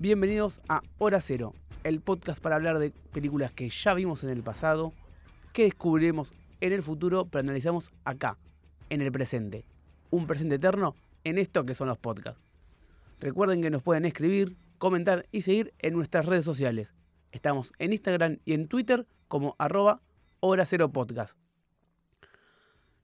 Bienvenidos 0.00 0.60
a 0.68 0.82
Hora 0.98 1.20
Cero, 1.20 1.52
el 1.84 2.00
podcast 2.00 2.42
para 2.42 2.56
hablar 2.56 2.80
de 2.80 2.90
películas 3.12 3.54
que 3.54 3.68
ya 3.70 3.94
vimos 3.94 4.24
en 4.24 4.30
el 4.30 4.42
pasado, 4.42 4.92
que 5.52 5.62
descubriremos 5.62 6.34
en 6.60 6.72
el 6.72 6.82
futuro, 6.82 7.26
pero 7.26 7.44
analizamos 7.44 7.92
acá, 8.04 8.36
en 8.90 9.02
el 9.02 9.12
presente. 9.12 9.64
Un 10.10 10.26
presente 10.26 10.56
eterno 10.56 10.96
en 11.22 11.38
esto 11.38 11.64
que 11.64 11.74
son 11.74 11.86
los 11.86 11.96
podcasts. 11.96 12.42
Recuerden 13.20 13.62
que 13.62 13.70
nos 13.70 13.84
pueden 13.84 14.04
escribir, 14.04 14.56
comentar 14.78 15.26
y 15.30 15.42
seguir 15.42 15.72
en 15.78 15.94
nuestras 15.94 16.26
redes 16.26 16.44
sociales. 16.44 16.92
Estamos 17.30 17.72
en 17.78 17.92
Instagram 17.92 18.38
y 18.44 18.54
en 18.54 18.66
Twitter 18.66 19.06
como 19.28 19.54
arroba 19.58 20.02
Hora 20.40 20.66
Cero 20.66 20.90
Podcast. 20.90 21.38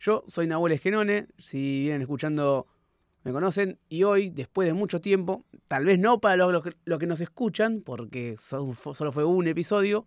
Yo 0.00 0.24
soy 0.26 0.48
Nahuel 0.48 0.72
Esgenone, 0.72 1.28
si 1.38 1.82
vienen 1.82 2.02
escuchando 2.02 2.66
me 3.22 3.32
conocen, 3.32 3.78
y 3.88 4.04
hoy, 4.04 4.30
después 4.30 4.66
de 4.66 4.74
mucho 4.74 5.00
tiempo, 5.00 5.44
tal 5.68 5.84
vez 5.84 5.98
no 5.98 6.20
para 6.20 6.36
los 6.36 6.62
lo 6.84 6.98
que, 6.98 7.06
nos 7.06 7.20
escuchan, 7.20 7.82
porque 7.84 8.36
solo 8.36 9.12
fue 9.12 9.24
un 9.24 9.46
episodio, 9.46 10.06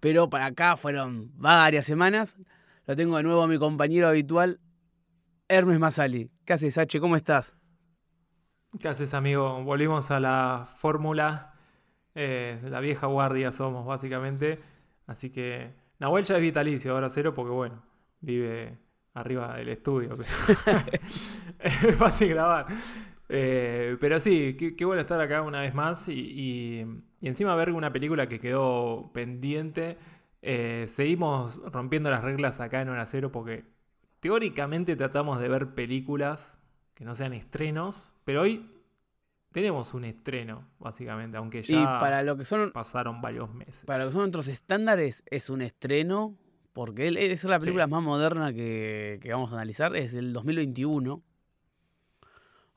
pero 0.00 0.30
para 0.30 0.46
acá 0.46 0.76
fueron 0.76 1.30
varias 1.36 1.84
semanas, 1.84 2.38
lo 2.86 2.96
tengo 2.96 3.16
de 3.18 3.22
nuevo 3.22 3.42
a 3.42 3.46
mi 3.46 3.58
compañero 3.58 4.08
habitual, 4.08 4.60
Hermes 5.48 5.78
Masali. 5.78 6.30
¿Qué 6.44 6.54
haces, 6.54 6.78
H? 6.78 7.00
¿Cómo 7.00 7.16
estás? 7.16 7.56
¿Qué 8.78 8.88
haces, 8.88 9.14
amigo? 9.14 9.62
Volvimos 9.64 10.10
a 10.10 10.20
la 10.20 10.66
fórmula, 10.76 11.54
eh, 12.14 12.60
la 12.64 12.80
vieja 12.80 13.06
guardia 13.06 13.50
somos, 13.52 13.86
básicamente, 13.86 14.60
así 15.06 15.30
que 15.30 15.74
Nahuel 15.98 16.24
ya 16.24 16.36
es 16.36 16.42
vitalicio, 16.42 16.92
ahora 16.92 17.08
cero, 17.08 17.34
porque 17.34 17.52
bueno, 17.52 17.82
vive 18.20 18.78
arriba 19.20 19.56
del 19.56 19.68
estudio. 19.68 20.16
es 21.60 21.96
fácil 21.96 22.28
grabar. 22.28 22.66
Eh, 23.28 23.96
pero 24.00 24.18
sí, 24.18 24.56
qué, 24.56 24.84
bueno 24.84 25.00
estar 25.00 25.20
acá 25.20 25.42
una 25.42 25.60
vez 25.60 25.74
más 25.74 26.08
y, 26.08 26.84
encima 27.20 27.54
ver 27.54 27.70
una 27.70 27.92
película 27.92 28.28
que 28.28 28.40
quedó 28.40 29.10
pendiente. 29.12 29.98
Eh, 30.40 30.84
seguimos 30.88 31.60
rompiendo 31.72 32.10
las 32.10 32.22
reglas 32.22 32.60
acá 32.60 32.80
en 32.80 32.88
Hora 32.88 33.06
Cero 33.06 33.30
porque 33.32 33.64
teóricamente 34.20 34.96
tratamos 34.96 35.40
de 35.40 35.48
ver 35.48 35.74
películas 35.74 36.58
que 36.94 37.04
no 37.04 37.14
sean 37.14 37.32
estrenos, 37.32 38.14
pero 38.24 38.42
hoy 38.42 38.68
tenemos 39.52 39.94
un 39.94 40.04
estreno, 40.04 40.66
básicamente, 40.78 41.36
aunque 41.36 41.62
ya 41.62 41.98
para 42.00 42.22
lo 42.22 42.36
que 42.36 42.44
son, 42.44 42.72
pasaron 42.72 43.20
varios 43.20 43.52
meses. 43.54 43.84
Para 43.84 44.04
lo 44.04 44.10
que 44.10 44.14
son 44.14 44.28
otros 44.28 44.48
estándares, 44.48 45.22
es 45.26 45.50
un 45.50 45.62
estreno 45.62 46.36
porque 46.72 47.08
esa 47.08 47.32
es 47.32 47.44
la 47.44 47.58
película 47.58 47.86
más 47.86 48.02
moderna 48.02 48.52
que, 48.52 49.20
vamos 49.30 49.50
a 49.52 49.54
analizar, 49.54 49.94
es 49.96 50.12
del 50.12 50.32
2021. 50.32 51.22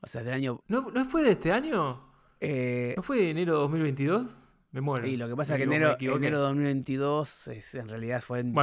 O 0.03 0.07
sea, 0.07 0.23
del 0.23 0.33
año... 0.33 0.63
¿No, 0.67 1.05
fue 1.05 1.23
de 1.23 1.31
este 1.31 1.51
año? 1.51 2.11
Eh, 2.39 2.93
¿No 2.97 3.03
fue 3.03 3.17
de 3.17 3.29
enero 3.29 3.53
de 3.53 3.59
2022? 3.59 4.51
Me 4.71 4.81
muero. 4.81 5.05
Y 5.05 5.17
lo 5.17 5.27
que 5.27 5.35
pasa 5.35 5.53
es 5.53 5.57
que 5.57 5.63
enero, 5.65 5.97
enero 5.99 6.39
de 6.39 6.47
2022 6.47 7.47
es, 7.49 7.75
en 7.75 7.89
realidad 7.89 8.21
fue 8.21 8.39
en, 8.39 8.55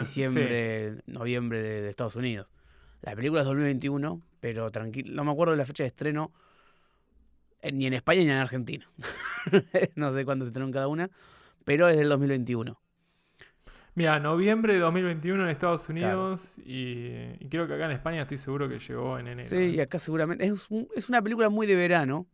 diciembre, 0.00 1.02
noviembre 1.06 1.62
de, 1.62 1.88
Estados 1.88 2.16
Unidos. 2.16 2.48
La 3.02 3.14
película 3.14 3.42
es 3.42 3.46
2021, 3.46 4.22
pero 4.40 4.70
tranquilo, 4.70 5.14
no 5.14 5.24
me 5.24 5.30
acuerdo 5.30 5.52
de 5.52 5.58
la 5.58 5.66
fecha 5.66 5.84
de 5.84 5.88
estreno 5.88 6.32
ni 7.70 7.86
en 7.86 7.92
España 7.94 8.20
ni 8.20 8.30
en 8.30 8.38
Argentina. 8.38 8.90
no 9.94 10.12
sé 10.14 10.24
cuándo 10.24 10.44
se 10.44 10.48
estrenó 10.48 10.66
en 10.66 10.72
cada 10.72 10.88
una, 10.88 11.10
pero 11.64 11.88
es 11.88 11.96
del 11.96 12.08
2021. 12.08 12.81
Mira, 13.94 14.18
noviembre 14.18 14.72
de 14.72 14.80
2021 14.80 15.42
en 15.42 15.50
Estados 15.50 15.86
Unidos 15.90 16.56
y, 16.64 17.36
creo 17.50 17.66
que 17.66 17.74
acá 17.74 17.84
en 17.84 17.90
España 17.90 18.22
estoy 18.22 18.38
seguro 18.38 18.66
que 18.66 18.78
llegó 18.78 19.18
en 19.18 19.28
enero. 19.28 19.48
Sí, 19.48 19.74
y 19.74 19.80
acá 19.80 19.98
seguramente. 19.98 20.46
Es, 20.46 21.08
una 21.10 21.20
película 21.20 21.50
muy 21.50 21.66
de 21.66 21.74
verano. 21.74 22.26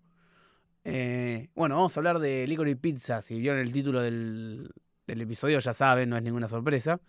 Eh, 0.84 1.48
bueno, 1.56 1.74
vamos 1.74 1.97
a 1.97 2.00
hablar 2.00 2.20
de 2.20 2.47
Licorice 2.47 2.76
Pizza. 2.76 3.22
Si 3.22 3.41
vieron 3.41 3.58
el 3.58 3.72
título 3.72 4.00
del, 4.00 4.72
episodio 5.08 5.58
ya 5.58 5.72
saben, 5.72 6.10
no 6.10 6.16
es 6.16 6.22
ninguna 6.22 6.47
sorpresa. 6.47 7.00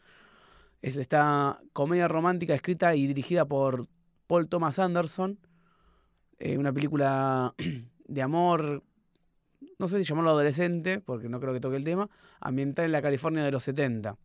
Es 0.82 0.96
esta 0.96 1.62
comedia 1.72 2.08
romántica 2.08 2.56
escrita 2.56 2.96
y 2.96 3.06
dirigida 3.06 3.46
por 3.46 3.88
Paul 4.26 4.50
Thomas 4.50 4.80
Anderson. 4.80 5.38
Eh, 6.40 6.58
una 6.58 6.74
película 6.74 7.54
de 8.08 8.22
amor, 8.24 8.82
no 9.78 9.88
sé 9.88 10.00
si 10.00 10.06
llamarlo 10.06 10.32
adolescente, 10.32 11.02
porque 11.02 11.30
no 11.30 11.40
creo 11.40 11.54
que 11.54 11.60
toque 11.60 11.76
el 11.76 11.84
tema, 11.84 12.10
ambientada 12.40 12.88
en 12.88 12.94
la 12.94 13.02
California 13.04 13.44
de 13.44 13.52
los 13.52 13.62
70. 13.62 14.18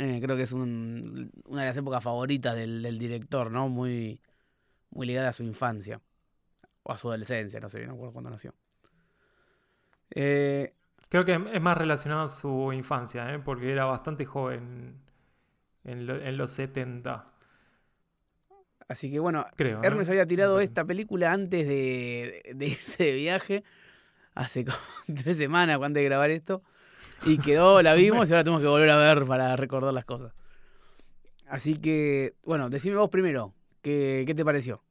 Eh, 0.00 0.18
creo 0.22 0.34
que 0.34 0.44
es 0.44 0.52
una 0.52 1.60
de 1.60 1.66
las 1.66 1.76
épocas 1.76 2.02
favoritas 2.02 2.54
del, 2.54 2.98
director, 2.98 3.50
¿no? 3.50 3.68
Muy, 3.68 4.18
muy 4.88 5.06
ligada 5.06 5.28
a 5.28 5.32
su 5.34 5.42
infancia. 5.42 6.00
O 6.82 6.92
a 6.92 6.96
su 6.96 7.08
adolescencia, 7.08 7.60
no 7.60 7.68
sé, 7.68 7.86
no 7.86 7.92
acuerdo 7.92 8.14
cuándo 8.14 8.30
nació. 8.30 8.54
Eh, 10.10 10.74
creo 11.10 11.26
que 11.26 11.38
es 11.52 11.60
más 11.60 11.76
relacionado 11.76 12.22
a 12.22 12.28
su 12.28 12.72
infancia, 12.72 13.30
¿eh? 13.34 13.40
porque 13.40 13.70
era 13.70 13.84
bastante 13.84 14.24
joven 14.24 15.02
en, 15.84 16.36
los 16.38 16.50
70. 16.50 17.26
Así 18.88 19.10
que 19.10 19.18
bueno, 19.18 19.44
creo, 19.54 19.82
Hermes 19.82 20.08
había 20.08 20.26
tirado 20.26 20.60
esta 20.60 20.86
película 20.86 21.30
antes 21.30 21.68
de, 21.68 22.54
de 22.54 22.66
irse 22.68 23.04
de 23.04 23.12
viaje, 23.12 23.64
hace 24.34 24.64
como 24.64 24.78
tres 25.22 25.36
semanas 25.36 25.76
antes 25.76 26.00
de 26.00 26.04
grabar 26.04 26.30
esto. 26.30 26.62
Y 27.26 27.38
quedó, 27.38 27.82
la 27.82 27.94
vimos 27.94 28.28
y 28.28 28.32
ahora 28.32 28.44
tenemos 28.44 28.62
que 28.62 28.68
volver 28.68 28.90
a 28.90 28.96
ver 28.96 29.26
para 29.26 29.56
recordar 29.56 29.92
las 29.92 30.04
cosas. 30.04 30.32
Así 31.48 31.76
que, 31.76 32.34
bueno, 32.44 32.70
decime 32.70 32.96
vos 32.96 33.10
primero, 33.10 33.52
¿qué, 33.82 34.32
te 34.34 34.44
pareció? 34.44 34.82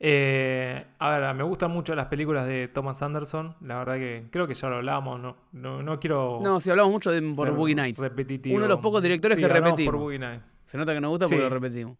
Eh, 0.00 0.84
a 0.98 1.10
ver, 1.10 1.34
me 1.34 1.44
gustan 1.44 1.70
mucho 1.70 1.94
las 1.94 2.06
películas 2.06 2.46
de 2.46 2.68
Thomas 2.68 3.00
Anderson. 3.02 3.54
La 3.60 3.78
verdad 3.78 3.96
que 3.96 4.26
creo 4.30 4.46
que 4.46 4.54
ya 4.54 4.68
lo 4.68 4.76
hablamos. 4.76 5.20
No, 5.52 5.82
no, 5.82 6.00
quiero. 6.00 6.40
No, 6.42 6.58
sí, 6.58 6.70
hablamos 6.70 6.90
mucho 6.90 7.12
de 7.12 7.22
por 7.34 7.54
Boogie 7.54 7.74
Nights. 7.74 8.00
Uno 8.46 8.62
de 8.62 8.68
los 8.68 8.80
pocos 8.80 9.02
directores 9.02 9.36
que 9.36 9.46
repetimos. 9.46 9.92
Por 9.92 10.00
Boogie 10.00 10.18
Nights. 10.18 10.44
Se 10.64 10.78
nota 10.78 10.94
que 10.94 11.00
nos 11.00 11.10
gusta 11.10 11.26
porque 11.26 11.42
lo 11.42 11.50
repetimos. 11.50 11.98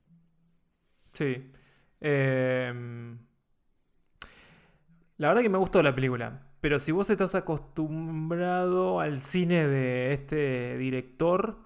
Sí. 1.13 1.51
Eh, 2.01 2.73
la 5.19 5.29
verdad 5.29 5.43
que 5.43 5.49
me 5.51 5.59
gustó 5.59 5.83
la 5.83 5.95
película. 5.95 6.50
Pero 6.61 6.79
si 6.79 6.93
vos 6.93 7.09
estás 7.09 7.35
acostumbrado 7.35 9.01
al 9.01 9.23
cine 9.23 9.67
de 9.67 10.13
este 10.13 10.77
director, 10.77 11.59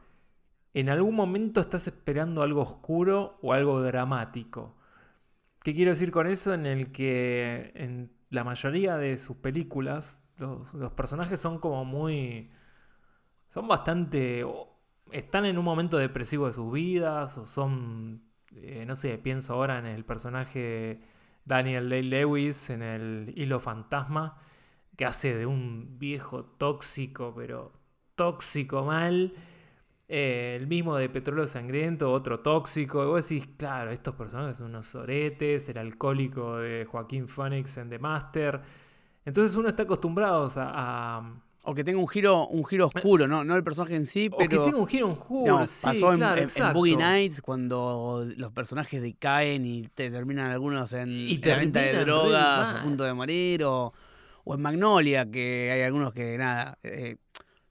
en 0.73 0.89
algún 0.89 1.17
momento 1.17 1.61
estás 1.61 1.87
esperando 1.89 2.43
algo 2.43 2.63
oscuro 2.63 3.39
o 3.43 3.53
algo 3.53 3.83
dramático. 3.83 4.77
¿Qué 5.63 5.75
quiero 5.75 5.93
decir 5.93 6.11
con 6.11 6.27
eso? 6.27 6.55
En 6.55 6.67
el 6.67 6.93
que 6.93 7.73
en 7.75 8.13
la 8.31 8.45
mayoría 8.45 8.97
de 8.97 9.19
sus 9.19 9.37
películas 9.37 10.25
los, 10.37 10.75
personajes 10.93 11.41
son 11.41 11.59
como 11.59 11.85
muy... 11.85 12.51
son 13.49 13.67
bastante... 13.67 14.45
están 15.11 15.45
en 15.45 15.59
un 15.59 15.65
momento 15.65 15.97
depresivo 15.97 16.47
de 16.47 16.53
sus 16.53 16.73
vidas 16.73 17.39
o 17.39 17.47
son... 17.47 18.23
Eh, 18.55 18.85
no 18.87 18.95
sé, 18.95 19.19
pienso 19.19 19.55
ahora 19.55 19.81
en 19.81 19.87
el 19.87 20.05
personaje 20.05 21.01
Daniel 21.45 21.89
Day 21.89 22.03
Lewis 22.03 22.71
en 22.71 22.83
el 22.83 23.33
Hilo 23.37 23.59
Fantasma 23.59 24.37
que 24.97 25.05
hace 25.05 25.35
de 25.35 25.47
un 25.47 25.99
viejo 25.99 26.45
tóxico, 26.45 27.33
pero 27.37 27.73
tóxico 28.15 28.85
mal. 28.85 29.33
Eh, 30.07 30.57
el 30.61 30.67
mismo 30.67 30.97
de 30.97 31.09
Petróleo 31.09 31.47
Sangriento, 31.47 32.13
otro 32.13 32.41
tóxico. 32.41 33.03
Y 33.03 33.07
vos 33.07 33.29
decís, 33.29 33.49
claro, 33.57 33.91
estos 33.91 34.15
personajes 34.15 34.59
son 34.59 34.69
unos 34.69 34.95
oretes, 34.95 35.69
el 35.69 35.79
alcohólico 35.79 36.59
de 36.59 36.85
Joaquín 36.85 37.27
Phoenix 37.27 37.77
en 37.79 37.89
The 37.89 37.99
Master. 37.99 38.61
Entonces 39.25 39.57
uno 39.57 39.69
está 39.71 39.85
acostumbrado 39.85 40.49
a, 40.57 41.41
o 41.63 41.75
que 41.75 41.83
tenga 41.83 41.99
un 41.99 42.09
giro, 42.09 42.47
un 42.49 42.65
giro 42.67 42.89
oscuro, 42.89 43.27
¿no? 43.27 43.43
No 43.43 43.57
el 43.57 43.65
personaje 43.65 43.97
en 43.97 44.05
sí, 44.05 44.29
pero. 44.29 44.45
O 44.45 44.49
que 44.49 44.59
tenga 44.59 44.77
un 44.77 44.87
giro 44.87 45.09
oscuro, 45.09 45.67
sí, 45.67 45.81
pasó 45.83 46.13
claro, 46.13 46.43
en, 46.43 46.75
Boogie 46.75 46.97
Nights 46.97 47.41
cuando 47.41 48.29
los 48.37 48.53
personajes 48.53 49.01
decaen 49.01 49.65
y 49.65 49.83
te 49.95 50.11
terminan 50.11 50.51
algunos 50.51 50.93
en, 50.93 51.09
y 51.11 51.39
venta 51.39 51.81
de 51.81 52.05
drogas, 52.05 52.81
a 52.81 52.83
punto 52.83 53.05
de 53.05 53.15
morir, 53.15 53.65
o, 53.65 53.95
o 54.45 54.55
en 54.55 54.63
Magnolia, 54.63 55.31
que 55.31 55.71
hay 55.73 55.83
algunos 55.83 56.13
que 56.13 56.37
nada, 56.39 56.79
eh, 56.83 57.17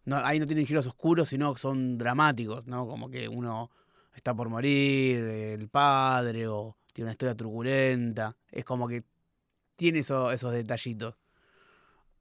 no, 0.06 0.18
ahí 0.18 0.40
no 0.40 0.46
tienen 0.46 0.66
giros 0.66 0.86
oscuros, 0.88 1.30
sino 1.30 1.54
que 1.54 1.62
son 1.62 1.98
dramáticos, 1.98 2.66
¿no? 2.68 2.88
Como 2.88 3.10
que 3.10 3.28
uno 3.28 3.72
está 4.14 4.34
por 4.34 4.50
morir, 4.50 5.20
el 5.20 5.70
padre, 5.70 6.48
o 6.48 6.78
tiene 6.92 7.08
una 7.08 7.14
historia 7.14 7.36
truculenta. 7.36 8.36
Es 8.52 8.66
como 8.66 8.88
que 8.88 9.04
tiene 9.76 10.00
esos 10.00 10.52
detallitos. 10.52 11.16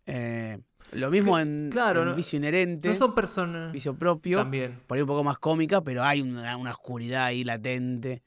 Eh, 0.07 0.59
lo 0.93 1.11
mismo 1.11 1.39
en, 1.39 1.71
claro, 1.71 2.15
Vicio 2.15 2.37
Inherente. 2.37 2.89
No 2.89 2.95
son 2.95 3.15
personas. 3.15 3.73
Vicio 3.73 3.95
propio. 3.95 4.39
También. 4.39 4.81
Por 4.87 4.97
ahí 4.97 5.03
un 5.03 5.09
poco 5.09 5.25
más 5.25 5.39
cómica, 5.39 5.81
pero 5.81 6.03
hay 6.03 6.21
una, 6.21 6.57
oscuridad 6.71 7.27
ahí 7.27 7.45
latente. 7.45 8.23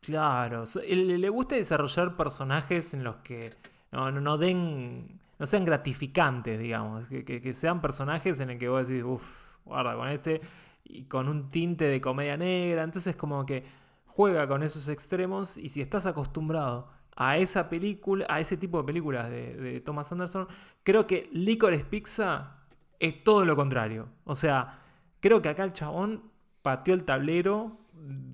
Claro. 0.00 0.64
Le 0.86 1.28
gusta 1.28 1.54
desarrollar 1.54 2.16
personajes 2.16 2.94
en 2.94 3.04
los 3.04 3.16
que 3.16 3.50
no, 3.92 4.10
no, 4.10 4.38
den, 4.38 5.20
no 5.38 5.46
sean 5.46 5.64
gratificantes, 5.64 6.58
digamos, 6.58 7.04
que, 7.08 7.52
sean 7.52 7.80
personajes 7.80 8.40
en 8.40 8.50
el 8.50 8.58
que 8.58 8.68
vos 8.68 8.88
decís, 8.88 9.04
uff, 9.04 9.22
guarda 9.64 9.94
con 9.94 10.08
este, 10.08 10.40
y 10.84 11.04
con 11.04 11.28
un 11.28 11.50
tinte 11.50 11.84
de 11.84 12.00
comedia 12.00 12.36
negra, 12.36 12.82
entonces 12.82 13.14
como 13.14 13.44
que 13.46 13.64
juega 14.06 14.48
con 14.48 14.62
esos 14.62 14.88
extremos 14.88 15.56
y 15.56 15.68
si 15.68 15.80
estás 15.80 16.06
acostumbrado 16.06 16.88
a 17.14 17.36
esa 17.36 17.68
película, 17.68 18.26
a 18.28 18.40
ese 18.40 18.56
tipo 18.56 18.78
de 18.78 18.84
películas 18.84 19.30
de, 19.30 19.54
de 19.56 19.80
Thomas 19.80 20.10
Anderson, 20.10 20.48
creo 20.82 21.06
que 21.06 21.28
Licorice 21.32 21.84
Pizza 21.84 22.56
es 22.98 23.22
todo 23.22 23.44
lo 23.44 23.56
contrario. 23.56 24.08
O 24.24 24.34
sea, 24.34 24.78
creo 25.20 25.42
que 25.42 25.50
acá 25.50 25.64
el 25.64 25.72
chabón 25.72 26.30
pateó 26.62 26.94
el 26.94 27.04
tablero, 27.04 27.78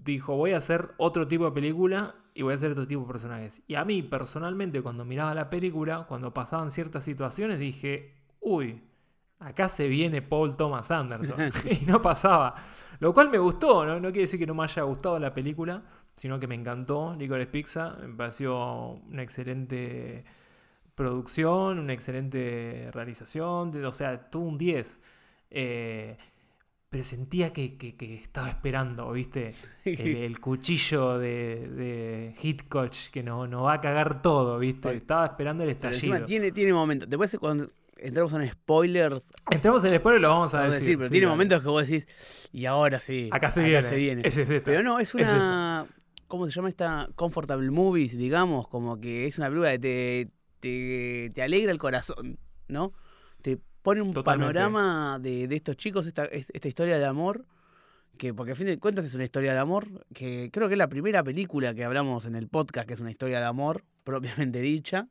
dijo 0.04 0.36
voy 0.36 0.52
a 0.52 0.58
hacer 0.58 0.92
otro 0.98 1.26
tipo 1.26 1.44
de 1.46 1.52
película 1.52 2.14
y 2.38 2.42
voy 2.42 2.52
a 2.52 2.54
hacer 2.54 2.70
otro 2.70 2.86
tipo 2.86 3.00
de 3.00 3.08
personajes. 3.08 3.62
Y 3.66 3.74
a 3.74 3.84
mí 3.84 4.00
personalmente 4.04 4.80
cuando 4.80 5.04
miraba 5.04 5.34
la 5.34 5.50
película, 5.50 6.06
cuando 6.08 6.32
pasaban 6.32 6.70
ciertas 6.70 7.02
situaciones, 7.02 7.58
dije, 7.58 8.14
uy, 8.38 8.80
acá 9.40 9.68
se 9.68 9.88
viene 9.88 10.22
Paul 10.22 10.56
Thomas 10.56 10.92
Anderson. 10.92 11.50
y 11.68 11.84
no 11.86 12.00
pasaba. 12.00 12.54
Lo 13.00 13.12
cual 13.12 13.28
me 13.28 13.38
gustó, 13.38 13.84
¿no? 13.84 13.96
No 13.96 14.10
quiere 14.10 14.20
decir 14.20 14.38
que 14.38 14.46
no 14.46 14.54
me 14.54 14.62
haya 14.62 14.82
gustado 14.82 15.18
la 15.18 15.34
película, 15.34 15.82
sino 16.14 16.38
que 16.38 16.46
me 16.46 16.54
encantó 16.54 17.16
Licorice 17.18 17.50
Pizza. 17.50 17.96
Me 18.00 18.14
pareció 18.14 18.92
una 19.10 19.24
excelente 19.24 20.24
producción, 20.94 21.80
una 21.80 21.92
excelente 21.92 22.88
realización, 22.92 23.84
o 23.84 23.92
sea, 23.92 24.30
todo 24.30 24.42
un 24.42 24.56
10. 24.56 25.00
Eh, 25.50 26.16
pero 26.90 27.04
sentía 27.04 27.52
que, 27.52 27.76
estaba 28.22 28.48
esperando, 28.48 29.10
¿viste? 29.12 29.54
El, 29.84 30.40
cuchillo 30.40 31.18
de, 31.18 31.68
de 31.68 32.34
Hitchcock 32.42 32.90
que 33.12 33.22
no, 33.22 33.46
no 33.46 33.64
va 33.64 33.74
a 33.74 33.80
cagar 33.80 34.22
todo, 34.22 34.58
¿viste? 34.58 34.94
Estaba 34.94 35.26
esperando 35.26 35.64
el 35.64 35.70
estallido. 35.70 36.24
tiene, 36.24 36.52
tiene 36.52 36.72
momentos. 36.72 37.08
Después 37.08 37.36
cuando 37.38 37.70
entramos 37.98 38.32
en 38.34 38.50
spoilers. 38.50 39.30
Entramos 39.50 39.84
en 39.84 39.96
spoilers 39.96 40.22
lo 40.22 40.28
vamos 40.30 40.54
a 40.54 40.68
decir. 40.68 40.96
pero 40.96 41.10
tiene 41.10 41.26
momentos 41.26 41.60
que 41.62 41.68
vos 41.68 41.86
decís, 41.86 42.08
y 42.52 42.66
ahora 42.66 43.00
sí. 43.00 43.28
Acá 43.32 43.50
se 43.50 43.62
viene. 43.62 44.22
pero 44.64 44.82
no, 44.82 44.98
es 44.98 45.14
una. 45.14 45.86
¿Cómo 46.26 46.44
se 46.46 46.52
llama 46.52 46.68
esta? 46.68 47.08
Comfortable 47.14 47.70
Movies, 47.70 48.16
digamos, 48.16 48.68
como 48.68 49.00
que 49.00 49.26
es 49.26 49.38
una 49.38 49.48
película 49.48 49.72
que 49.78 50.28
te, 50.60 51.30
te, 51.34 51.42
alegra 51.42 51.72
el 51.72 51.78
corazón, 51.78 52.38
¿no? 52.68 52.92
Te 53.40 53.58
pone 53.82 54.02
un 54.02 54.12
panorama 54.12 55.18
de, 55.18 55.44
estos 55.50 55.76
chicos, 55.76 56.06
esta, 56.06 56.24
esta 56.24 56.68
historia 56.68 56.98
de 56.98 57.06
amor, 57.06 57.44
que 58.16 58.34
porque 58.34 58.52
a 58.52 58.54
fin 58.54 58.66
de 58.66 58.78
cuentas 58.78 59.04
es 59.04 59.14
una 59.14 59.24
historia 59.24 59.52
de 59.52 59.58
amor, 59.58 60.06
que 60.12 60.50
creo 60.52 60.68
que 60.68 60.74
es 60.74 60.78
la 60.78 60.88
primera 60.88 61.22
película 61.22 61.74
que 61.74 61.84
hablamos 61.84 62.26
en 62.26 62.34
el 62.34 62.48
podcast, 62.48 62.86
que 62.86 62.94
es 62.94 63.00
una 63.00 63.10
historia 63.10 63.38
de 63.38 63.46
amor, 63.46 63.84
propiamente 64.04 64.60
dicha. 64.60 65.08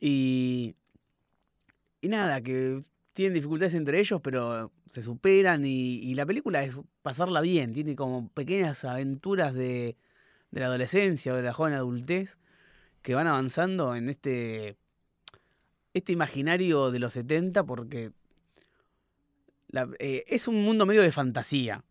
Y, 0.00 0.74
y 2.00 2.08
nada, 2.08 2.40
que 2.40 2.82
tienen 3.12 3.34
dificultades 3.34 3.74
entre 3.74 3.98
ellos, 3.98 4.20
pero 4.22 4.72
se 4.88 5.02
superan 5.02 5.64
y, 5.64 6.14
la 6.14 6.24
película 6.24 6.62
es 6.62 6.74
pasarla 7.02 7.40
bien, 7.40 7.72
tiene 7.72 7.96
como 7.96 8.28
pequeñas 8.28 8.84
aventuras 8.84 9.54
de, 9.54 9.96
de 10.50 10.60
la 10.60 10.66
adolescencia 10.66 11.32
o 11.32 11.36
de 11.36 11.42
la 11.42 11.52
joven 11.52 11.74
adultez 11.74 12.38
que 13.02 13.14
van 13.14 13.26
avanzando 13.26 13.96
en 13.96 14.08
este 14.08 14.76
este 15.98 16.12
imaginario 16.12 16.90
de 16.90 16.98
los 16.98 17.12
70 17.12 17.64
porque 17.64 18.12
eh, 19.98 20.24
es 20.26 20.48
un 20.48 20.62
mundo 20.62 20.86
medio 20.86 21.02
de 21.02 21.12
fantasía, 21.12 21.84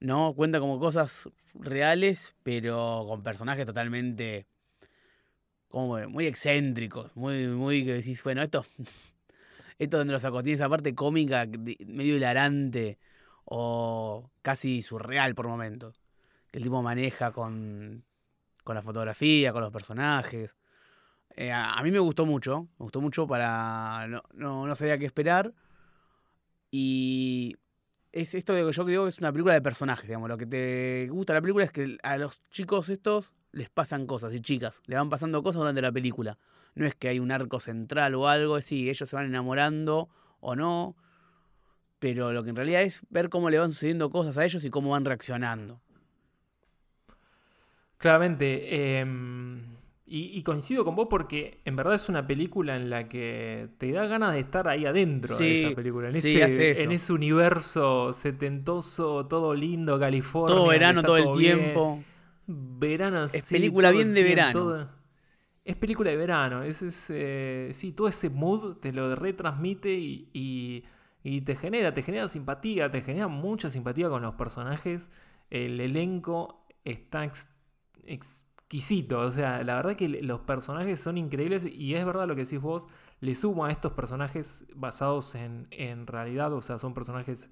¿no? 0.00 0.34
Cuenta 0.34 0.60
como 0.60 0.78
cosas 0.80 1.28
reales, 1.54 2.34
pero 2.42 3.04
con 3.08 3.22
personajes 3.22 3.66
totalmente 3.66 4.46
como 5.68 5.98
muy 6.08 6.26
excéntricos, 6.26 7.16
muy, 7.16 7.46
muy 7.46 7.84
que 7.84 7.94
decís, 7.94 8.22
bueno, 8.24 8.42
esto, 8.42 8.64
esto 9.78 9.98
donde 9.98 10.12
los 10.12 10.22
sacó, 10.22 10.42
tiene 10.42 10.56
esa 10.56 10.68
parte 10.68 10.94
cómica 10.94 11.46
medio 11.46 12.16
hilarante 12.16 12.98
o 13.44 14.30
casi 14.42 14.82
surreal 14.82 15.34
por 15.34 15.46
momentos, 15.46 16.00
que 16.50 16.58
el 16.58 16.64
tipo 16.64 16.82
maneja 16.82 17.30
con, 17.32 18.04
con 18.64 18.74
la 18.74 18.82
fotografía, 18.82 19.52
con 19.52 19.62
los 19.62 19.72
personajes. 19.72 20.56
Eh, 21.40 21.50
a, 21.50 21.82
mí 21.82 21.90
me 21.90 21.98
gustó 21.98 22.26
mucho, 22.26 22.68
me 22.78 22.84
gustó 22.84 23.00
mucho 23.00 23.26
para... 23.26 24.06
No, 24.34 24.66
no, 24.66 24.76
sabía 24.76 24.98
qué 24.98 25.06
esperar. 25.06 25.54
Y 26.70 27.56
es 28.12 28.34
esto 28.34 28.52
de 28.52 28.62
que 28.62 28.72
yo 28.72 28.84
creo 28.84 29.04
que 29.04 29.08
es 29.08 29.20
una 29.20 29.32
película 29.32 29.54
de 29.54 29.62
personajes, 29.62 30.06
digamos. 30.06 30.28
Lo 30.28 30.36
que 30.36 30.44
te 30.44 31.08
gusta 31.10 31.32
de 31.32 31.38
la 31.38 31.40
película 31.40 31.64
es 31.64 31.72
que 31.72 31.96
a 32.02 32.18
los 32.18 32.42
chicos 32.50 32.90
estos 32.90 33.32
les 33.52 33.70
pasan 33.70 34.06
cosas, 34.06 34.34
y 34.34 34.42
chicas, 34.42 34.82
le 34.84 34.96
van 34.96 35.08
pasando 35.08 35.42
cosas 35.42 35.60
durante 35.60 35.80
la 35.80 35.90
película. 35.90 36.36
No 36.74 36.84
es 36.84 36.94
que 36.94 37.08
hay 37.08 37.18
un 37.18 37.32
arco 37.32 37.58
central 37.58 38.16
o 38.16 38.28
algo, 38.28 38.58
es 38.58 38.66
si 38.66 38.90
ellos 38.90 39.08
se 39.08 39.16
van 39.16 39.24
enamorando 39.24 40.10
o 40.40 40.54
no. 40.54 40.94
Pero 42.00 42.34
lo 42.34 42.44
que 42.44 42.50
en 42.50 42.56
realidad 42.56 42.82
es 42.82 43.00
ver 43.08 43.30
cómo 43.30 43.48
le 43.48 43.58
van 43.58 43.72
sucediendo 43.72 44.10
cosas 44.10 44.36
a 44.36 44.44
ellos 44.44 44.62
y 44.62 44.68
cómo 44.68 44.90
van 44.90 45.06
reaccionando. 45.06 45.80
Claramente, 47.96 49.00
eh 49.00 49.06
y, 50.12 50.42
coincido 50.42 50.84
con 50.84 50.96
vos 50.96 51.06
porque 51.08 51.60
en 51.64 51.76
verdad 51.76 51.94
es 51.94 52.08
una 52.08 52.26
película 52.26 52.74
en 52.74 52.90
la 52.90 53.08
que 53.08 53.68
te 53.78 53.92
da 53.92 54.06
ganas 54.06 54.32
de 54.32 54.40
estar 54.40 54.66
ahí 54.66 54.84
adentro 54.84 55.38
de 55.38 55.66
esa 55.66 55.76
película. 55.76 56.08
En, 56.08 56.16
ese, 56.16 56.82
en 56.82 56.90
ese 56.90 57.12
universo 57.12 58.12
setentoso, 58.12 59.26
todo 59.26 59.54
lindo, 59.54 60.00
California. 60.00 60.56
Todo 60.56 60.68
verano, 60.68 61.02
todo, 61.04 61.16
el 61.16 61.38
tiempo. 61.38 62.02
Verano, 62.44 63.26
Es 63.26 63.48
película 63.48 63.92
bien 63.92 64.12
de 64.12 64.24
verano. 64.24 64.88
es 65.64 65.76
película 65.76 66.10
de 66.10 66.16
verano. 66.16 66.64
Es, 66.64 66.82
es 66.82 67.06
eh, 67.10 67.70
sí, 67.72 67.92
todo 67.92 68.08
ese 68.08 68.30
mood 68.30 68.78
te 68.78 68.92
lo 68.92 69.14
retransmite 69.14 69.92
y, 69.92 70.28
y, 71.22 71.40
te 71.42 71.54
genera, 71.54 71.94
te 71.94 72.02
genera 72.02 72.26
simpatía, 72.26 72.90
te 72.90 73.00
genera 73.00 73.28
mucha 73.28 73.70
simpatía 73.70 74.08
con 74.08 74.22
los 74.22 74.34
personajes. 74.34 75.12
El 75.50 75.78
elenco 75.78 76.66
está 76.84 77.24
ex, 77.24 77.48
exquisito. 78.70 79.18
O 79.18 79.30
sea, 79.32 79.64
la 79.64 79.74
verdad 79.74 79.96
que 79.96 80.08
los 80.08 80.40
personajes 80.40 81.00
son 81.00 81.18
increíbles 81.18 81.64
y 81.64 81.94
es 81.94 82.06
verdad 82.06 82.28
lo 82.28 82.36
que 82.36 82.44
decís 82.44 82.60
vos. 82.60 82.86
Le 83.20 83.34
sumo 83.34 83.64
a 83.64 83.72
estos 83.72 83.92
personajes 83.92 84.64
basados 84.76 85.34
en, 85.34 85.66
en 85.72 86.06
realidad. 86.06 86.52
O 86.52 86.62
sea, 86.62 86.78
son 86.78 86.94
personajes 86.94 87.50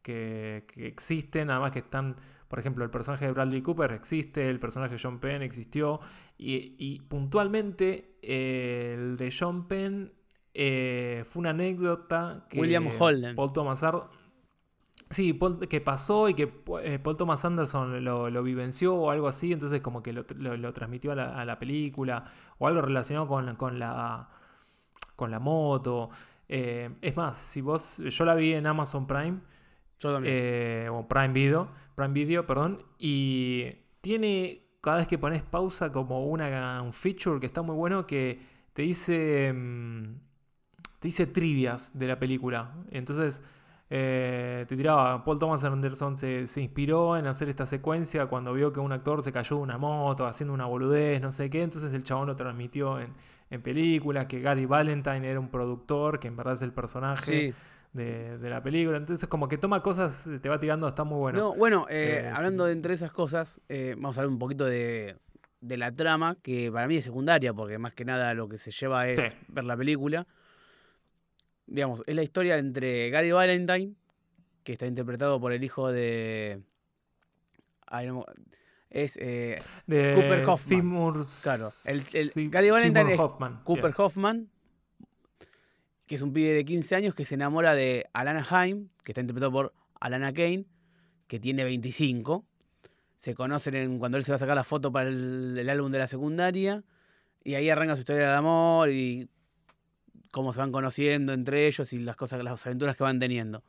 que, 0.00 0.64
existen, 0.76 1.50
además 1.50 1.72
que 1.72 1.80
están, 1.80 2.16
por 2.46 2.60
ejemplo, 2.60 2.84
el 2.84 2.90
personaje 2.90 3.26
de 3.26 3.32
Bradley 3.32 3.62
Cooper 3.62 3.92
existe, 3.92 4.48
el 4.48 4.60
personaje 4.60 4.94
de 4.94 5.00
John 5.02 5.18
Penn 5.18 5.42
existió. 5.42 5.98
Y, 6.38 7.00
puntualmente 7.08 8.16
el 8.22 9.16
de 9.16 9.34
John 9.36 9.66
Penn 9.66 10.12
eh, 10.54 11.24
fue 11.28 11.40
una 11.40 11.50
anécdota 11.50 12.46
que 12.48 12.60
William 12.60 12.88
Holden. 12.96 13.34
Paul 13.34 13.52
Thomas 13.52 13.82
Sí, 15.10 15.36
que 15.68 15.80
pasó 15.80 16.28
y 16.28 16.34
que 16.34 16.62
eh, 16.84 17.00
Paul 17.00 17.16
Thomas 17.16 17.44
Anderson 17.44 18.04
lo, 18.04 18.42
vivenció 18.44 18.94
o 18.94 19.10
algo 19.10 19.26
así, 19.26 19.52
entonces 19.52 19.80
como 19.80 20.04
que 20.04 20.12
lo, 20.12 20.24
transmitió 20.72 21.10
a 21.10 21.44
la, 21.44 21.58
película 21.58 22.22
o 22.58 22.68
algo 22.68 22.80
relacionado 22.80 23.26
con, 23.26 23.56
con, 23.56 23.80
la, 23.80 24.28
con 25.16 25.32
la 25.32 25.40
moto. 25.40 26.10
Eh, 26.48 26.90
es 27.02 27.16
más, 27.16 27.36
si 27.36 27.60
vos, 27.60 27.98
yo 27.98 28.24
la 28.24 28.36
vi 28.36 28.54
en 28.54 28.68
Amazon 28.68 29.08
Prime, 29.08 29.40
yo 29.98 30.12
también. 30.14 30.34
Eh, 30.36 30.88
o 30.88 31.08
Prime 31.08 31.32
Video, 31.32 31.68
Prime 31.96 32.14
Video, 32.14 32.46
perdón, 32.46 32.80
y 32.96 33.66
tiene 34.00 34.62
cada 34.80 34.98
vez 34.98 35.08
que 35.08 35.18
pones 35.18 35.42
pausa 35.42 35.90
como 35.90 36.22
una, 36.22 36.80
un 36.82 36.92
feature 36.92 37.40
que 37.40 37.46
está 37.46 37.62
muy 37.62 37.74
bueno 37.74 38.06
que 38.06 38.40
te 38.72 38.82
dice, 38.82 39.52
mm, 39.52 40.20
te 41.00 41.08
dice 41.08 41.26
trivias 41.26 41.98
de 41.98 42.06
la 42.06 42.18
película. 42.20 42.76
Entonces 42.92 43.42
eh, 43.92 44.64
te 44.68 44.76
tiraba, 44.76 45.24
Paul 45.24 45.40
Thomas 45.40 45.64
Anderson 45.64 46.16
se, 46.16 46.46
inspiró 46.60 47.16
en 47.16 47.26
hacer 47.26 47.48
esta 47.48 47.66
secuencia 47.66 48.26
cuando 48.26 48.52
vio 48.52 48.72
que 48.72 48.78
un 48.78 48.92
actor 48.92 49.20
se 49.24 49.32
cayó 49.32 49.56
de 49.56 49.62
una 49.62 49.78
moto 49.78 50.26
haciendo 50.26 50.54
una 50.54 50.66
boludez, 50.66 51.20
no 51.20 51.32
sé 51.32 51.50
qué, 51.50 51.62
entonces 51.62 51.92
el 51.92 52.04
chabón 52.04 52.28
lo 52.28 52.36
transmitió 52.36 53.00
en, 53.00 53.12
en 53.50 53.62
película, 53.62 54.28
que 54.28 54.40
Gary 54.40 54.64
Valentine 54.64 55.28
era 55.28 55.40
un 55.40 55.48
productor, 55.48 56.20
que 56.20 56.28
en 56.28 56.36
verdad 56.36 56.54
es 56.54 56.62
el 56.62 56.72
personaje. 56.72 57.52
De, 57.92 58.38
la 58.40 58.62
película. 58.62 58.98
Entonces, 58.98 59.28
como 59.28 59.48
que 59.48 59.58
toma 59.58 59.82
cosas, 59.82 60.30
te 60.40 60.48
va 60.48 60.60
tirando, 60.60 60.86
está 60.86 61.02
muy 61.02 61.18
bueno. 61.18 61.52
bueno, 61.54 61.86
eh, 61.90 62.20
eh, 62.22 62.32
hablando 62.32 62.66
de 62.66 62.72
entre 62.72 62.94
esas 62.94 63.10
cosas, 63.10 63.60
vamos 63.96 64.16
a 64.16 64.20
hablar 64.20 64.32
un 64.32 64.38
poquito 64.38 64.64
de, 64.64 65.16
la 65.60 65.90
trama, 65.90 66.36
que 66.40 66.70
para 66.70 66.86
mí 66.86 66.98
es 66.98 67.04
secundaria, 67.04 67.52
porque 67.52 67.78
más 67.78 67.92
que 67.92 68.04
nada 68.04 68.32
lo 68.34 68.48
que 68.48 68.58
se 68.58 68.70
lleva 68.70 69.08
es 69.08 69.18
ver 69.48 69.64
la 69.64 69.76
película 69.76 70.24
digamos, 71.70 72.02
es 72.06 72.14
la 72.14 72.22
historia 72.22 72.58
entre 72.58 73.08
Gary 73.10 73.30
Valentine, 73.30 73.94
que 74.64 74.72
está 74.72 74.86
interpretado 74.86 75.40
por 75.40 75.52
el 75.52 75.64
hijo 75.64 75.90
de. 75.90 76.60
es 78.90 79.16
eh, 79.22 79.56
Cooper 79.86 80.44
Hoffman. 80.46 81.12
claro, 81.42 81.68
el, 81.86 82.50
Gary 82.50 82.70
Valentine 82.70 83.12
es 83.14 83.20
Cooper 83.64 83.94
Hoffman, 83.96 84.50
que 86.06 86.16
es 86.16 86.22
un 86.22 86.32
pibe 86.32 86.52
de 86.52 86.64
15 86.64 86.96
años 86.96 87.14
que 87.14 87.24
se 87.24 87.36
enamora 87.36 87.74
de 87.74 88.06
Alana 88.12 88.44
Haim, 88.50 88.88
que 89.04 89.12
está 89.12 89.20
interpretado 89.20 89.52
por 89.52 89.72
Alana 90.00 90.32
Kane, 90.32 90.66
que 91.28 91.38
tiene 91.38 91.62
25. 91.64 92.44
Se 93.16 93.34
conocen 93.34 93.98
cuando 93.98 94.18
él 94.18 94.24
se 94.24 94.32
va 94.32 94.36
a 94.36 94.38
sacar 94.38 94.56
la 94.56 94.64
foto 94.64 94.90
para 94.90 95.10
el 95.10 95.68
álbum 95.68 95.92
de 95.92 95.98
la 95.98 96.08
secundaria. 96.08 96.82
Y 97.44 97.54
ahí 97.54 97.70
arranca 97.70 97.94
su 97.94 98.00
historia 98.00 98.28
de 98.28 98.34
amor 98.34 98.90
y 98.90 99.28
cómo 100.30 100.52
se 100.52 100.58
van 100.60 100.72
conociendo 100.72 101.32
entre 101.32 101.66
ellos 101.66 101.92
y 101.92 101.98
las 101.98 102.16
cosas, 102.16 102.42
las 102.42 102.66
aventuras 102.66 102.96
que 102.96 103.02
van 103.02 103.18
teniendo. 103.18 103.62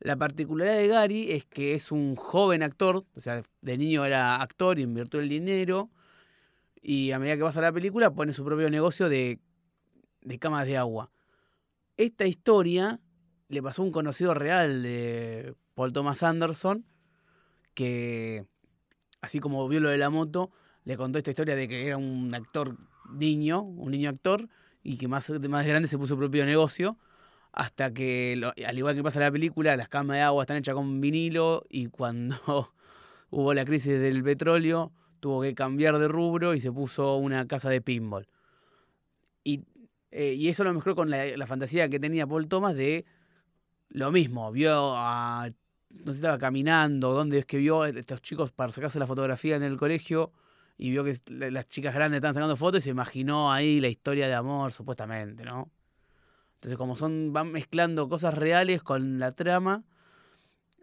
La 0.00 0.16
particularidad 0.16 0.76
de 0.76 0.88
Gary 0.88 1.30
es 1.30 1.44
que 1.44 1.74
es 1.74 1.92
un 1.92 2.16
joven 2.16 2.62
actor, 2.62 3.04
o 3.14 3.20
sea, 3.20 3.42
de 3.60 3.78
niño 3.78 4.04
era 4.04 4.36
actor, 4.36 4.78
invirtió 4.78 5.20
el 5.20 5.28
dinero 5.28 5.90
y 6.80 7.12
a 7.12 7.20
medida 7.20 7.36
que 7.36 7.42
pasa 7.42 7.60
la 7.60 7.72
película 7.72 8.12
pone 8.12 8.32
su 8.32 8.44
propio 8.44 8.68
negocio 8.68 9.08
de, 9.08 9.38
de 10.22 10.38
camas 10.38 10.66
de 10.66 10.76
agua. 10.76 11.10
Esta 11.96 12.26
historia 12.26 13.00
le 13.48 13.62
pasó 13.62 13.82
a 13.82 13.84
un 13.84 13.92
conocido 13.92 14.34
real 14.34 14.82
de 14.82 15.54
Paul 15.74 15.92
Thomas 15.92 16.22
Anderson, 16.24 16.84
que 17.74 18.46
así 19.20 19.38
como 19.38 19.68
vio 19.68 19.78
lo 19.78 19.90
de 19.90 19.98
la 19.98 20.10
moto, 20.10 20.50
le 20.84 20.96
contó 20.96 21.18
esta 21.18 21.30
historia 21.30 21.54
de 21.54 21.68
que 21.68 21.86
era 21.86 21.96
un 21.96 22.34
actor 22.34 22.76
niño, 23.10 23.60
un 23.60 23.92
niño 23.92 24.10
actor, 24.10 24.48
y 24.82 24.96
que 24.96 25.08
más, 25.08 25.30
más 25.30 25.66
grande 25.66 25.88
se 25.88 25.98
puso 25.98 26.16
propio 26.16 26.44
negocio, 26.44 26.98
hasta 27.52 27.92
que, 27.92 28.40
al 28.66 28.78
igual 28.78 28.94
que 28.94 29.02
pasa 29.02 29.18
en 29.18 29.26
la 29.26 29.32
película, 29.32 29.76
las 29.76 29.88
camas 29.88 30.16
de 30.16 30.22
agua 30.22 30.44
están 30.44 30.56
hechas 30.56 30.74
con 30.74 31.00
vinilo 31.00 31.64
y 31.68 31.86
cuando 31.88 32.36
hubo 33.30 33.54
la 33.54 33.64
crisis 33.64 34.00
del 34.00 34.22
petróleo, 34.22 34.92
tuvo 35.20 35.42
que 35.42 35.54
cambiar 35.54 35.98
de 35.98 36.08
rubro 36.08 36.54
y 36.54 36.60
se 36.60 36.72
puso 36.72 37.16
una 37.16 37.46
casa 37.46 37.68
de 37.68 37.80
pinball. 37.80 38.26
Y, 39.44 39.64
eh, 40.10 40.34
y 40.34 40.48
eso 40.48 40.64
lo 40.64 40.72
mezcló 40.72 40.94
con 40.94 41.10
la, 41.10 41.24
la, 41.36 41.46
fantasía 41.46 41.88
que 41.88 42.00
tenía 42.00 42.26
Paul 42.26 42.48
Thomas 42.48 42.74
de 42.74 43.04
lo 43.90 44.10
mismo, 44.10 44.50
vio 44.50 44.96
a, 44.96 45.50
no 45.90 46.12
sé, 46.12 46.18
estaba 46.18 46.38
caminando, 46.38 47.12
donde 47.12 47.38
es 47.38 47.46
que 47.46 47.58
vio 47.58 47.82
a 47.82 47.90
estos 47.90 48.22
chicos 48.22 48.50
para 48.52 48.72
sacarse 48.72 48.98
la 48.98 49.06
fotografía 49.06 49.56
en 49.56 49.62
el 49.62 49.76
colegio 49.76 50.32
y 50.82 50.90
vio 50.90 51.04
que 51.04 51.16
las 51.28 51.68
chicas 51.68 51.94
grandes 51.94 52.16
estaban 52.16 52.34
sacando 52.34 52.56
fotos 52.56 52.80
y 52.80 52.82
se 52.82 52.90
imaginó 52.90 53.52
ahí 53.52 53.78
la 53.78 53.86
historia 53.86 54.26
de 54.26 54.34
amor, 54.34 54.72
supuestamente, 54.72 55.44
¿no? 55.44 55.70
Entonces, 56.54 56.76
como 56.76 56.96
son, 56.96 57.32
van 57.32 57.52
mezclando 57.52 58.08
cosas 58.08 58.34
reales 58.34 58.82
con 58.82 59.20
la 59.20 59.30
trama 59.30 59.84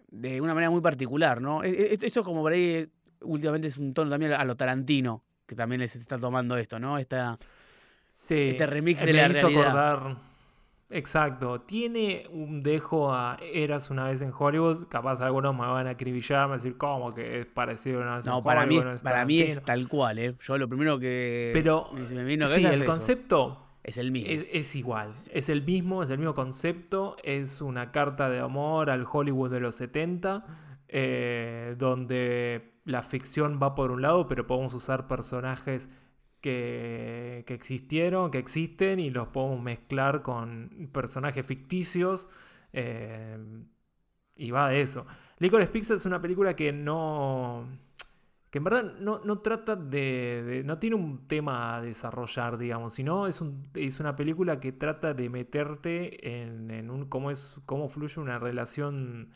de 0.10 0.40
una 0.40 0.54
manera 0.54 0.70
muy 0.70 0.80
particular, 0.80 1.42
¿no? 1.42 1.66
E, 1.66 1.96
e, 1.96 2.00
Eso 2.02 2.24
como 2.24 2.42
por 2.42 2.54
ahí 2.54 2.90
últimamente 3.20 3.68
es 3.68 3.78
un 3.78 3.94
tono 3.94 4.10
también 4.10 4.32
a 4.32 4.46
lo 4.46 4.56
Tarantino, 4.56 5.22
que 5.46 5.54
también 5.54 5.82
les 5.82 5.94
está 5.98 6.18
tomando 6.18 6.56
esto, 6.56 6.80
¿no? 6.80 6.98
Esta, 6.98 7.38
sí, 8.10 8.52
este 8.52 8.68
remix 8.68 9.02
de 9.02 9.12
la 9.12 9.28
hizo 9.28 9.50
realidad. 9.50 9.68
Acordar, 9.68 10.18
exacto. 10.90 11.62
Tiene 11.62 12.26
un 12.32 12.64
dejo 12.64 13.14
a 13.14 13.38
Eras 13.42 13.90
una 13.90 14.06
vez 14.06 14.22
en 14.22 14.32
Hollywood. 14.38 14.88
Capaz 14.88 15.22
algunos 15.22 15.54
me 15.54 15.68
van 15.68 15.88
a 15.88 15.92
acribillar, 15.92 16.42
me 16.42 16.44
van 16.44 16.52
a 16.52 16.56
decir, 16.56 16.78
¿cómo 16.78 17.14
que 17.14 17.42
es 17.42 17.46
parecido 17.46 18.00
a 18.00 18.04
una 18.04 18.16
vez 18.18 18.26
no, 18.26 18.38
en 18.38 18.44
para 18.44 18.64
Hollywood? 18.64 18.84
Mí 18.84 18.90
no 18.90 18.96
es, 18.96 19.04
para 19.04 19.26
mí 19.26 19.40
es 19.40 19.64
tal 19.64 19.88
cual, 19.88 20.20
¿eh? 20.20 20.36
Yo 20.42 20.58
lo 20.58 20.68
primero 20.68 21.00
que 21.00 21.52
Pero, 21.54 21.90
me, 21.94 22.24
vino 22.24 22.46
sí, 22.48 22.66
el 22.66 22.86
concepto 22.86 23.66
es 23.84 23.98
el 23.98 24.12
mismo. 24.12 24.32
es, 24.32 24.46
es, 24.52 24.76
igual. 24.76 25.14
Es 25.32 25.50
el 25.50 25.64
mismo, 25.64 26.04
es 26.04 26.10
el 26.10 26.18
mismo 26.18 26.34
concepto. 26.34 27.16
Es 27.24 27.62
una 27.62 27.92
carta 27.92 28.30
de 28.30 28.40
amor 28.40 28.90
al 28.90 29.06
Hollywood 29.10 29.52
de 29.52 29.60
los 29.60 29.76
70. 29.76 30.46
Eh, 30.92 31.76
donde 31.78 32.74
la 32.84 33.04
ficción 33.04 33.60
va 33.62 33.76
por 33.76 33.92
un 33.92 34.02
lado, 34.02 34.28
pero 34.28 34.48
podemos 34.48 34.74
usar 34.74 35.06
personajes 35.06 35.88
que, 36.42 37.44
que, 37.48 37.54
existieron, 37.54 38.32
que 38.32 38.38
existen, 38.38 39.00
y 39.00 39.10
los 39.10 39.28
podemos 39.30 39.62
mezclar 39.62 40.22
con 40.22 40.90
personajes 40.92 41.46
ficticios. 41.46 42.28
Eh, 42.74 43.38
y 44.38 44.52
va 44.52 44.70
de 44.70 44.82
eso. 44.82 45.06
Licorice 45.40 45.72
Pizza 45.72 45.94
es 45.94 46.06
una 46.06 46.22
película 46.22 46.56
que 46.56 46.72
no. 46.72 47.68
que 48.50 48.58
en 48.60 48.64
verdad 48.64 48.94
no, 49.00 49.20
no 49.24 49.40
trata 49.40 49.76
de, 49.76 50.64
no 50.66 50.80
tiene 50.80 50.96
un 50.96 51.28
tema 51.28 51.76
a 51.76 51.82
desarrollar, 51.82 52.58
digamos, 52.58 52.94
sino 52.94 53.28
es, 53.28 53.42
es 53.74 54.00
una 54.00 54.16
película 54.16 54.60
que 54.60 54.72
trata 54.72 55.14
de 55.14 55.30
meterte 55.30 56.42
en, 56.42 56.72
en 56.72 56.90
un. 56.90 57.06
cómo 57.06 57.32
es. 57.32 57.60
cómo 57.66 57.90
fluye 57.90 58.22
una 58.22 58.40
relación 58.40 59.30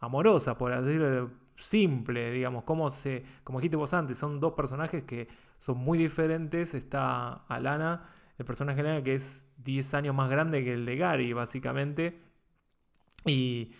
amorosa, 0.00 0.56
por 0.56 0.74
decirlo 0.82 1.30
simple, 1.58 2.30
digamos, 2.30 2.64
como 2.64 2.88
se, 2.88 3.24
como 3.44 3.58
dijiste 3.58 3.76
vos 3.76 3.92
antes, 3.92 4.16
son 4.16 4.40
dos 4.40 4.54
personajes 4.54 5.02
que 5.04 5.28
son 5.58 5.78
muy 5.78 5.98
diferentes. 5.98 6.74
Está 6.74 7.44
Alana, 7.48 8.04
el 8.38 8.44
personaje 8.44 8.82
de 8.82 8.88
Alana 8.88 9.04
que 9.04 9.14
es 9.14 9.46
10 9.58 9.94
años 9.94 10.14
más 10.14 10.30
grande 10.30 10.64
que 10.64 10.74
el 10.74 10.86
de 10.86 10.96
Gary, 10.96 11.32
básicamente. 11.32 12.20
Y, 13.24 13.72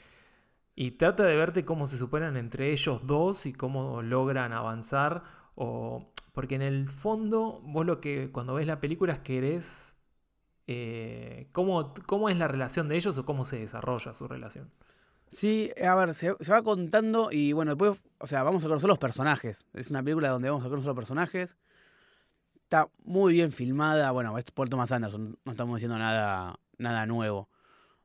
y 0.74 0.92
trata 0.92 1.24
de 1.24 1.36
verte 1.36 1.64
cómo 1.64 1.86
se 1.86 1.96
superan 1.96 2.36
entre 2.36 2.72
ellos 2.72 3.06
dos 3.06 3.46
y 3.46 3.52
cómo 3.52 4.02
logran 4.02 4.52
avanzar. 4.52 5.22
O, 5.54 6.12
porque 6.32 6.54
en 6.54 6.62
el 6.62 6.88
fondo, 6.88 7.60
vos 7.64 7.84
lo 7.84 8.00
que 8.00 8.30
cuando 8.30 8.54
ves 8.54 8.66
la 8.66 8.80
película 8.80 9.12
es 9.14 9.18
querés 9.20 9.96
eh, 10.68 11.48
cómo, 11.52 11.94
cómo 12.06 12.28
es 12.28 12.36
la 12.36 12.46
relación 12.46 12.88
de 12.88 12.96
ellos 12.96 13.16
o 13.16 13.24
cómo 13.24 13.44
se 13.44 13.58
desarrolla 13.58 14.14
su 14.14 14.28
relación. 14.28 14.70
Sí, 15.30 15.70
a 15.82 15.94
ver, 15.94 16.14
se, 16.14 16.34
se, 16.40 16.52
va 16.52 16.62
contando 16.62 17.30
y 17.30 17.52
bueno, 17.52 17.72
después, 17.72 18.00
o 18.18 18.26
sea, 18.26 18.42
vamos 18.42 18.64
a 18.64 18.68
conocer 18.68 18.88
los 18.88 18.98
personajes. 18.98 19.64
Es 19.74 19.90
una 19.90 20.02
película 20.02 20.30
donde 20.30 20.48
vamos 20.50 20.64
a 20.64 20.68
conocer 20.68 20.86
los 20.86 20.96
personajes. 20.96 21.56
Está 22.62 22.88
muy 23.04 23.34
bien 23.34 23.52
filmada. 23.52 24.10
Bueno, 24.10 24.36
es 24.38 24.44
Paul 24.46 24.68
Thomas 24.68 24.92
Anderson, 24.92 25.38
no 25.44 25.52
estamos 25.52 25.76
diciendo 25.76 25.98
nada, 25.98 26.58
nada 26.78 27.06
nuevo, 27.06 27.48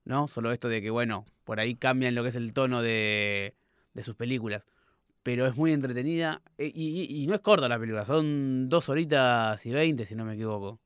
¿no? 0.06 0.27
Solo 0.27 0.51
esto 0.51 0.70
de 0.70 0.82
que, 0.82 0.89
bueno, 0.89 1.25
por 1.44 1.60
ahí 1.60 1.75
cambian 1.75 2.15
lo 2.15 2.24
que 2.24 2.30
es 2.30 2.36
el 2.36 2.53
tono 2.53 2.82
de, 2.82 3.56
de 3.94 4.03
sus 4.03 4.15
películas. 4.15 4.65
Pero 5.24 5.48
es 5.48 5.56
muy 5.56 5.72
entretenida 5.72 6.42
y, 6.58 6.65
y, 6.65 7.24
y, 7.24 7.27
no 7.27 7.36
es 7.36 7.42
corta 7.42 7.70
la 7.70 7.80
película, 7.80 8.06
son 8.06 8.68
dos 8.68 8.89
horitas 8.89 9.65
y 9.65 9.72
veinte, 9.72 10.06
si 10.06 10.15
no 10.15 10.25
me 10.25 10.34
equivoco. 10.34 10.80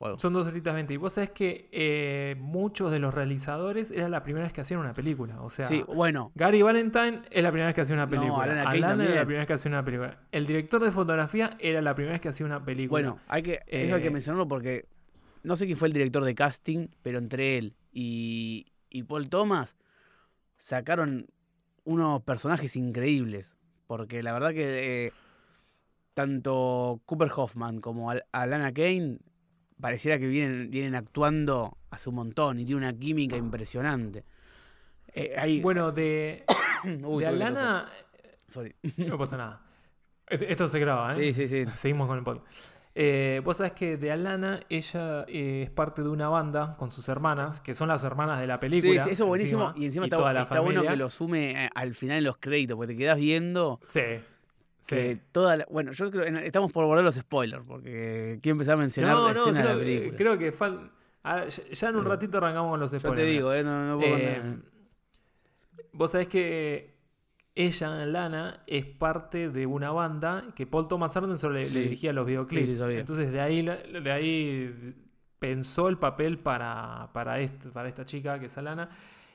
Wow. 0.00 0.18
Son 0.18 0.32
dos 0.32 0.46
horitas 0.46 0.74
20. 0.74 0.92
Y 0.92 0.96
vos 0.96 1.12
sabés 1.12 1.30
que 1.30 1.68
eh, 1.70 2.36
muchos 2.38 2.90
de 2.90 2.98
los 2.98 3.14
realizadores 3.14 3.90
era 3.90 4.08
la 4.08 4.22
primera 4.22 4.44
vez 4.44 4.52
que 4.52 4.60
hacían 4.60 4.80
una 4.80 4.92
película. 4.92 5.40
O 5.40 5.50
sea, 5.50 5.68
sí, 5.68 5.84
bueno. 5.86 6.32
Gary 6.34 6.62
Valentine 6.62 7.22
es 7.30 7.42
la 7.42 7.50
primera 7.50 7.66
vez 7.66 7.74
que 7.74 7.80
hacía 7.82 7.94
una 7.94 8.08
película. 8.08 8.34
No, 8.34 8.42
Alana, 8.42 8.70
Alana 8.70 9.04
era 9.04 9.14
la 9.14 9.20
primera 9.24 9.40
vez 9.40 9.46
que 9.46 9.52
hacía 9.52 9.70
una 9.70 9.84
película. 9.84 10.18
El 10.32 10.46
director 10.46 10.82
de 10.82 10.90
fotografía 10.90 11.56
era 11.60 11.80
la 11.80 11.94
primera 11.94 12.12
vez 12.12 12.20
que 12.20 12.28
hacía 12.28 12.44
una 12.44 12.64
película. 12.64 13.02
Bueno, 13.02 13.20
hay 13.28 13.42
que, 13.42 13.52
eh, 13.52 13.84
eso 13.84 13.96
hay 13.96 14.02
que 14.02 14.10
mencionarlo 14.10 14.48
porque 14.48 14.86
no 15.44 15.56
sé 15.56 15.66
quién 15.66 15.78
fue 15.78 15.88
el 15.88 15.94
director 15.94 16.24
de 16.24 16.34
casting, 16.34 16.88
pero 17.02 17.18
entre 17.18 17.58
él 17.58 17.76
y, 17.92 18.66
y 18.90 19.04
Paul 19.04 19.28
Thomas 19.28 19.76
sacaron 20.56 21.28
unos 21.84 22.22
personajes 22.22 22.76
increíbles. 22.76 23.54
Porque 23.86 24.22
la 24.22 24.32
verdad 24.32 24.50
que 24.50 25.06
eh, 25.06 25.12
tanto 26.14 27.00
Cooper 27.06 27.30
Hoffman 27.36 27.80
como 27.80 28.10
Al 28.10 28.24
Alana 28.32 28.72
Kane 28.72 29.18
pareciera 29.80 30.18
que 30.18 30.26
vienen, 30.26 30.70
vienen 30.70 30.94
actuando 30.94 31.78
hace 31.90 32.08
un 32.08 32.16
montón 32.16 32.60
y 32.60 32.64
tiene 32.64 32.78
una 32.78 32.98
química 32.98 33.36
impresionante. 33.36 34.24
Eh, 35.12 35.34
hay... 35.36 35.60
Bueno, 35.60 35.92
de, 35.92 36.44
Uy, 37.04 37.22
de 37.22 37.28
Alana. 37.28 37.86
Sorry. 38.48 38.74
No 38.96 39.18
pasa 39.18 39.36
nada. 39.36 39.62
Esto 40.26 40.68
se 40.68 40.78
graba, 40.78 41.14
¿eh? 41.14 41.32
Sí, 41.32 41.46
sí, 41.46 41.48
sí. 41.48 41.70
Seguimos 41.74 42.08
con 42.08 42.18
el 42.18 42.24
podcast. 42.24 42.46
Eh, 42.96 43.42
vos 43.44 43.56
sabés 43.56 43.72
que 43.72 43.96
de 43.96 44.12
Alana, 44.12 44.60
ella 44.68 45.24
eh, 45.26 45.64
es 45.64 45.70
parte 45.70 46.02
de 46.02 46.08
una 46.08 46.28
banda 46.28 46.76
con 46.78 46.92
sus 46.92 47.08
hermanas, 47.08 47.60
que 47.60 47.74
son 47.74 47.88
las 47.88 48.04
hermanas 48.04 48.40
de 48.40 48.46
la 48.46 48.60
película. 48.60 49.02
Sí, 49.02 49.08
sí 49.08 49.14
eso 49.14 49.24
es 49.24 49.28
buenísimo. 49.28 49.68
Encima, 49.68 49.82
y 49.82 49.86
encima 49.86 50.06
y 50.06 50.10
está, 50.10 50.42
está 50.42 50.60
bueno 50.60 50.82
que 50.82 50.96
lo 50.96 51.08
sume 51.08 51.68
al 51.74 51.94
final 51.94 52.18
en 52.18 52.24
los 52.24 52.38
créditos, 52.38 52.76
porque 52.76 52.94
te 52.94 52.98
quedas 52.98 53.18
viendo. 53.18 53.80
Sí. 53.86 54.00
Que 54.86 55.18
toda 55.32 55.56
la, 55.56 55.66
bueno, 55.70 55.92
yo 55.92 56.10
creo 56.10 56.24
estamos 56.24 56.72
por 56.72 56.84
borrar 56.84 57.04
los 57.04 57.14
spoilers, 57.14 57.64
porque 57.66 58.38
quiero 58.42 58.54
empezar 58.54 58.74
a 58.74 58.78
mencionar 58.78 59.14
no, 59.14 59.28
la 59.28 59.34
no, 59.34 59.40
escena 59.40 59.60
creo, 59.60 59.68
de 59.68 59.74
la 59.74 59.84
película. 59.84 60.16
Creo 60.16 60.38
que 60.38 60.52
fal... 60.52 60.90
ah, 61.22 61.44
ya 61.46 61.88
en 61.88 61.96
un 61.96 62.04
ratito 62.04 62.38
arrancamos 62.38 62.70
con 62.70 62.80
los 62.80 62.90
spoilers. 62.90 63.18
Yo 63.18 63.24
te 63.24 63.30
digo, 63.30 63.52
eh, 63.52 63.64
no, 63.64 63.86
no 63.86 63.98
puedo 63.98 64.16
eh, 64.16 64.58
Vos 65.92 66.10
sabés 66.10 66.28
que 66.28 66.94
ella, 67.54 68.04
Lana, 68.04 68.62
es 68.66 68.84
parte 68.84 69.48
de 69.48 69.64
una 69.64 69.90
banda 69.92 70.44
que 70.56 70.66
Paul 70.66 70.88
Thomas 70.88 71.16
Anderson 71.16 71.54
le, 71.54 71.66
sí. 71.66 71.74
le 71.74 71.84
dirigía 71.84 72.12
los 72.12 72.26
videoclips. 72.26 72.78
Sí, 72.78 72.92
Entonces 72.92 73.30
de 73.30 73.40
ahí, 73.40 73.62
de 73.62 74.12
ahí 74.12 74.94
pensó 75.38 75.88
el 75.88 75.98
papel 75.98 76.38
para, 76.38 77.10
para, 77.12 77.38
este, 77.38 77.68
para 77.68 77.88
esta 77.88 78.04
chica 78.04 78.40
que 78.40 78.46
es 78.46 78.58
Alana. 78.58 78.90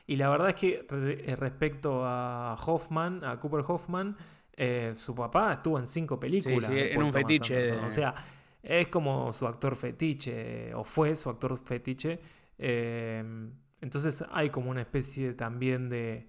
Y 0.06 0.16
la 0.16 0.28
verdad 0.28 0.48
es 0.48 0.54
que 0.56 0.86
re, 0.88 1.34
respecto 1.36 2.04
a 2.04 2.56
Hoffman, 2.66 3.24
a 3.24 3.40
Cooper 3.40 3.62
Hoffman, 3.66 4.16
eh, 4.56 4.92
su 4.94 5.14
papá 5.14 5.54
estuvo 5.54 5.78
en 5.78 5.86
cinco 5.86 6.18
películas. 6.18 6.70
Sí, 6.70 6.76
sí, 6.76 6.88
en 6.90 7.02
un 7.02 7.12
fetiche. 7.12 7.72
O 7.72 7.90
sea, 7.90 8.14
es 8.62 8.88
como 8.88 9.32
su 9.32 9.46
actor 9.46 9.74
fetiche, 9.74 10.74
o 10.74 10.84
fue 10.84 11.16
su 11.16 11.30
actor 11.30 11.56
fetiche. 11.56 12.20
Eh, 12.58 13.24
entonces 13.80 14.24
hay 14.30 14.50
como 14.50 14.70
una 14.70 14.82
especie 14.82 15.32
también 15.32 15.88
de 15.88 16.28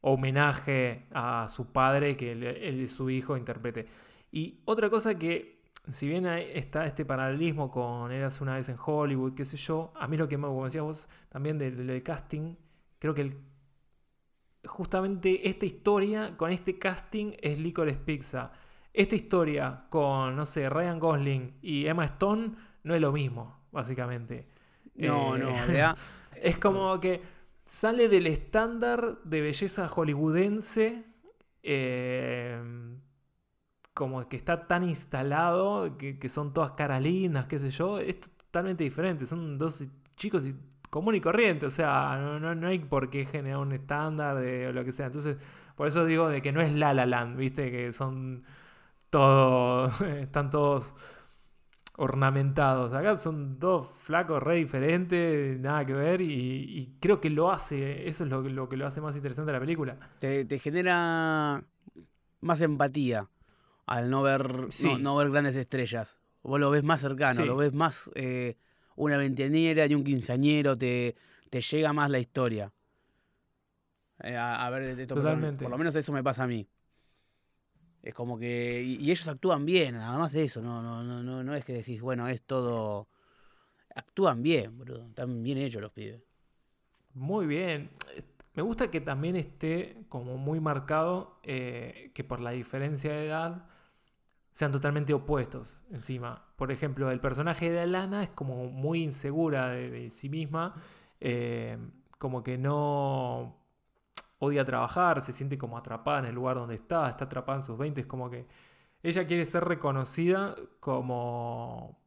homenaje 0.00 1.06
a 1.12 1.46
su 1.48 1.72
padre 1.72 2.16
que 2.16 2.32
él, 2.32 2.44
él, 2.44 2.88
su 2.88 3.10
hijo 3.10 3.36
interprete. 3.36 3.86
Y 4.30 4.60
otra 4.66 4.90
cosa 4.90 5.18
que, 5.18 5.62
si 5.88 6.06
bien 6.06 6.26
está 6.26 6.86
este 6.86 7.04
paralelismo 7.04 7.70
con 7.70 8.12
Eras 8.12 8.40
una 8.40 8.54
vez 8.54 8.68
en 8.68 8.76
Hollywood, 8.78 9.34
qué 9.34 9.44
sé 9.44 9.56
yo, 9.56 9.92
a 9.96 10.06
mí 10.06 10.16
lo 10.16 10.28
que 10.28 10.36
me, 10.36 10.46
como 10.46 10.64
decías 10.64 10.84
vos, 10.84 11.08
también 11.28 11.58
del, 11.58 11.86
del 11.86 12.02
casting, 12.02 12.54
creo 12.98 13.14
que 13.14 13.22
el 13.22 13.36
justamente 14.66 15.48
esta 15.48 15.66
historia 15.66 16.36
con 16.36 16.50
este 16.50 16.78
casting 16.78 17.32
es 17.40 17.58
Licorice 17.58 17.98
Pizza. 17.98 18.52
Esta 18.92 19.14
historia 19.16 19.86
con, 19.90 20.36
no 20.36 20.44
sé, 20.44 20.68
Ryan 20.68 21.00
Gosling 21.00 21.58
y 21.62 21.86
Emma 21.86 22.04
Stone 22.04 22.52
no 22.84 22.94
es 22.94 23.00
lo 23.00 23.12
mismo, 23.12 23.60
básicamente. 23.72 24.46
No, 24.94 25.36
eh, 25.36 25.38
no, 25.40 25.94
es 26.40 26.58
como 26.58 27.00
que 27.00 27.20
sale 27.64 28.08
del 28.08 28.26
estándar 28.26 29.22
de 29.24 29.40
belleza 29.40 29.88
hollywoodense. 29.88 31.04
Eh, 31.62 32.62
como 33.94 34.28
que 34.28 34.36
está 34.36 34.66
tan 34.66 34.82
instalado 34.82 35.96
que, 35.96 36.18
que 36.18 36.28
son 36.28 36.52
todas 36.52 36.72
caras 36.72 37.00
lindas, 37.00 37.46
qué 37.46 37.58
sé 37.58 37.70
yo. 37.70 37.98
Es 37.98 38.20
totalmente 38.20 38.84
diferente. 38.84 39.26
Son 39.26 39.58
dos 39.58 39.84
chicos 40.16 40.46
y 40.46 40.54
común 40.94 41.16
y 41.16 41.20
corriente, 41.20 41.66
o 41.66 41.70
sea, 41.70 42.16
no, 42.20 42.54
no, 42.54 42.68
hay 42.68 42.78
por 42.78 43.10
qué 43.10 43.24
generar 43.24 43.58
un 43.58 43.72
estándar 43.72 44.38
de 44.38 44.72
lo 44.72 44.84
que 44.84 44.92
sea. 44.92 45.06
Entonces, 45.06 45.38
por 45.74 45.88
eso 45.88 46.06
digo 46.06 46.28
de 46.28 46.40
que 46.40 46.52
no 46.52 46.60
es 46.60 46.72
La 46.72 46.94
La 46.94 47.04
Land, 47.04 47.36
¿viste? 47.36 47.68
Que 47.72 47.92
son 47.92 48.44
todos, 49.10 50.00
están 50.02 50.50
todos 50.52 50.94
ornamentados. 51.96 52.92
Acá 52.92 53.16
son 53.16 53.58
dos 53.58 53.88
flacos 53.88 54.40
re 54.40 54.54
diferentes, 54.54 55.58
nada 55.58 55.84
que 55.84 55.94
ver, 55.94 56.20
y, 56.20 56.96
creo 57.00 57.20
que 57.20 57.28
lo 57.28 57.50
hace, 57.50 58.06
eso 58.06 58.22
es 58.22 58.30
lo, 58.30 58.42
lo, 58.42 58.68
que 58.68 58.76
lo 58.76 58.86
hace 58.86 59.00
más 59.00 59.16
interesante 59.16 59.50
la 59.50 59.58
película. 59.58 59.98
Te, 60.20 60.46
genera 60.60 61.64
más 62.40 62.60
empatía 62.60 63.28
al 63.86 64.10
no 64.10 64.22
ver, 64.22 64.68
no, 65.00 65.16
ver 65.16 65.30
grandes 65.32 65.56
estrellas. 65.56 66.18
Vos 66.44 66.60
lo 66.60 66.70
ves 66.70 66.84
más 66.84 67.00
cercano, 67.00 67.44
lo 67.44 67.56
ves 67.56 67.72
más 67.72 68.12
eh, 68.14 68.54
una 68.96 69.16
veinteañera 69.16 69.86
y 69.86 69.94
un 69.94 70.04
quinceañero, 70.04 70.76
te, 70.76 71.14
te 71.50 71.60
llega 71.60 71.92
más 71.92 72.10
la 72.10 72.18
historia. 72.18 72.72
Eh, 74.22 74.36
a, 74.36 74.70
ver, 74.70 75.06
Totalmente. 75.06 75.64
Por 75.64 75.70
lo 75.70 75.78
menos 75.78 75.94
eso 75.94 76.12
me 76.12 76.22
pasa 76.22 76.44
a 76.44 76.46
mí. 76.46 76.66
Es 78.02 78.14
como 78.14 78.38
que. 78.38 78.82
Y, 78.82 79.10
ellos 79.10 79.26
actúan 79.28 79.64
bien, 79.64 79.96
nada 79.96 80.18
más 80.18 80.32
de 80.32 80.44
eso. 80.44 80.60
No, 80.62 80.82
no, 80.82 81.02
no, 81.02 81.22
no, 81.22 81.42
no 81.42 81.54
es 81.54 81.64
que 81.64 81.72
decís, 81.72 82.00
bueno, 82.00 82.28
es 82.28 82.42
todo. 82.42 83.08
Actúan 83.94 84.42
bien, 84.42 84.78
bro. 84.78 85.06
Están 85.08 85.42
bien 85.42 85.58
hechos 85.58 85.80
los 85.82 85.92
pibes. 85.92 86.22
Muy 87.14 87.46
bien. 87.46 87.90
Me 88.54 88.62
gusta 88.62 88.90
que 88.90 89.00
también 89.00 89.36
esté 89.36 90.04
como 90.08 90.36
muy 90.36 90.60
marcado 90.60 91.40
eh, 91.42 92.12
que 92.14 92.22
por 92.22 92.40
la 92.40 92.50
diferencia 92.50 93.12
de 93.12 93.26
edad 93.26 93.66
sean 94.52 94.70
totalmente 94.70 95.12
opuestos 95.12 95.82
encima. 95.90 96.43
Por 96.56 96.70
ejemplo, 96.72 97.10
el 97.10 97.20
personaje 97.20 97.70
de 97.70 97.80
Alana 97.80 98.22
es 98.22 98.30
como 98.30 98.66
muy 98.66 99.02
insegura 99.02 99.68
de, 99.70 100.10
sí 100.10 100.28
misma, 100.28 100.74
eh, 101.20 101.78
como 102.18 102.42
que 102.42 102.58
no 102.58 103.56
odia 104.38 104.64
trabajar, 104.64 105.20
se 105.22 105.32
siente 105.32 105.58
como 105.58 105.76
atrapada 105.78 106.20
en 106.20 106.26
el 106.26 106.34
lugar 106.34 106.56
donde 106.56 106.74
está, 106.76 107.08
está 107.08 107.24
atrapada 107.24 107.58
en 107.58 107.64
sus 107.64 107.78
20, 107.78 108.00
es 108.00 108.06
como 108.06 108.30
que 108.30 108.46
ella 109.02 109.26
quiere 109.26 109.46
ser 109.46 109.64
reconocida 109.64 110.54
como... 110.80 112.02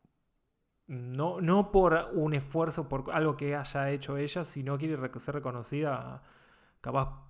No, 0.88 1.42
no 1.42 1.72
por 1.72 2.08
un 2.14 2.34
esfuerzo, 2.34 2.88
por 2.88 3.12
algo 3.12 3.36
que 3.36 3.56
haya 3.58 3.90
hecho 3.92 4.16
ella, 4.16 4.46
sino 4.46 4.78
quiere 4.78 4.98
ser 5.20 5.36
reconocida 5.36 6.22
capaz 6.80 7.27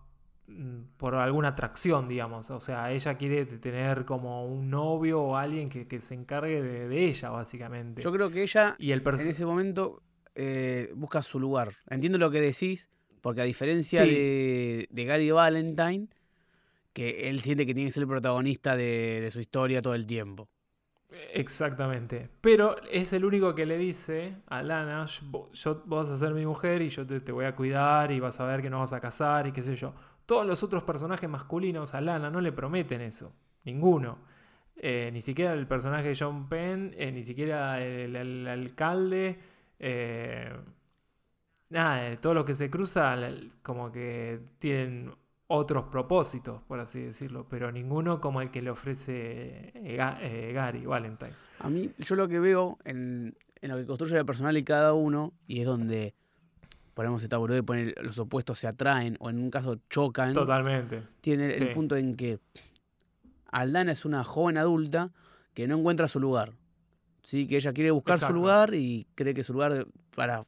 por 0.98 1.16
alguna 1.16 1.50
atracción, 1.50 2.08
digamos. 2.08 2.50
O 2.52 2.60
sea, 2.60 2.92
ella 2.92 3.16
quiere 3.16 3.46
tener 3.46 4.06
como 4.06 4.46
un 4.46 4.70
novio 4.70 5.22
o 5.22 5.36
alguien 5.36 5.70
que, 5.70 6.00
se 6.00 6.14
encargue 6.14 6.62
de, 6.62 7.06
ella, 7.06 7.30
básicamente. 7.30 8.02
Yo 8.02 8.12
creo 8.12 8.30
que 8.30 8.44
ella 8.44 8.76
y 8.80 8.92
el 8.92 9.02
en 9.06 9.30
ese 9.30 9.46
momento 9.46 10.02
eh, 10.36 10.92
busca 10.96 11.22
su 11.22 11.40
lugar. 11.40 11.74
Entiendo 11.90 12.18
lo 12.18 12.32
que 12.32 12.42
decís, 12.42 12.90
porque 13.22 13.42
a 13.42 13.46
diferencia 13.46 14.04
de, 14.04 14.88
Gary 14.92 15.32
Valentine, 15.32 16.08
que 16.94 17.30
él 17.30 17.42
siente 17.42 17.66
que 17.66 17.74
tiene 17.74 17.90
que 17.90 17.94
ser 17.94 18.04
el 18.04 18.10
protagonista 18.10 18.76
de, 18.76 19.28
su 19.32 19.40
historia 19.40 19.82
todo 19.82 19.96
el 19.96 20.06
tiempo. 20.06 20.48
Exactamente. 21.34 22.30
Pero 22.42 22.76
es 22.92 23.14
el 23.14 23.24
único 23.24 23.56
que 23.56 23.66
le 23.66 23.78
dice 23.78 24.36
a 24.48 24.62
Lana, 24.62 25.06
yo, 25.54 25.84
vas 25.86 26.10
a 26.10 26.18
ser 26.18 26.34
mi 26.34 26.46
mujer 26.46 26.82
y 26.82 26.90
yo 26.90 27.06
te, 27.06 27.22
te, 27.22 27.32
voy 27.32 27.46
a 27.46 27.56
cuidar 27.56 28.12
y 28.12 28.20
vas 28.20 28.40
a 28.42 28.46
ver 28.46 28.62
que 28.62 28.70
no 28.70 28.80
vas 28.80 28.92
a 28.92 29.00
casar 29.00 29.48
y 29.48 29.52
qué 29.52 29.62
sé 29.62 29.76
yo. 29.76 29.94
Todos 30.28 30.46
los 30.46 30.62
otros 30.62 30.84
personajes 30.84 31.30
masculinos 31.30 31.94
a 31.94 32.02
Lana 32.02 32.30
no 32.30 32.42
le 32.42 32.52
prometen 32.52 33.00
eso. 33.00 33.34
Ninguno. 33.64 34.20
Eh, 34.76 35.10
ni 35.14 35.22
siquiera 35.22 35.54
el 35.54 35.66
personaje 35.68 36.10
de 36.10 36.18
John 36.20 36.50
Penn, 36.50 36.94
eh, 36.98 37.14
ni 37.14 37.24
siquiera 37.24 37.82
el, 37.82 38.46
alcalde. 38.46 39.40
Eh, 39.80 40.54
nada, 41.70 42.14
todo 42.18 42.34
lo 42.34 42.44
que 42.44 42.56
se 42.56 42.70
cruza, 42.70 43.16
como 43.62 43.90
que 43.90 44.42
tienen 44.60 45.16
otros 45.48 45.86
propósitos, 45.86 46.62
por 46.64 46.82
así 46.82 47.00
decirlo, 47.00 47.48
pero 47.50 47.72
ninguno 47.72 48.20
como 48.20 48.42
el 48.42 48.52
que 48.52 48.62
le 48.62 48.70
ofrece 48.70 49.72
Gary 50.54 50.86
Valentine. 50.86 51.32
A 51.60 51.70
mí, 51.70 51.90
yo 52.00 52.18
lo 52.18 52.28
que 52.28 52.42
veo 52.42 52.80
en, 52.84 53.34
en 53.62 53.72
lo 53.72 53.78
que 53.78 53.86
construye 53.86 54.18
el 54.18 54.26
personal 54.26 54.58
y 54.58 54.66
cada 54.66 54.94
uno, 54.94 55.32
y 55.48 55.62
es 55.62 55.66
donde 55.66 56.16
ponemos 56.98 57.22
esta 57.22 57.38
de 57.38 57.62
poner 57.62 57.94
los 58.02 58.18
opuestos 58.18 58.58
se 58.58 58.66
atraen 58.66 59.18
o 59.20 59.30
en 59.30 59.38
un 59.38 59.52
caso 59.52 59.78
chocan. 59.88 60.34
Totalmente. 60.34 61.04
Tiene 61.22 61.54
el 61.54 61.72
punto 61.72 61.96
en 61.96 62.16
que 62.16 62.40
Aldana 63.52 63.92
es 63.92 64.04
una 64.04 64.24
joven 64.24 64.58
adulta 64.58 65.12
que 65.54 65.68
no 65.68 65.78
encuentra 65.78 66.08
su 66.08 66.20
lugar. 66.20 66.54
¿sí? 67.22 67.48
Que 67.48 67.58
ella 67.58 67.72
quiere 67.72 67.92
buscar 67.92 68.18
su 68.18 68.34
lugar 68.34 68.74
y 68.74 69.06
cree 69.14 69.36
que 69.36 69.44
su 69.44 69.54
lugar, 69.54 69.86
para 70.16 70.48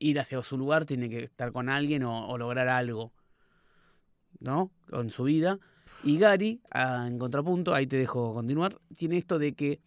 ir 0.00 0.18
hacia 0.18 0.42
su 0.42 0.58
lugar, 0.58 0.84
tiene 0.84 1.08
que 1.08 1.22
estar 1.22 1.52
con 1.52 1.68
alguien 1.68 2.02
o, 2.02 2.36
lograr 2.36 2.66
algo. 2.68 3.12
¿No? 4.40 4.72
Con 4.90 5.10
su 5.10 5.22
vida. 5.22 5.60
Y 6.02 6.18
Gary, 6.18 6.60
en 6.74 7.20
contrapunto, 7.20 7.72
ahí 7.72 7.86
te 7.86 7.98
dejo 7.98 8.34
continuar, 8.34 8.80
tiene 8.96 9.16
esto 9.16 9.38
de 9.38 9.52
que 9.52 9.80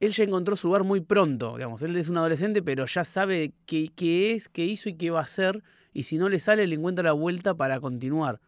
él 0.00 0.12
ya 0.12 0.24
encontró 0.24 0.56
su 0.56 0.68
lugar 0.68 0.84
muy 0.84 1.00
pronto, 1.00 1.56
digamos, 1.56 1.82
él 1.82 1.96
es 1.96 2.08
un 2.08 2.18
adolescente, 2.18 2.62
pero 2.62 2.84
ya 2.86 3.04
sabe 3.04 3.54
qué, 3.66 3.90
qué 3.94 4.32
es, 4.32 4.48
qué 4.48 4.64
hizo 4.64 4.88
y 4.88 4.94
qué 4.94 5.10
va 5.10 5.20
a 5.20 5.24
hacer, 5.24 5.62
y 5.92 6.04
si 6.04 6.18
no 6.18 6.28
le 6.28 6.40
sale, 6.40 6.66
le 6.66 6.74
encuentra 6.74 7.04
la 7.04 7.12
vuelta 7.12 7.54
para 7.54 7.80
continuar. 7.80 8.40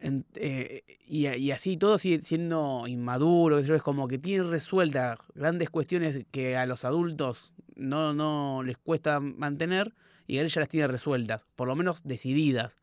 Eh, 0.00 0.82
y, 1.06 1.50
así 1.50 1.76
todo 1.76 1.98
sigue 1.98 2.20
siendo 2.20 2.84
inmaduro, 2.86 3.58
es 3.58 3.82
como 3.82 4.08
que 4.08 4.18
tiene 4.18 4.44
resueltas 4.44 5.18
grandes 5.34 5.70
cuestiones 5.70 6.26
que 6.30 6.56
a 6.56 6.66
los 6.66 6.84
adultos 6.84 7.54
no, 7.76 8.12
no 8.12 8.62
les 8.62 8.76
cuesta 8.76 9.20
mantener, 9.20 9.94
y 10.26 10.38
él 10.38 10.48
ya 10.48 10.60
las 10.60 10.68
tiene 10.68 10.88
resueltas, 10.88 11.46
por 11.56 11.68
lo 11.68 11.76
menos 11.76 12.02
decididas. 12.02 12.78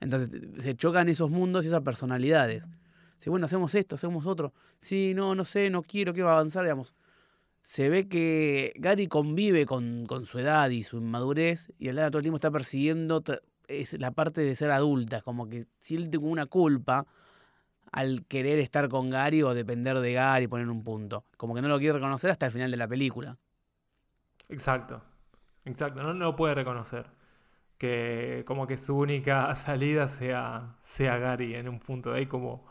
Entonces 0.00 0.30
se 0.62 0.74
chocan 0.74 1.08
esos 1.08 1.30
mundos 1.30 1.64
y 1.64 1.68
esas 1.68 1.82
personalidades. 1.82 2.66
Si 3.20 3.28
bueno, 3.28 3.44
hacemos 3.44 3.74
esto, 3.74 3.96
hacemos 3.96 4.26
otro. 4.26 4.54
Sí, 4.78 5.12
no, 5.14 5.34
no 5.34 5.44
sé, 5.44 5.68
no 5.68 5.82
quiero, 5.82 6.14
que 6.14 6.22
va 6.22 6.30
a 6.30 6.34
avanzar, 6.34 6.64
digamos. 6.64 6.94
Se 7.62 7.90
ve 7.90 8.08
que 8.08 8.72
Gary 8.76 9.08
convive 9.08 9.66
con, 9.66 10.06
su 10.24 10.38
edad 10.38 10.70
y 10.70 10.82
su 10.82 10.96
inmadurez 10.96 11.70
y 11.78 11.88
el 11.88 11.96
lado 11.96 12.12
todo 12.12 12.18
el 12.20 12.24
tiempo 12.24 12.36
está 12.36 12.50
persiguiendo 12.50 13.22
la 13.98 14.10
parte 14.12 14.40
de 14.40 14.56
ser 14.56 14.70
adulta, 14.70 15.20
como 15.20 15.48
que 15.48 15.66
siente 15.80 16.16
como 16.16 16.30
una 16.30 16.46
culpa 16.46 17.06
al 17.92 18.24
querer 18.24 18.58
estar 18.58 18.88
con 18.88 19.10
Gary 19.10 19.42
o 19.42 19.52
depender 19.52 19.98
de 19.98 20.14
Gary 20.14 20.48
poner 20.48 20.70
un 20.70 20.82
punto. 20.82 21.26
Como 21.36 21.54
que 21.54 21.60
no 21.60 21.68
lo 21.68 21.78
quiere 21.78 21.92
reconocer 21.92 22.30
hasta 22.30 22.46
el 22.46 22.52
final 22.52 22.70
de 22.70 22.78
la 22.78 22.88
película. 22.88 23.36
Exacto, 24.48 25.02
exacto, 25.66 26.02
no, 26.02 26.14
no 26.14 26.24
lo 26.24 26.36
puede 26.36 26.54
reconocer. 26.54 27.06
Que 27.76 28.44
como 28.46 28.66
que 28.66 28.78
su 28.78 28.96
única 28.96 29.54
salida 29.56 30.08
sea, 30.08 30.76
sea 30.80 31.18
Gary 31.18 31.54
en 31.54 31.68
un 31.68 31.80
punto. 31.80 32.14
Ahí 32.14 32.24
como 32.24 32.64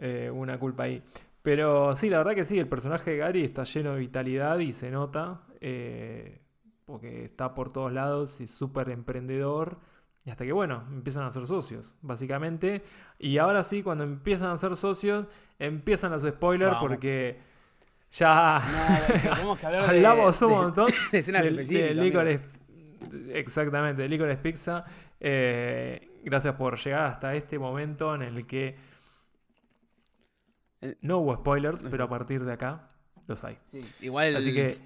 eh, 0.00 0.30
una 0.32 0.58
culpa 0.58 0.84
ahí. 0.84 1.02
Pero 1.42 1.94
sí, 1.94 2.10
la 2.10 2.18
verdad 2.18 2.34
que 2.34 2.44
sí, 2.44 2.58
el 2.58 2.68
personaje 2.68 3.12
de 3.12 3.16
Gary 3.18 3.44
está 3.44 3.64
lleno 3.64 3.92
de 3.92 4.00
vitalidad 4.00 4.58
y 4.58 4.72
se 4.72 4.90
nota, 4.90 5.42
eh, 5.60 6.40
porque 6.84 7.26
está 7.26 7.54
por 7.54 7.72
todos 7.72 7.92
lados 7.92 8.40
y 8.40 8.44
es 8.44 8.50
súper 8.50 8.90
emprendedor. 8.90 9.78
Y 10.24 10.30
hasta 10.30 10.44
que, 10.44 10.52
bueno, 10.52 10.84
empiezan 10.90 11.24
a 11.24 11.30
ser 11.30 11.46
socios, 11.46 11.96
básicamente. 12.02 12.82
Y 13.18 13.38
ahora 13.38 13.62
sí, 13.62 13.82
cuando 13.82 14.04
empiezan 14.04 14.50
a 14.50 14.56
ser 14.56 14.76
socios, 14.76 15.26
empiezan 15.58 16.12
los 16.12 16.22
spoilers 16.22 16.76
porque 16.78 17.38
ya 18.10 18.56
hablamos 19.88 20.42
un 20.42 20.50
montón 20.50 20.88
de, 21.12 21.18
escenas 21.18 21.42
de, 21.44 22.40
Exactamente, 23.32 24.02
de 24.02 24.08
Licores 24.08 24.38
Pizza. 24.38 24.84
Eh, 25.18 26.20
gracias 26.24 26.54
por 26.54 26.78
llegar 26.78 27.06
hasta 27.06 27.34
este 27.34 27.58
momento 27.58 28.14
en 28.14 28.22
el 28.22 28.46
que 28.46 28.89
no 31.02 31.18
hubo 31.18 31.36
spoilers, 31.36 31.82
pero 31.90 32.04
a 32.04 32.08
partir 32.08 32.44
de 32.44 32.52
acá 32.52 32.90
los 33.26 33.44
hay. 33.44 33.58
igual. 34.00 34.36
Así 34.36 34.52
que. 34.54 34.76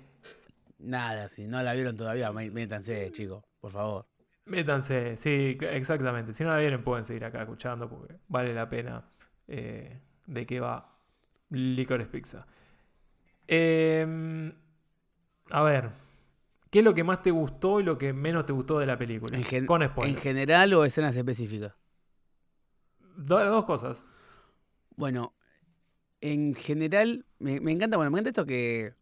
Nada, 0.78 1.28
si 1.28 1.46
no 1.46 1.62
la 1.62 1.72
vieron 1.72 1.96
todavía, 1.96 2.30
métanse, 2.32 3.10
chicos, 3.12 3.42
por 3.60 3.72
favor. 3.72 4.06
Métanse, 4.46 5.16
sí, 5.16 5.56
exactamente. 5.62 6.34
Si 6.34 6.44
no 6.44 6.50
la 6.50 6.58
vieron, 6.58 6.82
pueden 6.82 7.04
seguir 7.04 7.24
acá 7.24 7.40
escuchando 7.40 7.88
porque 7.88 8.16
vale 8.28 8.52
la 8.52 8.68
pena 8.68 9.04
eh, 9.48 10.00
de 10.26 10.46
qué 10.46 10.60
va 10.60 10.98
Licores 11.48 12.08
Pizza. 12.08 12.46
Em, 13.46 14.52
a 15.50 15.62
ver, 15.62 15.90
¿qué 16.70 16.80
es 16.80 16.84
lo 16.84 16.92
que 16.92 17.04
más 17.04 17.22
te 17.22 17.30
gustó 17.30 17.80
y 17.80 17.84
lo 17.84 17.96
que 17.96 18.12
menos 18.12 18.44
te 18.44 18.52
gustó 18.52 18.78
de 18.78 18.86
la 18.86 18.98
película? 18.98 19.38
Con 19.66 19.82
spoilers. 19.82 20.16
¿En 20.16 20.22
general 20.22 20.74
o 20.74 20.84
escenas 20.84 21.16
específicas? 21.16 21.72
dos 23.16 23.64
cosas. 23.64 24.04
Bueno, 24.96 25.34
en 26.24 26.54
general, 26.54 27.26
me, 27.38 27.56
encanta, 27.56 27.98
bueno, 27.98 28.10
me 28.10 28.16
encanta 28.18 28.30
esto 28.30 28.46
que 28.46 28.94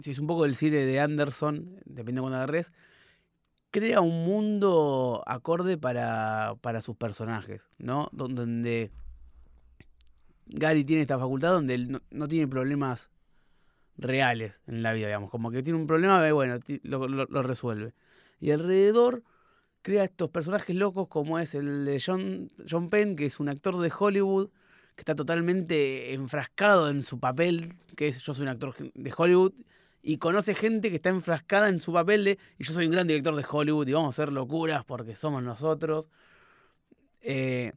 si 0.00 0.10
es 0.10 0.18
un 0.18 0.26
poco 0.26 0.42
del 0.42 0.56
cine 0.56 0.78
de 0.86 0.98
Anderson, 0.98 1.76
depende 1.84 2.14
de 2.18 2.20
cuando 2.22 2.36
agarres, 2.38 2.72
crea 3.70 4.00
un 4.00 4.24
mundo 4.24 5.22
acorde 5.26 5.78
para, 5.78 6.56
para 6.60 6.80
sus 6.80 6.96
personajes, 6.96 7.68
¿no? 7.78 8.08
Donde 8.12 8.90
Gary 10.46 10.84
tiene 10.84 11.02
esta 11.02 11.18
facultad 11.18 11.52
donde 11.52 11.74
él 11.74 11.92
no, 11.92 12.00
no 12.10 12.26
tiene 12.26 12.48
problemas 12.48 13.10
reales 13.96 14.60
en 14.66 14.82
la 14.82 14.92
vida, 14.92 15.06
digamos. 15.06 15.30
Como 15.30 15.50
que 15.52 15.62
tiene 15.62 15.78
un 15.78 15.86
problema, 15.86 16.32
bueno, 16.32 16.58
lo, 16.82 17.06
lo- 17.08 17.26
lo 17.26 17.42
resuelve. 17.42 17.94
Y 18.40 18.50
alrededor 18.50 19.22
crea 19.82 20.04
estos 20.04 20.30
personajes 20.30 20.74
locos 20.74 21.08
como 21.08 21.38
es 21.38 21.54
el 21.54 21.84
de 21.84 22.02
John, 22.04 22.50
John 22.68 22.90
Penn, 22.90 23.16
que 23.16 23.26
es 23.26 23.38
un 23.40 23.48
actor 23.48 23.78
de 23.78 23.92
Hollywood 23.96 24.50
que 24.98 25.02
está 25.02 25.14
totalmente 25.14 26.12
enfrascado 26.12 26.90
en 26.90 27.02
su 27.02 27.20
papel, 27.20 27.72
que 27.94 28.08
es 28.08 28.18
yo 28.18 28.34
soy 28.34 28.42
un 28.42 28.48
actor 28.48 28.74
de 28.76 29.14
Hollywood, 29.16 29.52
y 30.02 30.18
conoce 30.18 30.56
gente 30.56 30.90
que 30.90 30.96
está 30.96 31.10
enfrascada 31.10 31.68
en 31.68 31.78
su 31.78 31.92
papel 31.92 32.24
de 32.24 32.38
y 32.58 32.64
yo 32.64 32.74
soy 32.74 32.86
un 32.86 32.90
gran 32.90 33.06
director 33.06 33.36
de 33.36 33.46
Hollywood 33.48 33.86
y 33.86 33.92
vamos 33.92 34.08
a 34.08 34.20
hacer 34.20 34.32
locuras 34.32 34.84
porque 34.84 35.14
somos 35.14 35.40
nosotros. 35.40 36.10
Eh, 37.20 37.74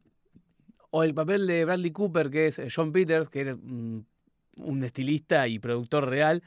o 0.90 1.04
el 1.04 1.14
papel 1.14 1.46
de 1.46 1.64
Bradley 1.64 1.92
Cooper, 1.92 2.32
que 2.32 2.48
es 2.48 2.58
eh, 2.58 2.70
John 2.76 2.92
Peters, 2.92 3.30
que 3.30 3.42
era 3.42 3.54
un 3.54 4.84
estilista 4.84 5.48
y 5.48 5.60
productor 5.60 6.10
real, 6.10 6.42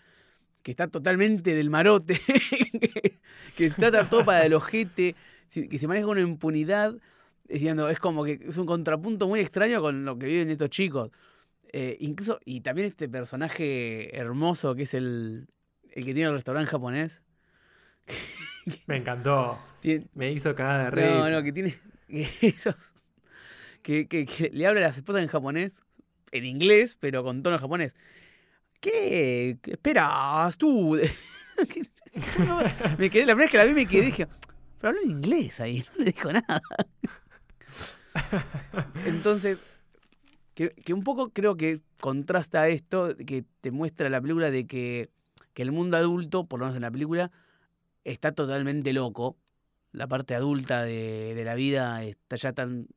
que 0.65 0.73
está 0.73 0.89
totalmente 0.89 1.55
del 1.55 1.71
marote, 1.71 2.19
que, 2.73 3.21
que 3.57 3.71
trata 3.71 4.09
todo 4.09 4.25
para 4.25 4.45
el 4.45 4.55
ojete, 4.55 5.15
que 5.53 5.79
se 5.79 5.87
maneja 5.87 6.07
con 6.07 6.19
una 6.19 6.29
impunidad, 6.29 6.97
diciendo, 7.49 7.89
es 7.89 7.99
como 8.01 8.25
que 8.25 8.41
es 8.49 8.57
un 8.57 8.67
contrapunto 8.67 9.29
muy 9.29 9.41
extraño 9.41 9.81
con 9.81 10.05
lo 10.05 10.19
que 10.19 10.27
viven 10.27 10.51
estos 10.51 10.71
chicos. 10.71 11.11
Eh, 11.73 11.97
incluso, 12.01 12.41
y 12.45 12.61
también 12.61 12.89
este 12.89 13.09
personaje 13.09 14.17
hermoso 14.17 14.75
que 14.75 14.83
es 14.85 14.95
el, 14.95 15.49
el 15.91 16.05
que 16.05 16.15
tiene 16.15 16.29
el 16.29 16.35
restaurante 16.35 16.71
japonés. 16.71 17.23
Me 18.87 18.97
encantó. 18.97 19.59
Me 20.15 20.33
hizo 20.33 20.55
cagar 20.55 20.95
de 20.95 21.03
risa. 21.03 21.19
no, 21.19 21.31
no, 21.31 21.43
que 21.43 21.53
tiene. 21.53 21.79
Que, 22.09 22.29
esos- 22.43 22.77
que, 23.83 24.07
que- 24.07 24.27
que 24.27 24.51
le 24.53 24.67
habla 24.67 24.81
a 24.81 24.85
las 24.85 24.97
esposas 24.99 25.23
en 25.23 25.29
japonés, 25.29 25.83
en 26.33 26.45
inglés, 26.45 26.97
pero 27.01 27.25
con 27.25 27.43
tono 27.43 27.59
japonés. 27.59 27.95
¿Qué, 28.81 29.59
qué 29.63 29.73
esperas 29.73 30.57
tú? 30.59 30.97
Me 32.99 33.11
quedé, 33.11 33.27
la 33.27 33.35
primera 33.35 33.37
vez 33.37 33.51
que 33.51 33.57
la 33.59 33.65
vi 33.65 33.73
me 33.75 33.87
quedé 33.87 34.07
dije, 34.07 34.29
pero 34.79 34.91
habló 34.91 35.01
en 35.03 35.11
inglés 35.11 35.61
ahí, 35.61 35.85
no 35.99 36.05
le 36.05 36.13
dijo 36.13 36.33
nada. 36.33 36.63
Entonces, 39.07 39.59
que, 40.55 40.95
un 40.95 41.03
poco 41.03 41.31
creo 41.31 41.57
que 41.57 41.81
contrasta 42.01 42.69
esto, 42.69 43.17
que 43.17 43.45
te 43.61 43.71
muestra 43.71 44.09
la 44.09 44.21
película 44.21 44.51
de 44.51 44.67
que, 44.67 45.11
el 45.57 45.73
mundo 45.73 45.97
adulto, 45.97 46.47
por 46.47 46.59
lo 46.61 46.67
menos 46.67 46.77
en 46.77 46.83
la 46.83 46.91
película, 46.91 47.31
está 48.05 48.33
totalmente 48.33 48.93
loco. 48.93 49.37
La 49.93 50.09
parte 50.09 50.35
adulta 50.35 50.85
de, 50.85 51.41
la 51.45 51.55
vida 51.55 52.03
está 52.03 52.37
ya 52.37 52.53
tan 52.53 52.89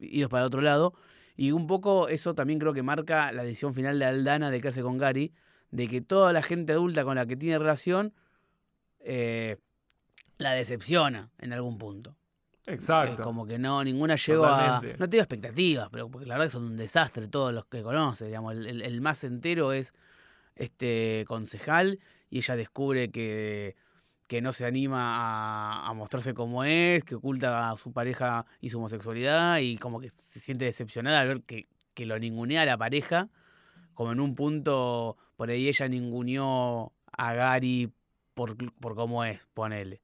idos 0.00 0.30
para 0.30 0.44
otro 0.44 0.60
lado. 0.60 0.94
Y 1.36 1.52
un 1.52 1.66
poco 1.66 2.08
eso 2.08 2.34
también 2.34 2.58
creo 2.58 2.72
que 2.72 2.82
marca 2.82 3.32
la 3.32 3.44
decisión 3.44 3.74
final 3.74 3.98
de 3.98 4.04
Aldana 4.06 4.50
de 4.50 4.60
quedarse 4.60 4.82
con 4.82 4.98
Gary, 4.98 5.32
de 5.70 5.88
que 5.88 6.00
toda 6.00 6.32
la 6.32 6.42
gente 6.42 6.72
adulta 6.72 7.04
con 7.04 7.14
la 7.14 7.26
que 7.26 7.36
tiene 7.36 7.58
relación 7.58 8.12
eh, 9.00 9.56
la 10.38 10.52
decepciona 10.52 11.30
en 11.38 11.52
algún 11.52 11.78
punto. 11.78 12.16
Exacto. 12.66 13.22
Como 13.24 13.46
que 13.46 13.58
no, 13.58 13.82
ninguna 13.82 14.14
llegó 14.16 14.46
a. 14.46 14.80
No 14.98 15.08
tengo 15.10 15.22
expectativas, 15.22 15.88
pero 15.90 16.08
porque 16.08 16.26
la 16.26 16.34
verdad 16.34 16.46
que 16.46 16.50
son 16.52 16.64
un 16.64 16.76
desastre 16.76 17.26
todos 17.28 17.52
los 17.52 17.64
que 17.66 17.82
conoce. 17.82 18.26
Digamos, 18.26 18.52
el, 18.54 18.66
el- 18.66 18.82
el 18.82 19.00
más 19.00 19.24
entero 19.24 19.72
es 19.72 19.94
este 20.54 21.24
concejal 21.26 21.98
y 22.30 22.38
ella 22.38 22.56
descubre 22.56 23.10
que, 23.10 23.76
que 24.26 24.40
no 24.40 24.52
se 24.52 24.64
anima 24.64 25.16
a, 25.16 25.88
a 25.88 25.92
mostrarse 25.94 26.34
como 26.34 26.64
es, 26.64 27.04
que 27.04 27.14
oculta 27.16 27.70
a 27.70 27.76
su 27.76 27.92
pareja 27.92 28.46
y 28.60 28.70
su 28.70 28.78
homosexualidad 28.78 29.58
y 29.58 29.76
como 29.76 30.00
que 30.00 30.08
se 30.10 30.40
siente 30.40 30.64
decepcionada 30.64 31.20
al 31.20 31.28
ver 31.28 31.42
que, 31.42 31.66
que 31.94 32.06
lo 32.06 32.18
ningunea 32.18 32.62
a 32.62 32.66
la 32.66 32.78
pareja. 32.78 33.28
Como 33.94 34.12
en 34.12 34.20
un 34.20 34.34
punto, 34.34 35.16
por 35.36 35.50
ahí 35.50 35.68
ella 35.68 35.86
ninguneó 35.88 36.92
a 37.12 37.34
Gary 37.34 37.92
por, 38.34 38.56
por 38.74 38.94
cómo 38.94 39.24
es, 39.24 39.40
ponele. 39.52 40.00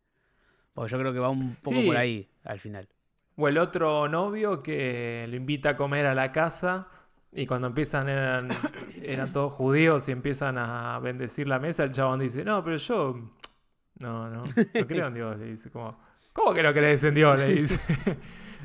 Porque 0.74 0.92
yo 0.92 0.98
creo 0.98 1.12
que 1.12 1.18
va 1.18 1.30
un 1.30 1.56
poco 1.56 1.76
Sí. 1.80 1.86
por 1.86 1.96
ahí 1.96 2.28
al 2.48 2.58
final. 2.60 2.88
O 3.36 3.46
el 3.46 3.58
otro 3.58 4.08
novio 4.08 4.62
que 4.62 5.26
lo 5.28 5.36
invita 5.36 5.70
a 5.70 5.76
comer 5.76 6.06
a 6.06 6.14
la 6.14 6.32
casa 6.32 6.88
y 7.32 7.46
cuando 7.46 7.68
empiezan 7.68 8.08
eran, 8.08 8.48
eran 9.02 9.32
todos 9.32 9.52
judíos 9.52 10.08
y 10.08 10.12
empiezan 10.12 10.58
a 10.58 10.98
bendecir 10.98 11.46
la 11.46 11.58
mesa, 11.60 11.84
el 11.84 11.92
chabón 11.92 12.18
dice, 12.20 12.44
no, 12.44 12.64
pero 12.64 12.76
yo 12.76 13.30
no, 14.00 14.28
no, 14.30 14.42
no 14.42 14.86
creo 14.86 15.06
en 15.06 15.14
Dios. 15.14 15.38
Le 15.38 15.46
dice 15.52 15.70
como, 15.70 15.96
¿cómo 16.32 16.52
que 16.54 16.62
no 16.62 16.72
crees 16.72 17.04
en 17.04 17.14
Dios? 17.14 17.38
Le 17.38 17.54
dice. 17.54 17.80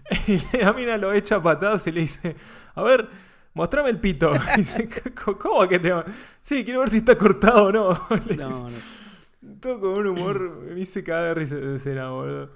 y 0.27 0.57
la 0.57 0.73
mina 0.73 0.97
lo 0.97 1.13
echa 1.13 1.35
a 1.35 1.41
patadas 1.41 1.85
y 1.87 1.91
le 1.91 2.01
dice, 2.01 2.35
a 2.75 2.81
ver, 2.83 3.07
mostrame 3.53 3.89
el 3.89 3.99
pito. 3.99 4.33
Y 4.55 4.57
dice, 4.57 4.89
"¿Cómo- 5.23 5.37
¿cómo 5.37 5.67
que 5.67 5.79
te 5.79 5.91
va? 5.91 6.03
Sí, 6.41 6.63
quiero 6.63 6.81
ver 6.81 6.89
si 6.89 6.97
está 6.97 7.17
cortado 7.17 7.65
o 7.65 7.71
no. 7.71 7.89
No, 8.37 8.69
no. 8.69 9.57
Todo 9.59 9.79
con 9.79 9.89
un 9.91 10.07
humor, 10.07 10.39
me 10.73 10.79
hice 10.79 11.01
de 11.01 11.33
risa 11.33 11.55
de 11.55 11.75
escena, 11.75 12.09
boludo. 12.09 12.51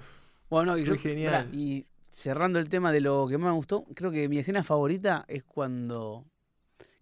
Bueno, 0.50 0.76
y, 0.78 0.84
yo- 0.84 0.96
genial. 0.96 1.46
pará, 1.46 1.48
y 1.56 1.86
cerrando 2.10 2.58
el 2.58 2.68
tema 2.68 2.90
de 2.92 3.00
lo 3.00 3.26
que 3.28 3.38
más 3.38 3.50
me 3.50 3.56
gustó, 3.56 3.84
creo 3.94 4.10
que 4.10 4.28
mi 4.28 4.38
escena 4.38 4.62
favorita 4.64 5.24
es 5.28 5.44
cuando. 5.44 6.24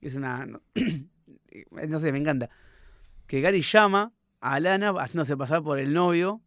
Es 0.01 0.15
una. 0.17 0.47
No, 0.47 0.61
no 1.89 2.01
sé, 2.01 2.13
me 2.13 2.19
encanta. 2.19 2.51
Que 3.27 3.41
Gary 3.41 3.61
llama 3.63 4.13
a 4.41 4.61
Lana 4.61 4.91
haciéndose 4.91 5.37
pasar 5.37 5.63
por 5.63 5.79
el 5.79 5.93
novio. 5.93 6.41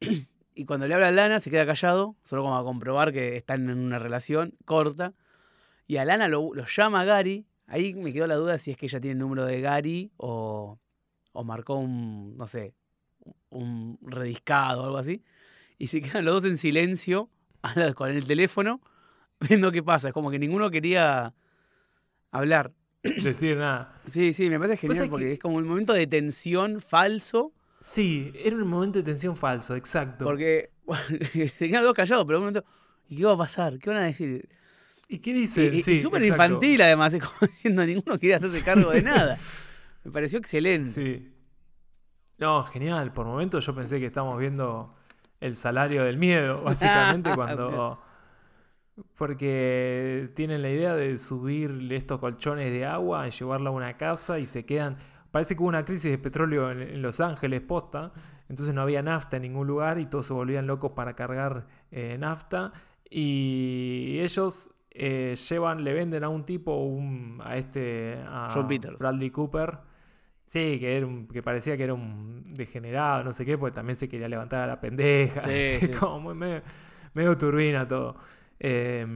Y 0.52 0.66
cuando 0.66 0.86
le 0.86 0.92
habla 0.94 1.08
a 1.08 1.12
Lana 1.12 1.40
se 1.40 1.50
queda 1.50 1.64
callado, 1.64 2.16
solo 2.22 2.42
como 2.42 2.58
a 2.58 2.62
comprobar 2.62 3.12
que 3.12 3.36
están 3.36 3.70
en 3.70 3.78
una 3.78 3.98
relación 3.98 4.52
corta. 4.66 5.14
Y 5.86 5.96
a 5.96 6.04
Lana 6.04 6.28
lo, 6.28 6.52
lo 6.52 6.66
llama 6.66 7.00
a 7.00 7.04
Gary. 7.04 7.46
Ahí 7.66 7.94
me 7.94 8.12
quedó 8.12 8.26
la 8.26 8.34
duda 8.34 8.58
si 8.58 8.72
es 8.72 8.76
que 8.76 8.84
ella 8.86 9.00
tiene 9.00 9.12
el 9.12 9.18
número 9.20 9.46
de 9.46 9.60
Gary 9.62 10.10
o, 10.18 10.78
o 11.32 11.44
marcó 11.44 11.76
un, 11.76 12.36
no 12.36 12.46
sé, 12.46 12.74
un 13.48 13.96
rediscado 14.02 14.82
o 14.82 14.86
algo 14.86 14.98
así. 14.98 15.22
Y 15.80 15.88
se 15.88 16.00
quedan 16.00 16.24
los 16.26 16.42
dos 16.42 16.44
en 16.50 16.58
silencio 16.58 17.28
con 17.96 18.10
el 18.10 18.24
teléfono 18.26 18.80
viendo 19.48 19.72
qué 19.72 19.82
pasa. 19.82 20.08
Es 20.08 20.14
como 20.14 20.30
que 20.30 20.38
ninguno 20.38 20.70
quería 20.70 21.34
hablar. 22.30 22.72
Decir 23.02 23.56
nada. 23.56 23.94
Sí, 24.06 24.32
sí, 24.34 24.50
me 24.50 24.58
parece 24.58 24.74
Pues 24.86 24.98
genial 24.98 25.04
es 25.04 25.10
porque 25.10 25.24
que- 25.24 25.32
es 25.32 25.38
como 25.38 25.56
un 25.56 25.66
momento 25.66 25.92
de 25.94 26.06
tensión 26.06 26.80
falso. 26.80 27.52
Sí, 27.80 28.30
era 28.34 28.56
un 28.56 28.68
momento 28.68 28.98
de 28.98 29.04
tensión 29.04 29.36
falso, 29.36 29.74
exacto. 29.74 30.26
Porque 30.26 30.70
se 31.58 31.68
quedan 31.70 31.82
dos 31.82 31.94
callados, 31.94 32.26
pero 32.26 32.36
en 32.38 32.44
un 32.44 32.48
momento. 32.52 32.64
¿Y 33.08 33.16
qué 33.16 33.24
va 33.24 33.32
a 33.32 33.38
pasar? 33.38 33.78
¿Qué 33.78 33.88
van 33.90 34.00
a 34.00 34.02
decir? 34.04 34.48
¿Y 35.08 35.18
qué 35.18 35.30
Y, 35.30 35.32
dicen? 35.32 35.74
y- 35.74 35.80
Sí, 35.82 35.92
y 35.94 36.00
súper 36.00 36.22
infantil 36.22 36.80
además, 36.82 37.14
es 37.14 37.22
como 37.24 37.38
diciendo 37.40 37.84
ninguno 37.86 38.18
quiere 38.18 38.34
hacerse 38.34 38.62
cargo 38.62 38.90
de 38.90 39.02
nada. 39.02 39.38
Me 40.04 40.10
pareció 40.12 40.38
excelente. 40.38 40.90
Sí. 40.90 41.32
No, 42.36 42.62
genial. 42.64 43.12
Por 43.14 43.24
momentos 43.26 43.64
yo 43.64 43.74
pensé 43.74 43.98
que 43.98 44.06
estábamos 44.06 44.38
viendo 44.38 44.92
el 45.40 45.56
salario 45.56 46.04
del 46.04 46.16
miedo, 46.16 46.62
básicamente, 46.64 47.34
cuando. 47.34 48.00
Porque 49.16 50.30
tienen 50.34 50.60
la 50.60 50.68
idea 50.68 50.94
de 50.94 51.16
subir 51.16 51.88
estos 51.90 52.20
colchones 52.20 52.70
de 52.70 52.84
agua 52.84 53.26
y 53.26 53.30
llevarla 53.30 53.70
a 53.70 53.72
una 53.72 53.96
casa 53.96 54.38
y 54.38 54.44
se 54.44 54.66
quedan. 54.66 54.96
Parece 55.30 55.54
que 55.54 55.62
hubo 55.62 55.68
una 55.68 55.84
crisis 55.84 56.10
de 56.10 56.18
petróleo 56.18 56.70
en, 56.70 57.00
Los 57.00 57.20
Ángeles, 57.20 57.62
posta. 57.62 58.12
Entonces 58.48 58.74
no 58.74 58.82
había 58.82 59.02
nafta 59.02 59.36
en 59.36 59.42
ningún 59.42 59.66
lugar 59.66 59.98
y 59.98 60.06
todos 60.06 60.26
se 60.26 60.32
volvían 60.32 60.66
locos 60.66 60.92
para 60.92 61.14
cargar 61.14 61.66
eh, 61.90 62.16
nafta. 62.18 62.72
Y 63.08 64.18
ellos 64.20 64.72
eh, 64.90 65.34
llevan, 65.48 65.82
le 65.82 65.94
venden 65.94 66.24
a 66.24 66.28
un 66.28 66.44
tipo, 66.44 66.74
un, 66.74 67.40
a 67.42 67.56
este. 67.56 68.18
A 68.26 68.50
John 68.52 68.68
Peters. 68.68 68.98
Bradley 68.98 69.30
Cooper. 69.30 69.78
Sí, 70.52 70.78
que, 70.80 70.96
era 70.96 71.06
un- 71.06 71.28
que 71.28 71.42
parecía 71.44 71.76
que 71.76 71.84
era 71.84 71.94
un 71.94 72.52
degenerado, 72.54 73.22
no 73.22 73.32
sé 73.32 73.44
qué, 73.46 73.56
porque 73.56 73.74
también 73.76 73.94
se 73.96 74.08
quería 74.08 74.28
levantar 74.28 74.62
a 74.62 74.66
la 74.66 74.80
pendeja. 74.80 75.42
Sí, 75.42 75.78
sí. 75.80 75.90
Como 76.00 76.34
medio, 76.34 76.62
medio 77.14 77.38
turbina 77.38 77.86
todo. 77.86 78.16
Eh, 78.58 79.06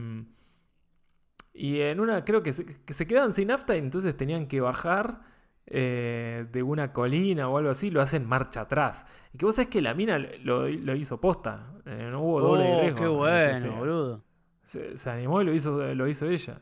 y 1.53 1.79
en 1.81 1.99
una, 1.99 2.23
creo 2.25 2.41
que 2.43 2.53
se, 2.53 2.65
que 2.65 2.93
se 2.93 3.07
quedan 3.07 3.33
sin 3.33 3.47
nafta 3.49 3.75
y 3.75 3.79
entonces 3.79 4.15
tenían 4.15 4.47
que 4.47 4.59
bajar 4.61 5.21
eh, 5.65 6.45
de 6.51 6.63
una 6.63 6.93
colina 6.93 7.49
o 7.49 7.57
algo 7.57 7.69
así, 7.69 7.91
lo 7.91 8.01
hacen 8.01 8.25
marcha 8.25 8.61
atrás. 8.61 9.05
Y 9.33 9.37
que 9.37 9.45
vos 9.45 9.55
sabés 9.55 9.69
que 9.69 9.81
la 9.81 9.93
mina 9.93 10.17
lo, 10.17 10.67
lo 10.69 10.95
hizo 10.95 11.19
posta. 11.19 11.73
eh, 11.85 12.07
no 12.11 12.21
hubo 12.21 12.41
doble 12.41 12.63
Oh, 12.75 12.81
riesgo. 12.81 12.99
qué 12.99 13.07
bueno, 13.07 13.75
boludo. 13.77 14.23
Se, 14.63 14.95
se 14.97 15.09
animó 15.09 15.41
y 15.41 15.45
lo 15.45 15.53
hizo, 15.53 15.93
lo 15.95 16.07
hizo 16.07 16.27
ella. 16.27 16.61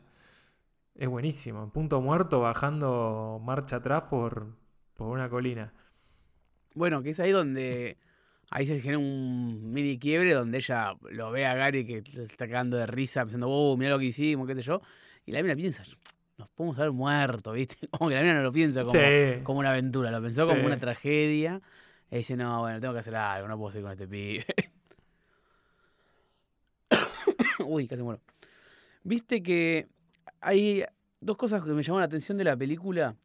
Es 0.96 1.08
buenísimo. 1.08 1.62
En 1.64 1.70
punto 1.70 2.00
muerto 2.00 2.40
bajando 2.40 3.40
marcha 3.42 3.76
atrás 3.76 4.04
por, 4.10 4.46
por 4.94 5.08
una 5.08 5.28
colina. 5.28 5.72
Bueno, 6.74 7.02
que 7.02 7.10
es 7.10 7.20
ahí 7.20 7.30
donde. 7.32 7.98
Ahí 8.50 8.66
se 8.66 8.80
genera 8.80 8.98
un 8.98 9.72
mini 9.72 9.98
quiebre 9.98 10.32
donde 10.34 10.58
ella 10.58 10.94
lo 11.10 11.30
ve 11.32 11.46
a 11.46 11.54
Gary 11.54 11.84
que 11.84 12.02
se 12.08 12.22
está 12.22 12.46
cagando 12.46 12.76
de 12.76 12.86
risa, 12.86 13.24
pensando, 13.24 13.48
oh, 13.48 13.76
mira 13.76 13.90
lo 13.90 13.98
que 13.98 14.04
hicimos, 14.06 14.46
qué 14.46 14.54
sé 14.54 14.62
yo. 14.62 14.80
Y 15.26 15.32
la 15.32 15.42
mina 15.42 15.56
piensa, 15.56 15.82
nos 16.36 16.48
podemos 16.50 16.78
haber 16.78 16.92
muerto, 16.92 17.52
¿viste? 17.52 17.88
Como 17.90 18.10
que 18.10 18.14
la 18.16 18.20
mina 18.22 18.34
no 18.34 18.42
lo 18.42 18.52
piensa 18.52 18.82
como, 18.82 18.92
Sí. 18.92 19.40
como 19.42 19.58
una 19.60 19.70
aventura, 19.70 20.10
lo 20.10 20.22
pensó 20.22 20.46
como 20.46 20.64
una 20.66 20.76
tragedia. 20.78 21.60
Y 22.10 22.18
dice, 22.18 22.36
no, 22.36 22.60
bueno, 22.60 22.80
tengo 22.80 22.92
que 22.92 23.00
hacer 23.00 23.16
algo, 23.16 23.48
no 23.48 23.58
puedo 23.58 23.72
seguir 23.72 23.84
con 23.84 23.92
este 23.92 24.06
pibe. 24.06 24.44
Uy, 27.66 27.88
casi 27.88 28.02
muero. 28.02 28.20
Viste 29.02 29.42
que 29.42 29.88
hay 30.40 30.84
dos 31.20 31.36
cosas 31.36 31.62
que 31.62 31.70
me 31.70 31.82
llamaron 31.82 32.02
la 32.02 32.06
atención 32.06 32.38
de 32.38 32.44
la 32.44 32.56
película, 32.56 33.16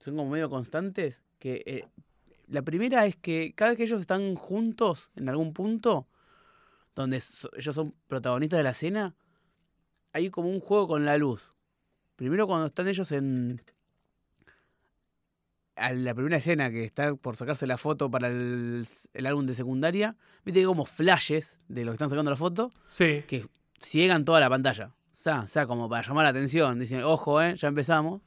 son 0.00 0.16
como 0.16 0.30
medio 0.30 0.50
constantes, 0.50 1.22
que 1.38 1.62
eh, 1.66 1.88
la 2.48 2.62
primera 2.62 3.06
es 3.06 3.14
que 3.16 3.52
cada 3.54 3.70
vez 3.70 3.76
que 3.78 3.84
ellos 3.84 4.00
están 4.00 4.34
juntos 4.34 5.10
en 5.14 5.28
algún 5.28 5.52
punto, 5.54 6.08
donde 6.96 7.20
so- 7.20 7.50
ellos 7.56 7.74
son 7.74 7.94
protagonistas 8.08 8.58
de 8.58 8.64
la 8.64 8.70
escena, 8.70 9.14
hay 10.12 10.28
como 10.30 10.48
un 10.50 10.58
juego 10.60 10.88
con 10.88 11.04
la 11.04 11.16
luz. 11.16 11.54
Primero 12.16 12.46
cuando 12.48 12.66
están 12.66 12.88
ellos 12.88 13.12
en... 13.12 13.62
A 15.76 15.92
la 15.94 16.14
primera 16.14 16.36
escena 16.36 16.70
que 16.70 16.84
está 16.84 17.14
por 17.14 17.36
sacarse 17.36 17.66
la 17.66 17.78
foto 17.78 18.10
para 18.10 18.28
el, 18.28 18.86
el 19.14 19.26
álbum 19.26 19.46
de 19.46 19.54
secundaria, 19.54 20.16
viste 20.44 20.58
que 20.58 20.60
hay 20.60 20.66
como 20.66 20.84
flashes 20.84 21.58
de 21.68 21.84
lo 21.84 21.92
que 21.92 21.94
están 21.94 22.10
sacando 22.10 22.30
la 22.30 22.36
foto 22.36 22.70
Sí. 22.86 23.24
que 23.26 23.46
ciegan 23.78 24.26
toda 24.26 24.40
la 24.40 24.50
pantalla. 24.50 24.88
O 24.88 25.14
sea, 25.14 25.40
o 25.42 25.46
sea, 25.48 25.66
como 25.66 25.88
para 25.88 26.06
llamar 26.06 26.24
la 26.24 26.30
atención. 26.30 26.78
Dicen, 26.78 27.02
ojo, 27.02 27.40
eh, 27.40 27.56
ya 27.56 27.68
empezamos. 27.68 28.20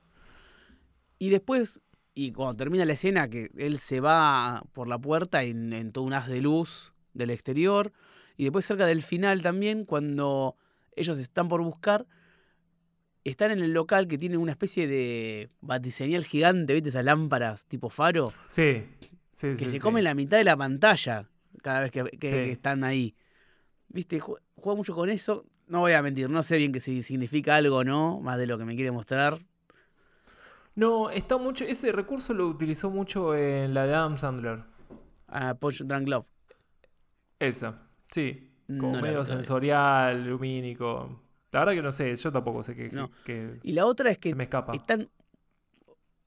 Y 1.24 1.30
después, 1.30 1.80
y 2.14 2.32
cuando 2.34 2.56
termina 2.58 2.84
la 2.86 2.94
escena, 2.94 3.30
que 3.30 3.50
él 3.58 3.78
se 3.78 4.00
va 4.02 4.62
por 4.74 4.88
la 4.90 4.98
puerta 5.00 5.44
en, 5.44 5.72
en 5.72 5.92
todo 5.94 6.04
un 6.04 6.14
haz 6.14 6.28
de 6.28 6.42
luz 6.42 6.94
del 7.14 7.30
exterior. 7.30 7.94
Y 8.36 8.44
después 8.44 8.66
cerca 8.66 8.86
del 8.88 9.02
final 9.02 9.42
también, 9.42 9.86
cuando 9.86 10.58
ellos 10.98 11.18
están 11.20 11.48
por 11.48 11.62
buscar, 11.62 12.06
están 13.24 13.52
en 13.52 13.60
el 13.60 13.72
local 13.74 14.08
que 14.08 14.18
tiene 14.18 14.38
una 14.38 14.52
especie 14.52 14.86
de 14.88 15.50
batiseñal 15.62 16.26
gigante, 16.26 16.74
¿viste? 16.74 16.90
Esas 16.90 17.06
lámparas 17.06 17.66
tipo 17.66 17.90
faro, 17.90 18.34
Sí. 18.48 18.84
Sí, 19.34 19.48
que 19.48 19.58
sí, 19.58 19.66
se 19.66 19.72
sí. 19.72 19.80
comen 19.80 20.04
la 20.04 20.14
mitad 20.14 20.38
de 20.38 20.44
la 20.44 20.58
pantalla 20.58 21.30
cada 21.62 21.80
vez 21.82 21.92
que, 21.92 22.04
que- 22.20 22.52
están 22.52 22.84
ahí. 22.84 23.16
¿Viste? 23.88 24.20
Ju- 24.20 24.40
Juega 24.56 24.76
mucho 24.78 24.94
con 24.94 25.10
eso. 25.10 25.46
No 25.68 25.80
voy 25.80 25.94
a 25.94 26.02
mentir, 26.02 26.30
no 26.30 26.44
sé 26.44 26.58
bien 26.58 26.72
que 26.74 26.80
si 26.80 27.02
significa 27.02 27.56
algo 27.56 27.78
o 27.78 27.84
no, 27.84 28.20
más 28.20 28.38
de 28.38 28.46
lo 28.48 28.58
que 28.58 28.66
me 28.66 28.76
quiere 28.76 28.92
mostrar. 28.92 29.40
No, 30.76 31.10
está 31.10 31.38
mucho. 31.38 31.64
Ese 31.66 31.92
recurso 31.92 32.34
lo 32.34 32.48
utilizó 32.48 32.90
mucho 32.90 33.36
en 33.36 33.74
la 33.74 33.86
de 33.86 33.94
Adam 33.94 34.18
Sandler. 34.18 34.64
A 35.28 35.54
Punch 35.56 35.84
Drunk 35.84 36.08
Love. 36.08 36.26
Esa. 37.40 37.82
Sí. 38.12 38.50
Como 38.80 38.94
No 38.96 39.02
medio 39.02 39.26
sensorial, 39.26 40.26
lumínico. 40.26 41.22
La 41.52 41.60
verdad 41.60 41.74
que 41.74 41.82
no 41.84 41.92
sé, 41.92 42.16
yo 42.16 42.32
tampoco 42.32 42.64
sé 42.64 42.76
qué. 42.76 42.90
No. 42.92 43.12
Y 43.62 43.74
la 43.74 43.86
otra 43.86 44.10
es 44.10 44.18
que 44.18 44.30
se 44.30 44.36
me 44.36 44.44
escapa. 44.46 44.74
están, 44.74 45.10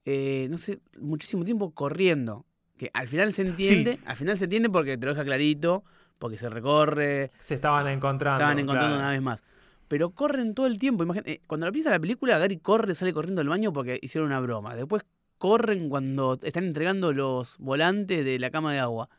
eh, 0.05 0.47
no 0.49 0.57
sé, 0.57 0.79
muchísimo 0.99 1.43
tiempo 1.43 1.71
corriendo. 1.73 2.45
Que 2.77 2.91
al 2.93 3.07
final 3.07 3.33
se 3.33 3.41
entiende, 3.41 3.99
al 4.05 4.15
final 4.15 4.37
se 4.37 4.43
entiende 4.43 4.69
porque 4.69 4.97
te 4.97 5.05
lo 5.07 5.13
deja 5.13 5.25
clarito, 5.25 5.83
porque 6.19 6.37
se 6.37 6.47
recorre, 6.47 7.31
Se 7.39 7.55
estaban 7.55 7.87
encontrando. 7.87 8.37
estaban 8.37 8.59
encontrando 8.59 8.95
claro. 8.95 9.01
una 9.03 9.11
vez 9.11 9.21
más. 9.21 9.43
Pero 9.87 10.11
corren 10.11 10.53
todo 10.53 10.67
el 10.67 10.77
tiempo. 10.77 11.03
Imagínate, 11.03 11.31
eh, 11.33 11.41
cuando 11.47 11.67
empieza 11.67 11.89
la 11.89 11.99
película, 11.99 12.37
Gary 12.37 12.57
corre, 12.57 12.93
sale 12.95 13.13
corriendo 13.13 13.39
del 13.39 13.49
baño 13.49 13.71
porque 13.73 13.99
hicieron 14.01 14.27
una 14.27 14.39
broma. 14.39 14.75
Después 14.75 15.03
corren 15.37 15.89
cuando 15.89 16.39
están 16.41 16.65
entregando 16.65 17.13
los 17.13 17.57
volantes 17.57 18.25
de 18.25 18.39
la 18.39 18.49
cama 18.49 18.73
de 18.73 18.79
agua. 18.79 19.09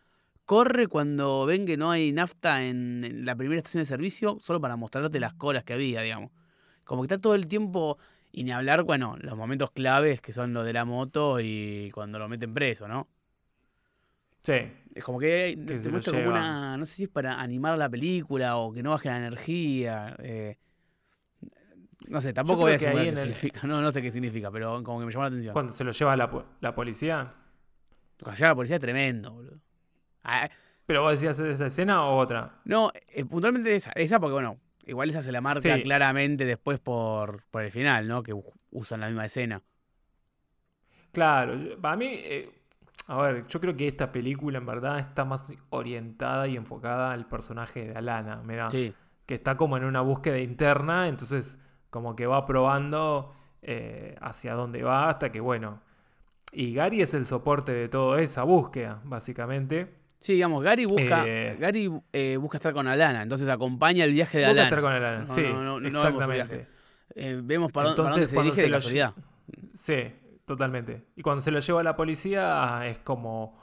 Corre 0.45 0.87
cuando 0.89 1.47
ven 1.47 1.67
que 1.67 1.77
no 1.77 1.91
hay 1.91 2.13
nafta 2.13 2.65
en, 2.65 3.05
en 3.05 3.25
la 3.25 3.37
primera 3.37 3.59
estación 3.59 3.83
de 3.83 3.87
servicio, 3.87 4.39
solo 4.41 4.61
para 4.61 4.77
mostrarte 4.77 5.21
las 5.21 5.35
colas 5.35 5.65
que 5.65 5.75
había, 5.75 6.01
digamos. 6.03 6.31
Como 6.85 7.03
que 7.03 7.07
está 7.07 7.21
todo 7.21 7.35
el 7.35 7.47
tiempo, 7.47 7.99
y 8.33 8.45
ni 8.45 8.53
hablar, 8.53 8.83
bueno, 8.85 9.17
los 9.21 9.37
momentos 9.37 9.71
claves 9.71 10.21
que 10.21 10.33
son 10.33 10.53
los 10.53 10.65
de 10.65 10.73
la 10.73 10.85
moto 10.85 11.41
y 11.41 11.91
cuando 11.93 12.19
lo 12.19 12.29
meten 12.29 12.55
preso, 12.55 12.89
¿no? 12.89 13.09
Sí. 14.43 14.55
Es 14.95 15.05
como 15.05 15.19
que 15.19 15.55
Que 15.67 15.75
te 15.75 15.83
se 15.83 15.91
muestra 15.91 16.13
como 16.19 16.31
una. 16.31 16.77
No 16.77 16.87
sé 16.87 16.95
si 16.95 17.03
es 17.05 17.09
para 17.09 17.41
animar 17.41 17.77
la 17.79 17.89
película 17.89 18.57
o 18.57 18.73
que 18.73 18.83
no 18.83 18.91
baje 18.91 19.09
la 19.09 19.19
energía. 19.19 20.17
eh, 20.19 20.57
no 22.09 22.21
sé, 22.21 22.33
tampoco 22.33 22.61
voy 22.61 22.71
a 22.71 22.73
decir 22.75 22.91
qué 22.93 23.09
el- 23.09 23.17
significa. 23.17 23.61
No, 23.67 23.81
no 23.83 23.91
sé 23.93 24.01
qué 24.03 24.11
significa, 24.11 24.51
pero 24.51 24.83
como 24.83 25.01
que 25.01 25.07
me 25.07 25.13
llamó 25.13 25.25
la 25.25 25.29
atención. 25.29 25.53
Cuando 25.53 25.73
se 25.73 25.85
lo 25.85 25.93
lleva 25.93 26.17
la, 26.17 26.45
la 26.61 26.75
policía. 26.75 27.35
Cuando 28.21 28.37
llega 28.37 28.49
la 28.49 28.55
policía 28.55 28.77
es 28.77 28.81
tremendo, 28.81 29.33
boludo. 29.33 29.61
Ah, 30.25 30.49
Pero 30.87 31.03
vos 31.03 31.13
decías 31.13 31.39
esa 31.39 31.67
escena 31.67 32.05
o 32.05 32.17
otra. 32.17 32.61
no, 32.65 32.91
eh, 33.09 33.25
puntualmente 33.25 33.75
esa. 33.75 33.93
Esa 33.93 34.19
porque, 34.19 34.33
bueno, 34.35 34.59
igual 34.87 35.11
esa 35.11 35.23
se 35.23 35.31
la 35.33 35.41
marca 35.41 35.61
Sí. 35.77 35.83
claramente 35.83 36.45
después 36.45 36.79
por, 36.81 37.45
por 37.51 37.63
el 37.63 37.71
final, 37.71 38.09
¿no? 38.09 38.23
Que 38.23 38.35
usan 38.71 39.01
la 39.01 39.07
misma 39.09 39.27
escena. 39.27 39.63
Claro, 41.13 41.57
para 41.81 41.97
mí, 41.97 42.07
eh, 42.11 42.51
a 43.09 43.17
ver, 43.23 43.47
yo 43.49 43.61
creo 43.61 43.75
que 43.77 43.89
esta 43.89 44.13
película 44.13 44.59
en 44.59 44.67
verdad 44.67 44.99
está 44.99 45.25
más 45.25 45.53
orientada 45.71 46.47
y 46.47 46.57
enfocada 46.57 47.11
al 47.13 47.27
personaje 47.27 47.87
de 47.89 47.95
Alana, 47.97 48.37
me 48.45 48.55
da. 48.57 48.71
Sí. 48.71 48.93
Que 49.27 49.35
está 49.35 49.57
como 49.57 49.77
en 49.77 49.85
una 49.85 50.01
búsqueda 50.03 50.39
interna, 50.39 51.09
entonces 51.09 51.59
como 51.91 52.15
que 52.15 52.27
va 52.27 52.47
probando 52.47 53.35
eh, 53.63 54.15
hacia 54.21 54.55
dónde 54.55 54.83
va 54.83 55.09
hasta 55.09 55.33
que, 55.33 55.41
bueno. 55.41 55.81
Y 56.53 56.73
Gary 56.75 57.03
es 57.03 57.13
el 57.15 57.27
soporte 57.27 57.73
de 57.73 57.89
toda 57.89 58.21
esa 58.23 58.43
búsqueda, 58.45 59.01
básicamente. 59.05 59.95
Sí, 60.21 60.35
digamos, 60.35 60.63
Gary 60.65 60.85
busca, 60.87 61.23
Eh. 61.27 61.57
Gary, 61.59 61.91
eh, 62.13 62.37
busca 62.39 62.57
estar 62.59 62.73
con 62.73 62.87
Alana, 62.89 63.23
entonces 63.23 63.49
acompaña 63.49 64.05
el 64.05 64.13
viaje 64.13 64.39
de 64.39 64.45
Busca 64.45 64.51
Alana. 64.53 64.69
estar 64.69 64.81
con 64.81 64.93
Alana, 64.93 65.19
No, 65.21 65.27
sí, 65.27 65.43
no, 65.43 65.53
no, 65.63 65.63
no 65.63 65.81
vemos 65.81 65.93
su 66.01 66.07
exactamente. 66.09 66.67
vemos 67.43 67.73
para, 67.73 67.89
dónde- 67.91 68.03
para 68.03 68.11
dónde 68.11 68.25
Entonces, 68.25 68.31
se 68.31 68.37
dirige 68.37 68.57
se 68.57 68.63
de 68.63 68.69
lo 68.69 68.77
casualidad. 68.77 69.15
Sí, 69.73 70.13
totalmente. 70.49 71.07
Y 71.17 71.23
cuando 71.23 71.43
se 71.43 71.53
lo 71.53 71.61
lleva 71.61 71.81
a 71.81 71.85
la 71.85 71.95
policía 71.97 72.87
es 72.89 72.99
como 73.01 73.57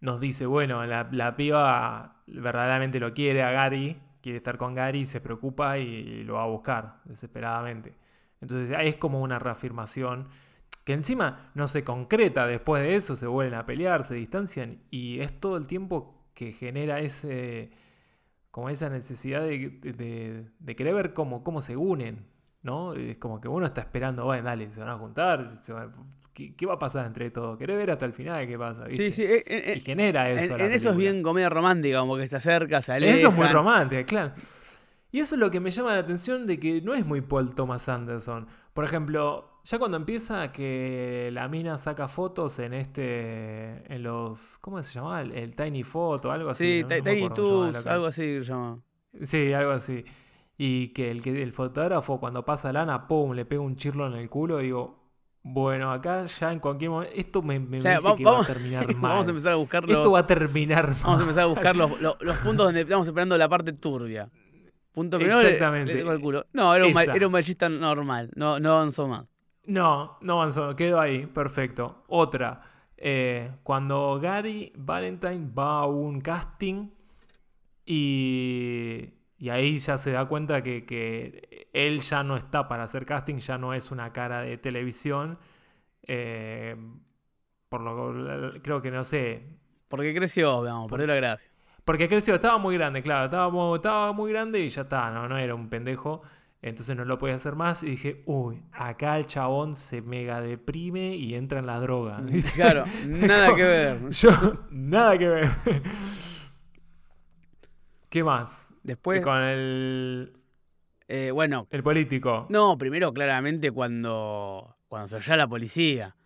nos 0.00 0.20
dice, 0.20 0.46
bueno, 0.46 0.84
la, 0.86 1.36
piba 1.36 2.22
verdaderamente 2.26 3.00
lo 3.00 3.12
quiere 3.12 3.42
a 3.42 3.50
Gary, 3.50 4.00
quiere 4.22 4.38
estar 4.38 4.56
con 4.56 4.74
Gary, 4.74 5.04
se 5.04 5.20
preocupa 5.20 5.78
y, 5.78 6.24
lo 6.24 6.34
va 6.34 6.44
a 6.44 6.46
buscar 6.46 7.00
desesperadamente. 7.04 7.94
Entonces 8.40 8.74
es 8.80 8.96
como 8.96 9.20
una 9.20 9.38
reafirmación 9.38 10.28
que 10.84 10.94
encima 10.94 11.50
no 11.54 11.68
se 11.68 11.84
concreta 11.84 12.46
después 12.46 12.82
de 12.82 12.96
eso, 12.96 13.14
se 13.16 13.26
vuelven 13.26 13.54
a 13.58 13.66
pelear, 13.66 14.02
se 14.04 14.14
distancian 14.14 14.82
y 14.90 15.20
es 15.20 15.38
todo 15.38 15.56
el 15.58 15.66
tiempo 15.66 16.24
que 16.34 16.52
genera 16.52 17.00
ese 17.00 17.70
como 18.50 18.68
esa 18.70 18.88
necesidad 18.88 19.42
de, 19.42 19.70
de- 19.82 20.50
de 20.58 20.76
querer 20.76 20.94
ver 20.94 21.12
cómo, 21.14 21.44
cómo 21.44 21.60
se 21.60 21.76
unen, 21.76 22.26
¿no? 22.62 22.94
Es 22.94 23.18
como 23.18 23.40
que 23.40 23.48
uno 23.48 23.66
está 23.66 23.80
esperando, 23.80 24.24
bueno, 24.24 24.44
dale, 24.44 24.70
se 24.70 24.80
van 24.80 24.88
a 24.90 24.96
juntar, 24.98 25.52
se 25.62 25.72
van- 25.72 25.92
¿qué, 26.32 26.54
qué 26.54 26.66
va 26.66 26.74
a 26.74 26.78
pasar 26.78 27.06
entre 27.06 27.30
todos? 27.30 27.58
Querés 27.58 27.76
ver 27.76 27.90
hasta 27.90 28.06
el 28.06 28.12
final 28.12 28.46
qué 28.46 28.58
pasa, 28.58 28.84
¿viste? 28.84 29.10
Sí, 29.10 29.12
sí, 29.12 29.22
eh, 29.24 29.42
eh, 29.46 29.74
Y 29.76 29.80
genera 29.80 30.30
eso. 30.30 30.52
en, 30.54 30.58
la 30.58 30.64
en 30.66 30.72
eso 30.72 30.90
es 30.90 30.96
bien 30.96 31.22
comedia 31.22 31.48
romántica, 31.48 32.00
como 32.00 32.16
que 32.16 32.26
se 32.28 32.36
acerca, 32.36 32.80
se 32.82 32.92
aleja. 32.92 33.14
Eso 33.16 33.28
es 33.28 33.34
muy 33.34 33.48
romántico, 33.48 34.02
claro. 34.06 34.32
Y 35.12 35.18
eso 35.20 35.34
es 35.34 35.40
lo 35.40 35.50
que 35.50 35.58
me 35.58 35.70
llama 35.72 35.92
la 35.94 35.98
atención 36.00 36.46
de 36.46 36.60
que 36.60 36.80
no 36.82 36.94
es 36.94 37.04
muy 37.04 37.20
Paul 37.20 37.52
Thomas 37.54 37.88
Anderson. 37.88 38.46
Por 38.72 38.84
ejemplo, 38.84 39.60
ya 39.64 39.78
cuando 39.80 39.96
empieza 39.96 40.52
que 40.52 41.30
la 41.32 41.48
mina 41.48 41.78
saca 41.78 42.06
fotos 42.06 42.60
en 42.60 42.74
este. 42.74 43.92
en 43.92 44.04
los. 44.04 44.58
¿Cómo 44.60 44.80
se 44.84 44.94
llamaba? 44.94 45.20
El, 45.22 45.32
el 45.32 45.56
Tiny 45.56 45.82
Photo, 45.82 46.30
algo 46.30 46.50
así. 46.50 46.64
Sí, 46.64 46.82
¿no? 46.82 46.88
No 46.88 46.94
me 46.94 47.02
Tiny 47.02 47.28
la 47.72 47.92
algo 47.92 48.06
así 48.06 48.22
se 48.22 48.42
llama. 48.44 48.78
Sí, 49.24 49.52
algo 49.52 49.72
así. 49.72 50.04
Y 50.62 50.88
que 50.88 51.10
el, 51.10 51.22
que 51.22 51.42
el 51.42 51.52
fotógrafo 51.52 52.20
cuando 52.20 52.44
pasa 52.44 52.70
lana, 52.70 53.06
pum, 53.06 53.32
le 53.32 53.46
pega 53.46 53.62
un 53.62 53.76
chirlo 53.76 54.06
en 54.06 54.12
el 54.12 54.28
culo, 54.28 54.58
digo, 54.58 54.98
bueno, 55.42 55.90
acá 55.90 56.26
ya 56.26 56.52
en 56.52 56.58
cualquier 56.58 56.90
momento, 56.90 57.14
esto 57.16 57.40
me, 57.40 57.58
me 57.58 57.78
O 57.78 57.80
sea, 57.80 57.98
que 58.14 58.24
va 58.24 58.40
a 58.40 58.44
terminar 58.46 58.86
mal. 58.96 59.10
Vamos 59.12 59.26
a 59.26 59.30
empezar 59.30 59.52
a 59.52 59.56
buscar 59.56 59.86
los, 59.86 59.96
Esto 59.96 60.10
va 60.12 60.18
a 60.18 60.26
terminar 60.26 60.88
mal. 60.88 60.96
vamos 61.02 61.20
a 61.20 61.22
empezar 61.22 61.42
a 61.44 61.46
buscar 61.46 61.76
los, 61.76 62.00
los- 62.02 62.16
los 62.20 62.36
puntos 62.38 62.66
donde 62.66 62.82
estamos 62.82 63.06
esperando 63.06 63.38
la 63.38 63.48
parte 63.48 63.72
turbia. 63.72 64.28
Punto 64.92 65.16
primero, 65.18 65.40
Exactamente. 65.40 65.94
le 65.94 66.00
toco 66.00 66.12
el 66.12 66.20
culo. 66.20 66.46
No, 66.52 66.74
era 66.74 66.84
un, 66.86 66.92
ma- 66.92 67.04
Esa. 67.04 67.14
era 67.14 67.26
un 67.26 67.32
machista 67.32 67.68
normal, 67.70 68.30
no, 68.34 68.60
no 68.60 68.72
avanzó 68.72 69.08
más. 69.08 69.24
No, 69.64 70.18
no 70.20 70.32
avanzó, 70.34 70.76
quedó 70.76 71.00
ahí, 71.00 71.24
perfecto. 71.24 72.04
Otra, 72.08 72.60
eh, 72.98 73.50
cuando 73.62 74.18
Gary 74.20 74.72
Valentine 74.76 75.48
va 75.56 75.80
a 75.80 75.86
un 75.86 76.20
casting 76.20 76.88
y, 77.86 79.08
y 79.40 79.48
ahí 79.48 79.78
ya 79.78 79.98
se 79.98 80.12
da 80.12 80.26
cuenta 80.26 80.62
que, 80.62 80.84
que 80.86 81.68
él 81.72 82.00
ya 82.00 82.22
no 82.22 82.36
está 82.36 82.68
para 82.68 82.84
hacer 82.84 83.04
casting, 83.06 83.38
ya 83.38 83.58
no 83.58 83.74
es 83.74 83.90
una 83.90 84.12
cara 84.12 84.42
de 84.42 84.58
televisión. 84.58 85.38
eh, 86.04 86.76
por 87.68 87.80
lo 87.82 88.52
que 88.52 88.62
creo 88.62 88.82
que 88.82 88.90
no 88.90 89.04
sé. 89.04 89.44
Porque 89.88 90.14
creció, 90.14 90.62
digamos, 90.62 90.90
perdió 90.90 91.06
la 91.08 91.14
gracia. 91.16 91.50
Porque 91.84 92.08
creció, 92.08 92.34
estaba 92.36 92.58
muy 92.58 92.76
grande, 92.76 93.02
claro, 93.02 93.24
estaba, 93.26 93.48
mu- 93.50 93.76
estaba 93.76 94.12
muy 94.12 94.30
grande 94.32 94.60
y 94.60 94.68
ya 94.68 94.82
está, 94.82 95.10
no, 95.10 95.28
no 95.28 95.38
era 95.38 95.54
un 95.54 95.68
pendejo. 95.68 96.22
Entonces 96.62 96.94
no 96.94 97.06
lo 97.06 97.16
podía 97.16 97.36
hacer 97.36 97.56
más 97.56 97.82
y 97.82 97.90
dije, 97.90 98.22
uy, 98.26 98.62
acá 98.72 99.16
el 99.16 99.24
chabón 99.26 99.76
se 99.76 100.02
mega 100.02 100.42
deprime 100.42 101.16
y 101.16 101.34
entra 101.34 101.58
en 101.60 101.66
la 101.66 101.80
droga. 101.80 102.20
¿viste? 102.20 102.52
Claro, 102.52 102.84
nada 103.06 103.56
que 103.56 103.62
ver. 103.62 104.10
Yo, 104.10 104.30
nada 104.70 105.16
que 105.18 105.28
ver. 105.28 105.48
¿Qué 108.10 108.22
más? 108.22 108.74
Después, 108.82 109.22
Con 109.22 109.38
el, 109.42 110.32
eh, 111.08 111.30
bueno, 111.32 111.66
el 111.70 111.82
político. 111.82 112.46
no, 112.50 112.76
primero 112.76 113.14
claramente 113.14 113.70
cuando, 113.70 114.76
cuando 114.88 115.08
se 115.08 115.16
oye 115.16 115.32
a 115.32 115.36
la 115.36 115.48
policía. 115.48 116.16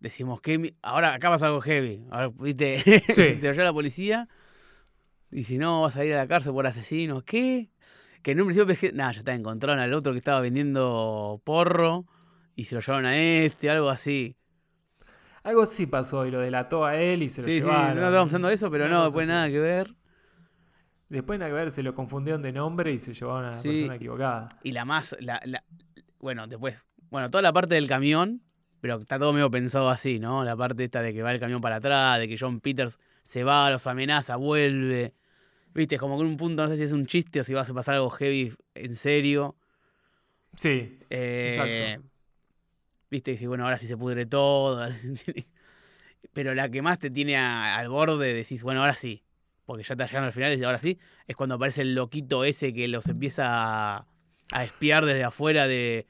Decimos 0.00 0.40
que 0.40 0.74
ahora 0.82 1.14
acá 1.14 1.28
pasa 1.30 1.46
algo 1.46 1.60
heavy. 1.60 2.04
Ahora, 2.10 2.30
viste, 2.38 2.78
Sí. 3.08 3.36
te 3.40 3.48
oye 3.48 3.60
a 3.60 3.64
la 3.64 3.72
policía 3.72 4.28
y 5.32 5.42
si 5.44 5.58
no 5.58 5.82
vas 5.82 5.96
a 5.96 6.04
ir 6.04 6.12
a 6.14 6.18
la 6.18 6.28
cárcel 6.28 6.52
por 6.52 6.66
asesino. 6.66 7.22
¿Qué? 7.24 7.70
que 8.22 8.32
en 8.32 8.40
un 8.40 8.46
principio 8.48 8.66
pensé, 8.66 8.92
nada, 8.92 9.12
ya 9.12 9.20
está, 9.20 9.32
encontraron 9.34 9.78
al 9.80 9.94
otro 9.94 10.12
que 10.12 10.18
estaba 10.18 10.40
vendiendo 10.40 11.40
porro 11.44 12.04
y 12.56 12.64
se 12.64 12.74
lo 12.74 12.80
llevaron 12.80 13.06
a 13.06 13.16
este, 13.16 13.70
algo 13.70 13.88
así. 13.88 14.36
Algo 15.44 15.64
sí 15.66 15.86
pasó 15.86 16.26
y 16.26 16.30
lo 16.32 16.40
delató 16.40 16.84
a 16.84 16.96
él 16.96 17.22
y 17.22 17.28
se 17.28 17.40
lo 17.42 17.46
Sí, 17.48 17.54
sí, 17.54 17.60
llevaron. 17.60 17.96
no 17.96 18.06
estamos 18.06 18.24
pensando 18.26 18.50
eso, 18.50 18.70
pero 18.70 18.88
no, 18.88 18.96
cosa 18.96 19.04
después 19.04 19.24
así. 19.28 19.32
nada 19.32 19.48
que 19.48 19.60
ver. 19.60 19.94
Después 21.08 21.38
nada 21.38 21.50
que 21.50 21.54
ver, 21.54 21.72
se 21.72 21.82
lo 21.82 21.94
confundieron 21.94 22.42
de 22.42 22.52
nombre 22.52 22.92
y 22.92 22.98
se 22.98 23.14
llevaron 23.14 23.46
a 23.46 23.50
la 23.50 23.56
Sí. 23.56 23.68
persona 23.68 23.94
equivocada. 23.96 24.48
Y 24.62 24.72
la 24.72 24.84
más, 24.84 25.16
la, 25.20 25.40
la- 25.44 25.64
bueno, 26.18 26.46
después, 26.46 26.86
bueno, 27.10 27.30
toda 27.30 27.42
la 27.42 27.52
parte 27.52 27.74
del 27.76 27.88
camión, 27.88 28.42
pero 28.80 28.96
está 28.96 29.18
todo 29.18 29.32
medio 29.32 29.50
pensado 29.50 29.88
así, 29.88 30.18
¿no? 30.18 30.44
La 30.44 30.56
parte 30.56 30.84
esta 30.84 31.00
de 31.02 31.14
que 31.14 31.22
va 31.22 31.32
el 31.32 31.40
camión 31.40 31.60
para 31.60 31.76
atrás, 31.76 32.18
de 32.18 32.28
que 32.28 32.36
John 32.38 32.60
Peters 32.60 32.98
se 33.22 33.42
va, 33.44 33.70
los 33.70 33.86
amenaza, 33.86 34.36
vuelve. 34.36 35.14
Viste, 35.74 35.94
es 35.94 36.00
como 36.00 36.16
que 36.16 36.22
en 36.24 36.28
un 36.30 36.36
punto 36.36 36.62
no 36.64 36.68
sé 36.68 36.76
si 36.76 36.82
es 36.82 36.92
un 36.92 37.06
chiste 37.06 37.40
o 37.40 37.44
si 37.44 37.54
va 37.54 37.62
a 37.62 37.64
pasar 37.74 37.94
algo 37.94 38.10
heavy 38.10 38.54
en 38.74 38.94
serio. 38.96 39.56
Sí, 40.56 40.98
Eh, 41.10 41.48
Exacto. 41.96 42.08
Viste, 43.10 43.38
y 43.40 43.46
bueno, 43.46 43.64
ahora 43.64 43.78
sí 43.78 43.86
se 43.86 43.96
pudre 43.96 44.26
todo. 44.26 44.86
Pero 46.32 46.54
la 46.54 46.68
que 46.68 46.82
más 46.82 46.98
te 46.98 47.10
tiene 47.10 47.36
a- 47.38 47.76
al 47.76 47.88
borde, 47.88 48.34
decís, 48.34 48.62
bueno, 48.62 48.80
ahora 48.80 48.94
sí. 48.94 49.22
Porque 49.68 49.84
ya 49.84 49.92
está 49.92 50.06
llegando 50.06 50.28
al 50.28 50.32
final 50.32 50.58
y 50.58 50.64
ahora 50.64 50.78
sí. 50.78 50.98
Es 51.26 51.36
cuando 51.36 51.56
aparece 51.56 51.82
el 51.82 51.94
loquito 51.94 52.42
ese 52.42 52.72
que 52.72 52.88
los 52.88 53.06
empieza 53.06 53.44
a, 53.98 54.06
a 54.52 54.64
espiar 54.64 55.04
desde 55.04 55.24
afuera 55.24 55.66
de, 55.66 56.06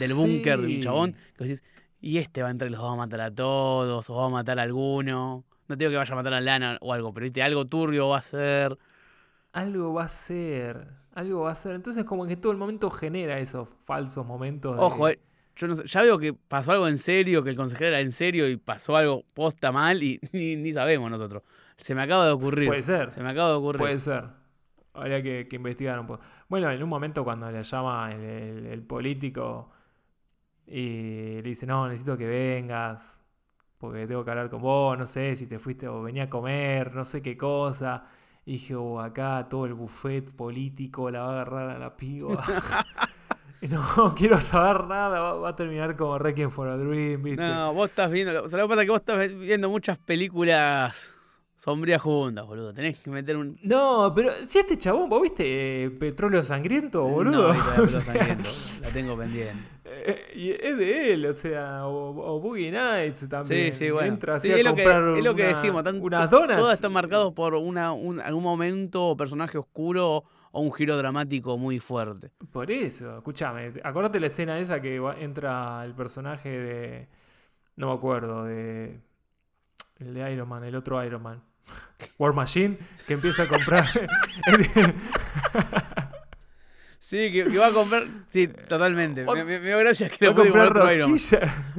del 0.00 0.12
búnker 0.14 0.58
del 0.60 0.70
Sí. 0.72 0.80
chabón. 0.80 1.14
Que 1.38 1.44
decís, 1.44 1.62
y 2.00 2.18
este 2.18 2.42
va 2.42 2.48
a 2.48 2.50
entrar 2.50 2.68
y 2.68 2.74
los 2.74 2.82
va 2.82 2.92
a 2.92 2.96
matar 2.96 3.20
a 3.20 3.30
todos, 3.30 4.10
o 4.10 4.14
va 4.16 4.26
a 4.26 4.28
matar 4.28 4.58
a 4.58 4.62
alguno. 4.64 5.44
No 5.68 5.76
digo 5.76 5.92
que 5.92 5.96
vaya 5.96 6.12
a 6.12 6.16
matar 6.16 6.34
a 6.34 6.40
Lana 6.40 6.78
o 6.80 6.92
algo, 6.92 7.14
pero 7.14 7.22
viste, 7.24 7.42
algo 7.44 7.64
turbio 7.66 8.08
va 8.08 8.18
a 8.18 8.22
ser. 8.22 8.76
Algo 9.52 9.94
va 9.94 10.04
a 10.04 10.08
ser. 10.08 10.88
Algo 11.14 11.42
va 11.42 11.52
a 11.52 11.54
ser. 11.54 11.76
Entonces, 11.76 12.04
como 12.04 12.26
que 12.26 12.36
todo 12.36 12.50
el 12.50 12.58
momento 12.58 12.90
genera 12.90 13.38
esos 13.38 13.68
falsos 13.84 14.26
momentos. 14.26 14.76
de- 14.76 14.82
Ojo, 14.82 15.08
eh, 15.08 15.20
yo 15.54 15.68
no 15.68 15.76
sé, 15.76 15.86
ya 15.86 16.02
veo 16.02 16.18
que 16.18 16.34
pasó 16.34 16.72
algo 16.72 16.88
en 16.88 16.98
serio, 16.98 17.42
que 17.44 17.50
el 17.50 17.56
consejero 17.56 17.88
era 17.90 18.00
en 18.00 18.10
serio 18.12 18.48
y 18.48 18.56
pasó 18.56 18.96
algo 18.96 19.24
posta 19.32 19.70
mal 19.72 20.02
y 20.02 20.18
ni, 20.32 20.56
ni 20.56 20.72
sabemos 20.72 21.08
nosotros. 21.10 21.42
Se 21.76 21.94
me 21.94 22.02
acaba 22.02 22.26
de 22.26 22.32
ocurrir. 22.32 22.68
Puede 22.68 22.82
ser. 22.82 23.12
Se 23.12 23.22
me 23.22 23.30
acaba 23.30 23.50
de 23.50 23.54
ocurrir. 23.56 23.78
Puede 23.78 23.98
ser. 23.98 24.24
Habría 24.94 25.22
que, 25.22 25.46
que 25.48 25.56
investigar 25.56 26.00
un 26.00 26.06
poco. 26.06 26.22
Bueno, 26.48 26.70
en 26.70 26.82
un 26.82 26.88
momento 26.88 27.22
cuando 27.22 27.50
le 27.50 27.62
llama 27.62 28.10
el, 28.12 28.20
el- 28.22 28.66
el 28.66 28.82
político 28.82 29.70
y 30.66 31.36
le 31.36 31.42
dice, 31.42 31.66
no, 31.66 31.86
necesito 31.88 32.16
que 32.16 32.26
vengas, 32.26 33.20
porque 33.78 34.06
tengo 34.06 34.24
que 34.24 34.30
hablar 34.30 34.50
con 34.50 34.62
vos, 34.62 34.98
no 34.98 35.06
sé 35.06 35.36
si 35.36 35.46
te 35.46 35.58
fuiste 35.58 35.86
o 35.86 36.02
venía 36.02 36.24
a 36.24 36.30
comer, 36.30 36.94
no 36.94 37.04
sé 37.04 37.20
qué 37.22 37.36
cosa. 37.36 38.04
Y 38.44 38.52
dije, 38.52 38.74
oh, 38.74 39.00
acá 39.00 39.46
todo 39.50 39.66
el 39.66 39.74
buffet 39.74 40.30
político 40.32 41.10
la 41.10 41.20
va 41.20 41.28
a 41.28 41.32
agarrar 41.32 41.70
a 41.70 41.78
la 41.78 41.96
piba. 41.96 42.42
No 43.70 44.14
quiero 44.14 44.40
saber 44.40 44.84
nada, 44.84 45.18
va, 45.18 45.34
va 45.34 45.48
a 45.48 45.56
terminar 45.56 45.96
como 45.96 46.18
Requiem 46.18 46.50
for 46.50 46.68
a 46.68 46.76
Dream, 46.76 47.22
¿viste? 47.22 47.42
No, 47.42 47.72
vos 47.72 47.88
estás 47.88 48.10
viendo. 48.10 48.44
O 48.44 48.48
sea, 48.48 48.58
lo 48.58 48.64
que 48.66 48.68
pasa 48.68 48.82
es 48.82 48.86
que 48.86 48.90
vos 48.92 49.00
estás 49.00 49.34
viendo 49.34 49.70
muchas 49.70 49.98
películas 49.98 51.15
sombrías 51.56 52.00
juntas, 52.02 52.46
boludo. 52.46 52.72
Tenés 52.72 52.98
que 52.98 53.10
meter 53.10 53.36
un. 53.36 53.58
No, 53.62 54.12
pero 54.14 54.32
si 54.46 54.58
este 54.58 54.76
chabón, 54.78 55.08
¿vos 55.08 55.22
viste 55.22 55.84
eh, 55.84 55.90
Petróleo 55.90 56.42
Sangriento, 56.42 57.02
boludo? 57.04 57.48
No, 57.48 57.54
vi 57.54 57.58
la 57.58 57.64
de 57.64 57.70
O 57.72 57.74
Pelo 57.76 57.88
sea, 57.88 58.00
Sangriento, 58.00 58.50
la 58.82 58.88
tengo 58.90 59.16
pendiente. 59.16 59.62
Eh, 60.08 60.32
y 60.36 60.50
es 60.50 60.76
de 60.76 61.14
él, 61.14 61.26
o 61.26 61.32
sea, 61.32 61.86
o, 61.86 62.10
o 62.10 62.40
Boogie 62.40 62.70
Nights 62.70 63.28
también. 63.28 63.72
Sí, 63.72 63.78
sí, 63.86 63.90
bueno. 63.90 64.08
Entra 64.08 64.34
así 64.34 64.48
Sí, 64.48 64.52
a 64.54 64.56
es, 64.58 64.64
lo 64.64 64.74
que, 64.74 64.82
comprar 64.84 65.16
es 65.16 65.24
lo 65.24 65.34
que 65.34 65.42
una- 65.42 65.48
decimos. 65.48 65.84
tan- 65.84 66.00
unas 66.00 66.30
donuts. 66.30 66.56
Todas 66.56 66.74
están 66.74 66.92
marcados 66.92 67.32
por 67.32 67.54
una, 67.54 67.92
un- 67.92 68.20
algún 68.20 68.42
momento 68.42 69.04
o 69.04 69.16
personaje 69.16 69.58
oscuro 69.58 70.22
o 70.52 70.60
un 70.60 70.72
giro 70.72 70.96
dramático 70.96 71.56
muy 71.56 71.80
fuerte. 71.80 72.30
Por 72.52 72.70
eso, 72.70 73.16
escúchame, 73.16 73.72
acordate 73.82 74.20
la 74.20 74.26
escena 74.26 74.58
esa 74.58 74.80
que 74.80 74.96
entra 75.20 75.84
el 75.84 75.94
personaje 75.94 76.50
de. 76.50 77.08
No 77.76 77.88
me 77.88 77.94
acuerdo, 77.94 78.44
de. 78.44 79.00
El 79.98 80.14
de 80.14 80.32
Iron 80.32 80.48
Man, 80.48 80.64
el 80.64 80.74
otro 80.76 81.02
Iron 81.04 81.22
Man. 81.22 81.42
War 82.18 82.32
Machine, 82.32 82.78
que 83.06 83.14
empieza 83.14 83.44
a 83.44 83.48
comprar. 83.48 83.84
Sí, 86.98 87.30
que, 87.30 87.44
que 87.44 87.58
va 87.58 87.68
a 87.68 87.72
comprar. 87.72 88.02
Sí, 88.32 88.48
totalmente. 88.48 89.24
O- 89.26 89.32
Me, 89.34 89.44
me, 89.44 89.60
me 89.60 89.66
dio 89.68 89.78
gracia 89.78 90.08
que 90.08 90.26
va 90.26 90.34
lo 90.34 90.40
a 90.40 90.44
comprar 90.44 90.68
otro 90.70 90.92
Iron 90.92 91.10
Man. 91.12 91.20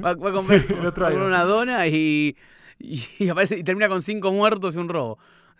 Va, 0.04 0.14
va 0.14 0.30
a 0.30 0.34
comprar, 0.34 0.62
Sí, 0.62 0.74
va 0.74 1.08
a 1.10 1.14
una 1.14 1.44
dona 1.44 1.86
y, 1.88 2.38
y, 2.80 3.04
y 3.20 3.28
aparece, 3.30 3.58
y 3.58 3.64
termina 3.64 3.90
con 3.90 4.02
cinco 4.02 4.32
muertos 4.32 4.76
y 4.76 4.78
un 4.78 4.88
robo. 4.90 5.18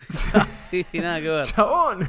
Sí, 0.70 0.84
sí, 0.90 0.98
nada 1.00 1.20
que 1.20 1.28
ver. 1.28 1.44
Chabón, 1.44 2.00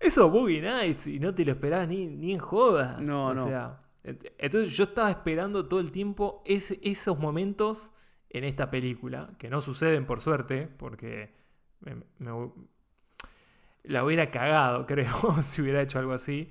eso 0.00 0.30
Boogie 0.30 0.60
Nights 0.62 1.06
y 1.08 1.18
no 1.20 1.34
te 1.34 1.44
lo 1.44 1.52
esperás 1.52 1.86
ni, 1.88 2.06
ni 2.06 2.32
en 2.32 2.38
joda. 2.38 2.96
No, 3.00 3.26
o 3.28 3.34
no. 3.34 3.44
sea, 3.44 3.80
ent- 4.04 4.32
entonces 4.38 4.76
yo 4.76 4.84
estaba 4.84 5.10
esperando 5.10 5.66
todo 5.66 5.78
el 5.80 5.90
tiempo 5.92 6.42
ese- 6.46 6.78
esos 6.82 7.18
momentos 7.18 7.92
en 8.34 8.44
esta 8.44 8.70
película, 8.70 9.30
que 9.38 9.48
no 9.50 9.60
suceden 9.60 10.06
por 10.06 10.20
suerte, 10.20 10.66
porque 10.78 11.30
me- 11.80 11.96
me- 12.18 12.50
la 13.84 14.04
hubiera 14.04 14.30
cagado, 14.30 14.86
creo, 14.86 15.42
si 15.42 15.62
hubiera 15.62 15.82
hecho 15.82 15.98
algo 15.98 16.12
así. 16.12 16.48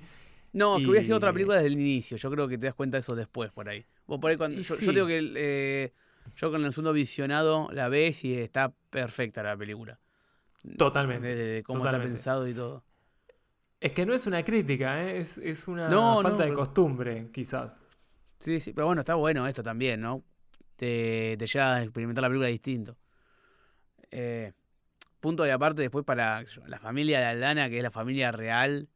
No, 0.52 0.76
que 0.76 0.86
hubiera 0.86 1.02
sido 1.04 1.16
otra 1.16 1.30
Y- 1.30 1.32
película 1.32 1.56
desde 1.56 1.68
el 1.68 1.74
inicio. 1.80 2.16
Yo 2.18 2.30
creo 2.30 2.46
que 2.46 2.58
te 2.58 2.66
das 2.66 2.74
cuenta 2.74 2.96
de 2.98 3.00
eso 3.00 3.14
después, 3.16 3.50
por 3.52 3.68
ahí. 3.68 3.84
Vos 4.06 4.18
por 4.20 4.30
ahí 4.30 4.36
cuando, 4.36 4.58
Y 4.58 4.62
yo, 4.62 4.74
sí. 4.74 4.84
yo 4.86 4.92
digo 4.92 5.06
que 5.06 5.32
eh, 5.36 5.92
yo 6.36 6.50
con 6.50 6.64
el 6.64 6.72
segundo 6.72 6.92
visionado 6.92 7.68
la 7.72 7.88
ves 7.88 8.22
y 8.24 8.34
está 8.34 8.72
perfecta 8.90 9.42
la 9.42 9.56
película. 9.56 9.98
Totalmente. 10.76 11.34
De, 11.34 11.44
de 11.54 11.62
cómo 11.62 11.80
totalmente. 11.80 12.14
está 12.16 12.16
pensado 12.32 12.46
y 12.48 12.54
todo. 12.54 12.84
Es 13.80 13.92
que 13.94 14.04
no 14.06 14.12
es 14.14 14.26
una 14.26 14.44
crítica, 14.44 15.02
¿eh? 15.02 15.18
es, 15.20 15.38
es 15.38 15.66
una 15.66 15.88
No, 15.88 16.16
no, 16.16 16.22
falta 16.22 16.44
de 16.44 16.50
pero- 16.50 16.58
costumbre, 16.60 17.30
quizás. 17.32 17.74
Sí, 18.38 18.60
sí, 18.60 18.72
pero 18.72 18.86
bueno, 18.86 19.00
está 19.00 19.14
bueno 19.14 19.46
esto 19.48 19.62
también, 19.62 20.00
¿no? 20.00 20.22
Te, 20.82 21.36
te 21.38 21.46
lleva 21.46 21.76
a 21.76 21.82
experimentar 21.84 22.22
la 22.22 22.28
película 22.28 22.48
distinto. 22.48 22.96
Eh, 24.10 24.52
punto 25.20 25.44
de 25.44 25.52
aparte 25.52 25.80
después 25.82 26.04
para 26.04 26.42
la 26.66 26.78
familia 26.80 27.20
de 27.20 27.26
Aldana, 27.26 27.70
que 27.70 27.76
es 27.76 27.82
la 27.84 27.92
familia 27.92 28.32
real, 28.32 28.88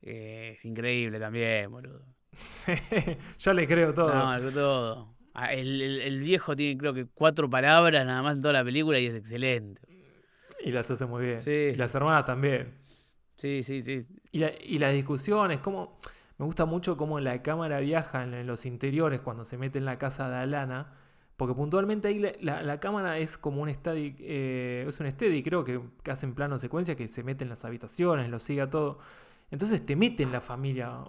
eh, 0.00 0.52
es 0.54 0.64
increíble 0.64 1.20
también, 1.20 1.70
boludo. 1.70 2.02
Sí, 2.32 2.72
yo 3.40 3.52
le 3.52 3.66
creo 3.66 3.92
todo. 3.92 4.08
No, 4.14 4.30
algo 4.30 4.50
todo. 4.52 5.16
Ah, 5.34 5.52
El, 5.52 5.82
el- 5.82 6.00
el 6.00 6.20
viejo 6.20 6.56
tiene 6.56 6.78
creo 6.78 6.94
que 6.94 7.04
cuatro 7.04 7.50
palabras 7.50 8.06
nada 8.06 8.22
más 8.22 8.36
en 8.36 8.40
toda 8.40 8.54
la 8.54 8.64
película 8.64 8.98
y 8.98 9.04
es 9.04 9.14
excelente. 9.14 9.82
Y 10.64 10.70
las 10.70 10.90
hace 10.90 11.04
muy 11.04 11.26
bien. 11.26 11.40
Sí. 11.40 11.50
Y 11.50 11.76
las 11.76 11.94
hermanas 11.94 12.24
también. 12.24 12.72
Sí, 13.36 13.62
sí, 13.62 13.82
sí. 13.82 14.06
Y, 14.32 14.38
la- 14.38 14.52
y 14.64 14.78
las 14.78 14.94
discusiones, 14.94 15.58
como 15.60 15.98
me 16.38 16.46
gusta 16.46 16.64
mucho 16.64 16.96
cómo 16.96 17.20
la 17.20 17.42
cámara 17.42 17.80
viaja 17.80 18.24
en, 18.24 18.32
en 18.32 18.46
los 18.46 18.64
interiores 18.64 19.20
cuando 19.20 19.44
se 19.44 19.58
mete 19.58 19.78
en 19.78 19.84
la 19.84 19.98
casa 19.98 20.30
de 20.30 20.36
Alana, 20.36 20.94
porque 21.38 21.54
puntualmente 21.54 22.08
ahí 22.08 22.18
la, 22.42 22.62
cámara 22.80 23.18
es 23.18 23.38
como 23.38 23.62
un 23.62 23.74
steady, 23.74 24.16
eh, 24.20 24.84
es 24.88 25.00
un 25.00 25.10
creo 25.42 25.64
que, 25.64 25.80
que 26.02 26.10
hacen 26.10 26.34
plano 26.34 26.58
secuencia 26.58 26.96
que 26.96 27.08
se 27.08 27.22
mete 27.24 27.44
en 27.44 27.50
las 27.50 27.64
habitaciones, 27.64 28.28
lo 28.28 28.40
siga 28.40 28.68
todo. 28.70 28.98
Entonces 29.50 29.86
te 29.86 29.96
mete 29.96 30.22
en 30.24 30.32
la 30.32 30.42
familia 30.42 31.04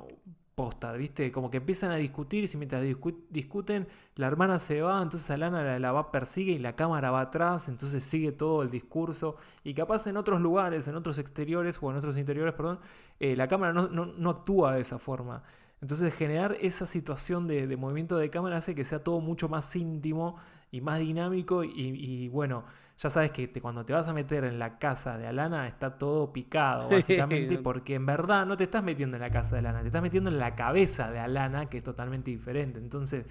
posta, 0.55 0.91
¿viste? 0.93 1.31
Como 1.31 1.49
que 1.49 1.57
empiezan 1.57 1.91
a 1.91 1.95
discutir 1.95 2.49
y 2.53 2.57
mientras 2.57 2.83
discu- 2.83 3.23
discuten 3.29 3.87
la 4.15 4.27
hermana 4.27 4.59
se 4.59 4.81
va, 4.81 5.01
entonces 5.01 5.29
Alana 5.31 5.63
la, 5.63 5.79
la 5.79 5.91
va 5.93 6.11
persigue 6.11 6.51
y 6.53 6.59
la 6.59 6.75
cámara 6.75 7.11
va 7.11 7.21
atrás, 7.21 7.69
entonces 7.69 8.03
sigue 8.03 8.33
todo 8.33 8.61
el 8.63 8.69
discurso 8.69 9.37
y 9.63 9.73
capaz 9.73 10.07
en 10.07 10.17
otros 10.17 10.41
lugares, 10.41 10.87
en 10.89 10.95
otros 10.95 11.17
exteriores 11.17 11.79
o 11.81 11.89
en 11.91 11.97
otros 11.97 12.17
interiores, 12.17 12.53
perdón, 12.55 12.79
eh, 13.21 13.35
la 13.37 13.47
cámara 13.47 13.71
no, 13.73 13.87
no- 13.87 14.05
no 14.07 14.29
actúa 14.29 14.75
de 14.75 14.81
esa 14.81 14.99
forma. 14.99 15.43
Entonces 15.81 16.13
generar 16.13 16.55
esa 16.59 16.85
situación 16.85 17.47
de, 17.47 17.65
de 17.67 17.77
movimiento 17.77 18.17
de 18.17 18.29
cámara 18.29 18.57
hace 18.57 18.75
que 18.75 18.83
sea 18.83 18.99
todo 19.03 19.21
mucho 19.21 19.47
más 19.47 19.73
íntimo 19.75 20.37
y 20.71 20.81
más 20.81 20.99
dinámico 20.99 21.63
y, 21.63 21.71
y, 21.75 22.27
bueno, 22.27 22.65
ya 22.97 23.09
sabes 23.09 23.31
que 23.31 23.47
te- 23.47 23.61
cuando 23.61 23.85
te 23.85 23.93
vas 23.93 24.07
a 24.09 24.13
meter 24.13 24.43
en 24.43 24.59
la 24.59 24.77
casa 24.77 25.17
de 25.17 25.25
Alana 25.25 25.67
está 25.67 25.97
todo 25.97 26.33
picado, 26.33 26.89
Sí. 26.89 26.95
básicamente, 26.95 27.57
porque 27.63 27.95
en 27.95 28.05
verdad 28.05 28.45
no 28.45 28.57
te 28.57 28.65
estás 28.65 28.83
metiendo 28.83 29.15
en 29.15 29.21
la 29.21 29.29
casa 29.31 29.55
de 29.55 29.59
Alana, 29.59 29.81
te 29.81 29.87
estás 29.87 30.01
metiendo 30.01 30.29
en 30.29 30.37
la 30.37 30.53
cabeza 30.53 31.09
de 31.11 31.19
Alana, 31.19 31.67
que 31.69 31.77
es 31.77 31.83
totalmente 31.83 32.29
diferente. 32.29 32.77
Entonces, 32.77 33.25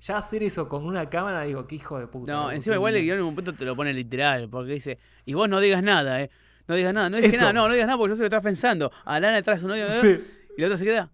ya 0.00 0.16
hacer 0.16 0.44
eso 0.44 0.68
con 0.68 0.86
una 0.86 1.10
cámara, 1.10 1.42
digo, 1.42 1.66
qué 1.66 1.74
hijo 1.74 1.98
de 1.98 2.06
puta. 2.06 2.32
No, 2.32 2.52
encima 2.52 2.76
igual 2.76 2.94
el 2.94 3.02
guion 3.02 3.18
en 3.18 3.24
un 3.24 3.34
punto 3.34 3.52
te 3.52 3.64
lo 3.64 3.74
pone 3.74 3.92
literal, 3.92 4.48
porque 4.48 4.74
dice, 4.74 4.98
y 5.24 5.34
vos 5.34 5.48
no 5.48 5.58
digas 5.60 5.82
nada, 5.82 6.22
eh. 6.22 6.30
No 6.68 6.74
digas 6.76 6.94
nada, 6.94 7.10
no 7.10 7.16
digas 7.16 7.40
nada, 7.40 7.52
no, 7.52 7.66
no 7.66 7.72
digas 7.74 7.86
nada 7.88 7.98
porque 7.98 8.10
yo 8.12 8.16
sé 8.16 8.22
lo 8.22 8.30
que 8.30 8.36
estás 8.36 8.44
pensando. 8.44 8.92
Alana 9.04 9.36
detrás 9.36 9.62
novio, 9.64 9.86
¿eh? 9.86 9.90
Sí. 9.90 10.20
y 10.56 10.60
la 10.60 10.66
otra 10.68 10.78
se 10.78 10.84
queda. 10.84 11.10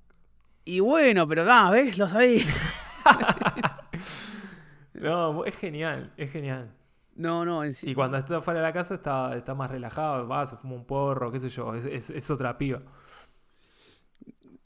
Y 0.65 0.81
bueno, 0.81 1.27
pero 1.29 1.45
da, 1.45 1.71
¿ves? 1.71 1.99
Lo 1.99 2.09
sabía. 2.09 2.45
No, 4.95 5.45
es 5.45 5.57
genial, 5.57 6.13
es 6.17 6.31
genial. 6.31 6.73
No, 7.17 7.45
no, 7.45 7.65
en 7.65 7.75
sí. 7.75 7.91
Y 7.91 7.95
cuando 7.95 8.17
está 8.17 8.41
fuera 8.41 8.61
de 8.61 8.67
la 8.67 8.73
casa 8.73 8.95
está, 8.95 9.37
está 9.37 9.55
más 9.55 9.71
relajado, 9.71 10.27
va, 10.29 10.47
se 10.47 10.57
fuma 10.57 10.75
un 10.75 10.85
porro, 10.85 11.31
qué 11.33 11.41
sé 11.41 11.49
yo, 11.49 11.75
es, 11.75 11.85
es- 11.85 12.11
es 12.11 12.31
otra 12.31 12.57
piba. 12.57 12.81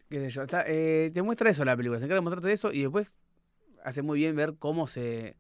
qué 0.09 0.21
sé 0.21 0.31
yo, 0.31 0.43
está- 0.43 0.65
eh, 0.67 1.11
te 1.13 1.23
muestra 1.23 1.51
eso 1.51 1.65
la 1.65 1.77
película, 1.77 1.99
se 1.99 2.05
encarga 2.07 2.19
de 2.21 2.25
mostrarte 2.25 2.53
eso 2.53 2.73
y 2.73 2.83
después 2.83 3.15
hace 3.85 4.03
muy 4.03 4.19
bien 4.19 4.37
ver 4.37 4.57
cómo 4.59 4.87
se, 4.87 5.37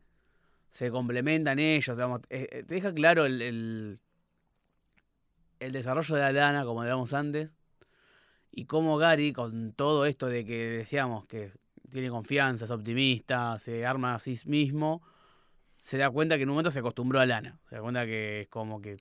se 0.71 0.91
complementan 0.91 1.59
ellos. 1.59 1.97
digamos, 1.97 2.21
eh, 2.31 2.49
eh, 2.51 2.65
te 2.65 2.75
deja 2.75 2.93
claro 2.95 3.25
el, 3.27 3.41
el, 3.43 4.01
el 5.61 5.73
desarrollo 5.73 6.17
de 6.17 6.23
Alana, 6.25 6.65
como 6.65 6.83
digamos 6.83 7.13
antes, 7.15 7.55
y 8.51 8.65
cómo 8.65 8.97
Gary, 8.97 9.33
con 9.33 9.73
todo 9.73 10.07
esto 10.07 10.27
de 10.27 10.45
que 10.45 10.69
decíamos 10.69 11.27
que 11.27 11.53
tiene 11.91 12.11
confianza, 12.11 12.65
es 12.65 12.71
optimista, 12.71 13.59
se 13.59 13.87
arma 13.87 14.15
a 14.15 14.19
sí 14.19 14.39
mismo, 14.47 15.03
se 15.77 15.97
da 15.97 16.11
cuenta 16.11 16.37
que 16.37 16.43
en 16.43 16.49
un 16.49 16.55
momento 16.55 16.71
se 16.71 16.81
acostumbró 16.81 17.21
a 17.21 17.27
Lana. 17.27 17.59
Se 17.69 17.77
da 17.77 17.83
cuenta 17.83 18.05
que 18.05 18.43
es 18.43 18.49
como 18.49 18.81
que 18.81 18.99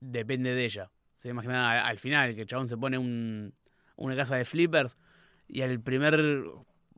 depende 0.00 0.54
de 0.54 0.64
ella. 0.64 0.90
Se 1.14 1.30
imagina 1.30 1.70
al, 1.70 1.78
al 1.86 1.98
final 1.98 2.34
que 2.34 2.42
el 2.42 2.46
chabón 2.46 2.68
se 2.68 2.76
pone 2.76 2.98
un, 2.98 3.52
una 3.96 4.16
casa 4.16 4.36
de 4.36 4.44
flippers 4.44 4.96
y 5.48 5.62
al 5.62 5.80
primer 5.80 6.44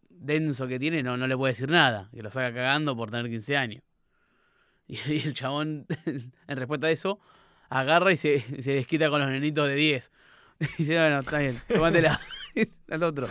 denso 0.08 0.68
que 0.68 0.78
tiene 0.78 1.02
no, 1.02 1.16
no 1.16 1.26
le 1.26 1.36
puede 1.36 1.52
decir 1.52 1.70
nada, 1.70 2.08
que 2.12 2.22
lo 2.22 2.30
saca 2.30 2.54
cagando 2.54 2.96
por 2.96 3.10
tener 3.10 3.28
15 3.28 3.56
años. 3.56 3.82
Y, 4.88 4.96
y 5.12 5.20
el 5.20 5.32
chabón, 5.32 5.86
en 6.06 6.56
respuesta 6.56 6.88
a 6.88 6.90
eso, 6.90 7.20
agarra 7.70 8.12
y 8.12 8.16
se, 8.16 8.40
se 8.60 8.72
desquita 8.72 9.08
con 9.08 9.20
los 9.20 9.30
nenitos 9.30 9.68
de 9.68 9.74
10. 9.76 10.10
Y 10.62 10.66
dice, 10.78 10.94
bueno, 10.98 11.18
está 11.18 11.38
bien, 11.38 11.52
tómatela 11.68 12.20
al 12.90 13.02
otro. 13.02 13.26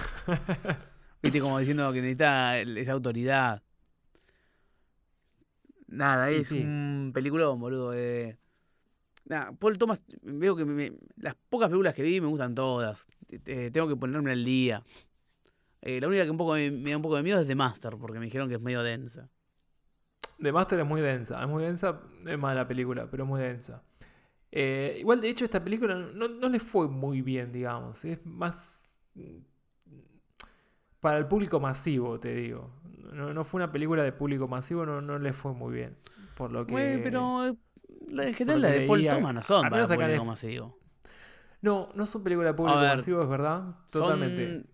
Viste, 1.21 1.39
como 1.39 1.59
diciendo 1.59 1.91
que 1.93 2.01
necesita 2.01 2.57
esa 2.59 2.91
autoridad. 2.93 3.61
Nada, 5.87 6.29
es 6.31 6.47
sí. 6.47 6.59
un 6.59 7.11
peliculón, 7.13 7.59
boludo. 7.59 7.93
eh. 7.93 8.37
Nada, 9.25 9.51
Paul 9.53 9.77
Thomas, 9.77 10.01
veo 10.23 10.55
que 10.55 10.65
me- 10.65 10.73
me- 10.89 10.97
las 11.17 11.35
pocas 11.49 11.69
películas 11.69 11.93
que 11.93 12.01
vi 12.03 12.19
me 12.21 12.27
gustan 12.27 12.55
todas. 12.55 13.05
Eh, 13.29 13.69
tengo 13.71 13.87
que 13.87 13.95
ponerme 13.95 14.31
al 14.31 14.43
día. 14.43 14.83
Eh, 15.81 15.99
la 16.01 16.07
única 16.07 16.23
que 16.23 16.29
un 16.31 16.37
poco 16.37 16.53
me, 16.53 16.71
me 16.71 16.91
da 16.91 16.97
un 16.97 17.03
poco 17.03 17.17
de 17.17 17.23
miedo 17.23 17.39
es 17.41 17.47
The 17.47 17.55
Master, 17.55 17.93
porque 17.99 18.19
me 18.19 18.25
dijeron 18.25 18.49
que 18.49 18.55
es 18.55 18.61
medio 18.61 18.83
densa. 18.83 19.29
The 20.41 20.51
Master 20.51 20.79
es 20.79 20.85
muy 20.85 21.01
densa, 21.01 21.41
es 21.41 21.47
muy 21.47 21.63
densa, 21.63 22.01
es 22.25 22.37
mala 22.39 22.67
película, 22.67 23.07
pero 23.09 23.23
es 23.23 23.29
muy 23.29 23.41
densa. 23.41 23.83
Eh, 24.51 24.97
igual, 24.99 25.21
de 25.21 25.29
hecho, 25.29 25.45
esta 25.45 25.63
película 25.63 25.95
no, 25.95 26.27
no 26.27 26.49
le 26.49 26.59
fue 26.59 26.87
muy 26.89 27.21
bien, 27.21 27.51
digamos. 27.51 28.03
Es 28.05 28.25
más 28.25 28.87
mm, 29.15 29.37
para 30.99 31.17
el 31.17 31.27
público 31.27 31.59
masivo, 31.59 32.19
te 32.19 32.33
digo. 32.35 32.69
No, 33.13 33.33
no 33.33 33.43
fue 33.43 33.59
una 33.59 33.71
película 33.71 34.03
de 34.03 34.11
público 34.11 34.47
masivo, 34.47 34.85
no, 34.85 35.01
no 35.01 35.19
le 35.19 35.33
fue 35.33 35.53
muy 35.53 35.73
bien. 35.73 35.95
Por 36.35 36.51
lo 36.51 36.65
que. 36.65 37.01
Pero 37.03 37.57
la- 38.07 38.27
en 38.27 38.33
general 38.33 38.61
que 38.61 38.67
de 38.67 38.87
Paul 38.87 39.07
Thomas 39.07 39.33
no 39.33 39.43
son 39.43 39.69
para 39.69 39.83
público 39.85 40.03
el- 40.03 40.25
masivo. 40.25 40.77
No, 41.61 41.89
no 41.95 42.05
son 42.05 42.23
películas 42.23 42.53
de 42.53 42.57
público 42.57 42.79
ver, 42.79 42.97
masivo, 42.97 43.21
es 43.21 43.29
verdad. 43.29 43.75
Totalmente. 43.91 44.45
Son, 44.45 44.67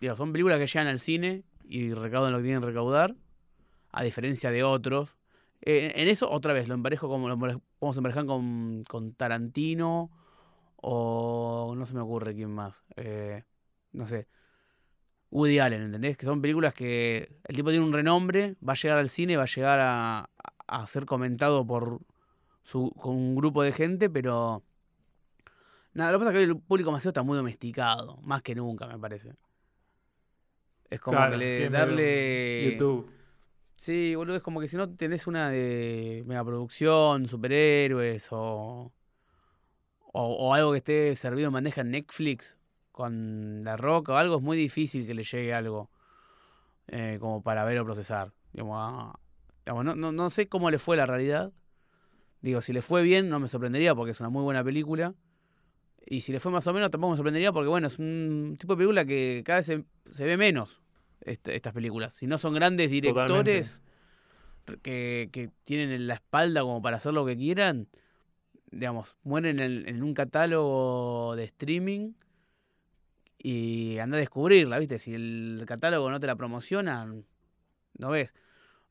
digo, 0.00 0.16
son 0.16 0.32
películas 0.32 0.58
que 0.58 0.66
llegan 0.66 0.86
al 0.86 0.98
cine 1.00 1.44
y 1.64 1.92
recaudan 1.92 2.32
lo 2.32 2.38
que 2.38 2.44
tienen 2.44 2.60
que 2.60 2.68
recaudar, 2.68 3.14
a 3.90 4.02
diferencia 4.02 4.50
de 4.50 4.62
otros. 4.64 5.16
Eh, 5.66 5.92
en 5.96 6.08
eso, 6.08 6.30
otra 6.30 6.52
vez, 6.52 6.68
lo 6.68 6.74
emparejo 6.74 7.08
como 7.08 7.28
lo 7.28 7.38
podemos 7.38 7.96
emparejar 7.96 8.26
con, 8.26 8.84
con 8.84 9.14
Tarantino 9.14 10.10
o 10.76 11.74
no 11.76 11.86
se 11.86 11.94
me 11.94 12.00
ocurre 12.00 12.34
quién 12.34 12.50
más. 12.50 12.84
Eh, 12.96 13.42
no 13.92 14.06
sé. 14.06 14.28
Woody 15.30 15.58
Allen, 15.58 15.82
¿entendés? 15.82 16.16
Que 16.18 16.26
son 16.26 16.42
películas 16.42 16.74
que 16.74 17.38
el 17.44 17.56
tipo 17.56 17.70
tiene 17.70 17.84
un 17.84 17.92
renombre, 17.92 18.56
va 18.66 18.74
a 18.74 18.76
llegar 18.76 18.98
al 18.98 19.08
cine, 19.08 19.36
va 19.36 19.44
a 19.44 19.46
llegar 19.46 19.80
a, 19.80 20.30
a 20.66 20.86
ser 20.86 21.06
comentado 21.06 21.66
por 21.66 22.00
su, 22.62 22.90
con 22.92 23.16
un 23.16 23.34
grupo 23.34 23.62
de 23.62 23.72
gente, 23.72 24.10
pero 24.10 24.62
Nada, 25.94 26.10
lo 26.10 26.18
que 26.18 26.24
pasa 26.24 26.36
es 26.36 26.44
que 26.44 26.50
el 26.50 26.58
público 26.60 26.90
masivo 26.90 27.10
está 27.10 27.22
muy 27.22 27.36
domesticado, 27.36 28.16
más 28.22 28.42
que 28.42 28.54
nunca, 28.54 28.86
me 28.88 28.98
parece. 28.98 29.32
Es 30.90 31.00
como 31.00 31.16
Claro, 31.16 31.32
que 31.32 31.38
le, 31.38 31.56
tiene 31.58 31.78
darle. 31.78 32.70
YouTube. 32.72 33.10
Sí, 33.84 34.14
boludo, 34.14 34.36
es 34.36 34.42
como 34.42 34.60
que 34.60 34.68
si 34.68 34.78
no 34.78 34.88
tenés 34.96 35.26
una 35.26 35.50
de 35.50 36.22
megaproducción, 36.26 37.28
superhéroes 37.28 38.28
o, 38.30 38.90
o, 40.14 40.54
algo 40.54 40.72
que 40.72 40.78
esté 40.78 41.14
servido 41.14 41.48
en 41.48 41.52
bandeja 41.52 41.82
en 41.82 41.90
Netflix 41.90 42.56
con 42.92 43.62
La 43.62 43.76
Roca 43.76 44.14
o 44.14 44.16
algo, 44.16 44.36
es 44.36 44.42
muy 44.42 44.56
difícil 44.56 45.06
que 45.06 45.12
le 45.12 45.22
llegue 45.22 45.52
algo 45.52 45.90
eh, 46.88 47.18
como 47.20 47.42
para 47.42 47.62
ver 47.66 47.78
o 47.78 47.84
procesar. 47.84 48.32
Digamos, 48.54 48.78
a- 48.80 49.18
digamos, 49.66 49.84
no, 49.84 49.94
no, 49.94 50.12
no 50.12 50.30
sé 50.30 50.48
cómo 50.48 50.70
le 50.70 50.78
fue 50.78 50.96
la 50.96 51.04
realidad. 51.04 51.52
Digo, 52.40 52.62
si 52.62 52.72
le 52.72 52.80
fue 52.80 53.02
bien, 53.02 53.28
no 53.28 53.38
me 53.38 53.48
sorprendería 53.48 53.94
porque 53.94 54.12
es 54.12 54.20
una 54.20 54.30
muy 54.30 54.44
buena 54.44 54.64
película. 54.64 55.14
Y 56.06 56.22
si 56.22 56.32
le 56.32 56.40
fue 56.40 56.52
más 56.52 56.66
o 56.66 56.72
menos, 56.72 56.90
tampoco 56.90 57.10
me 57.12 57.16
sorprendería 57.18 57.52
porque, 57.52 57.68
bueno, 57.68 57.88
es 57.88 57.98
un 57.98 58.56
tipo 58.58 58.74
de 58.74 58.78
película 58.78 59.04
que 59.04 59.42
cada 59.44 59.58
vez 59.60 59.66
se 60.10 60.24
ve 60.24 60.36
menos 60.38 60.83
este- 61.20 61.54
estas 61.56 61.72
películas. 61.72 62.12
Si 62.14 62.26
no 62.26 62.38
son 62.38 62.54
grandes 62.54 62.90
directores 62.90 63.80
que, 64.82 65.28
que 65.32 65.50
tienen 65.64 65.90
en 65.90 66.06
la 66.06 66.14
espalda 66.14 66.62
como 66.62 66.80
para 66.82 66.96
hacer 66.98 67.12
lo 67.12 67.24
que 67.26 67.36
quieran, 67.36 67.88
digamos, 68.70 69.16
mueren 69.22 69.60
en, 69.60 69.88
en 69.88 70.02
un 70.02 70.14
catálogo 70.14 71.34
de 71.36 71.44
streaming 71.44 72.12
y 73.38 73.98
anda 73.98 74.16
a 74.16 74.20
descubrirla, 74.20 74.78
¿viste? 74.78 74.98
Si 74.98 75.14
el 75.14 75.64
catálogo 75.66 76.10
no 76.10 76.18
te 76.20 76.26
la 76.26 76.36
promociona, 76.36 77.06
no 77.98 78.10
ves. 78.10 78.34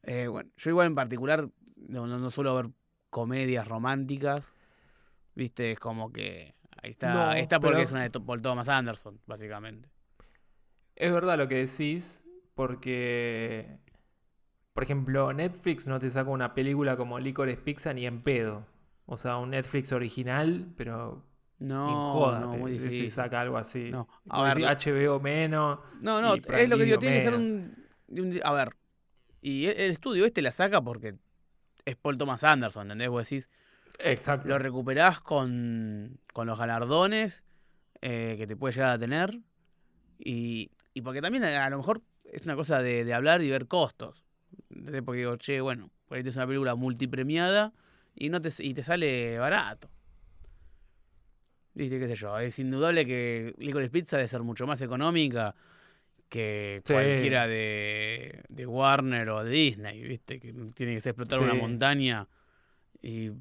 Eh, 0.03 0.28
bueno, 0.28 0.49
yo 0.57 0.69
igual 0.69 0.88
en 0.88 0.95
particular 0.95 1.49
no, 1.76 2.07
no, 2.07 2.19
no 2.19 2.30
suelo 2.30 2.55
ver 2.55 2.69
comedias 3.09 3.67
románticas, 3.67 4.53
¿viste? 5.36 5.71
Es 5.71 5.80
como 5.80 6.11
que 6.11 6.53
ahí 6.82 6.91
está, 6.91 7.13
No, 7.13 7.34
esta 7.34 7.59
porque 7.59 7.76
pero- 7.78 7.84
es 7.86 7.91
una 7.91 8.03
de 8.03 8.11
Paul 8.11 8.41
Thomas 8.41 8.69
Anderson, 8.69 9.19
básicamente. 9.26 9.89
Es 11.03 11.11
verdad 11.11 11.37
lo 11.37 11.47
que 11.47 11.55
decís, 11.65 12.23
porque, 12.55 13.77
por 14.73 14.83
ejemplo, 14.83 15.33
Netflix 15.33 15.85
no 15.87 15.99
te 15.99 16.09
saca 16.09 16.29
una 16.29 16.53
película 16.55 16.95
como 16.97 17.19
Licorice 17.19 17.61
Pizza 17.61 17.93
ni 17.93 18.05
en 18.05 18.21
pedo. 18.21 18.65
O 19.05 19.17
sea, 19.17 19.37
un 19.37 19.51
Netflix 19.51 19.91
original, 19.91 20.67
pero 20.77 21.25
No, 21.59 21.89
en 21.89 21.99
joda 22.01 22.39
no, 22.41 22.49
te, 22.51 22.57
muy 22.57 22.71
te- 22.71 22.79
te 22.79 22.83
difícil. 22.89 23.11
saca 23.11 23.41
algo 23.41 23.57
así. 23.57 23.89
No, 23.91 24.07
a 24.29 24.43
ver, 24.53 24.65
HBO 24.65 25.19
menos. 25.19 25.79
No, 26.01 26.21
no, 26.21 26.35
es 26.35 26.69
lo 26.69 26.77
que 26.77 26.85
digo, 26.85 26.99
tiene 26.99 27.15
que 27.17 27.21
ser 27.21 27.33
un, 27.35 27.75
A 28.43 28.53
ver, 28.53 28.69
y 29.41 29.65
el, 29.65 29.77
el 29.79 29.91
estudio 29.91 30.25
este 30.25 30.41
la 30.41 30.51
saca 30.51 30.81
porque 30.81 31.15
es 31.85 31.95
Paul 31.97 32.17
Thomas 32.17 32.43
Anderson, 32.45 32.83
¿entendés? 32.83 33.09
Vos 33.09 33.29
decís, 33.29 33.49
Exacto. 33.99 34.47
lo 34.47 34.57
recuperás 34.57 35.19
con, 35.19 36.19
con 36.33 36.47
los 36.47 36.57
galardones 36.57 37.43
eh, 38.01 38.35
que 38.37 38.47
te 38.47 38.55
puede 38.55 38.73
llegar 38.73 38.91
a 38.93 38.99
tener 38.99 39.39
y, 40.19 40.71
y 40.93 41.01
porque 41.01 41.21
también 41.21 41.43
a, 41.43 41.69
lo 41.69 41.77
mejor 41.77 42.01
es 42.23 42.43
una 42.43 42.55
cosa 42.55 42.81
de, 42.81 43.03
de 43.03 43.13
hablar 43.13 43.41
y 43.41 43.49
ver 43.49 43.67
costos. 43.67 44.23
Porque 45.05 45.19
digo, 45.19 45.37
che, 45.37 45.61
bueno, 45.61 45.89
por 46.07 46.17
ahí 46.17 46.23
es 46.27 46.35
una 46.35 46.47
película 46.47 46.75
multipremiada 46.75 47.73
y, 48.15 48.29
no 48.29 48.41
te, 48.41 48.49
y 48.59 48.73
te 48.73 48.83
sale 48.83 49.37
barato. 49.39 49.89
Viste, 51.73 51.99
qué 51.99 52.07
sé 52.07 52.15
yo, 52.15 52.37
es 52.37 52.59
indudable 52.59 53.05
que 53.05 53.55
Licorice 53.57 53.89
Pizza 53.89 54.17
debe 54.17 54.29
ser 54.29 54.43
mucho 54.43 54.67
más 54.67 54.81
económica 54.81 55.55
que 56.29 56.81
Sí. 56.83 56.93
cualquiera 56.93 57.47
de, 57.47 58.43
de 58.49 58.65
Warner 58.67 59.29
o 59.29 59.43
de 59.43 59.49
Disney, 59.51 60.01
¿viste? 60.03 60.39
Que 60.39 60.53
tiene 60.75 60.93
que 60.93 60.99
ser 60.99 61.11
explotar 61.11 61.39
una 61.41 61.55
montaña 61.55 62.27
y 63.01 63.31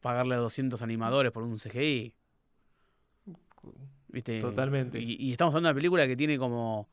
pagarle 0.00 0.36
a 0.36 0.38
200 0.38 0.82
animadores 0.82 1.32
por 1.32 1.42
un 1.42 1.58
CGI, 1.58 2.14
¿viste? 4.08 4.38
Totalmente. 4.40 5.00
Y, 5.00 5.16
y 5.18 5.32
estamos 5.32 5.52
hablando 5.52 5.68
de 5.68 5.72
una 5.72 5.78
película 5.78 6.06
que 6.06 6.16
tiene 6.16 6.38
como 6.38 6.88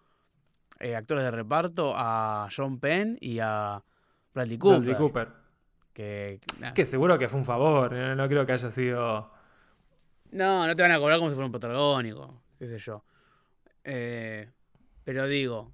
eh, 0.79 0.95
actores 0.95 1.23
de 1.23 1.31
reparto 1.31 1.93
a 1.95 2.47
John 2.55 2.79
Penn 2.79 3.17
y 3.21 3.39
a 3.39 3.83
Bradley 4.33 4.57
Cooper. 4.57 4.79
Bradley 4.79 4.95
Cooper. 4.95 5.27
Que, 5.93 6.39
nah, 6.59 6.73
Que 6.73 6.85
seguro 6.85 7.17
que 7.17 7.27
fue 7.27 7.39
un 7.39 7.45
favor. 7.45 7.91
No, 7.93 8.15
no 8.15 8.27
creo 8.27 8.45
que 8.45 8.51
haya 8.53 8.69
sido. 8.71 9.31
No, 10.31 10.67
no 10.67 10.75
te 10.75 10.81
van 10.81 10.91
a 10.91 10.99
cobrar 10.99 11.17
como 11.17 11.29
si 11.29 11.35
fuera 11.35 11.45
un 11.47 11.51
protagónico, 11.51 12.41
qué 12.59 12.67
sé 12.67 12.77
yo. 12.77 13.03
Eh, 13.83 14.49
pero 15.03 15.25
digo, 15.27 15.71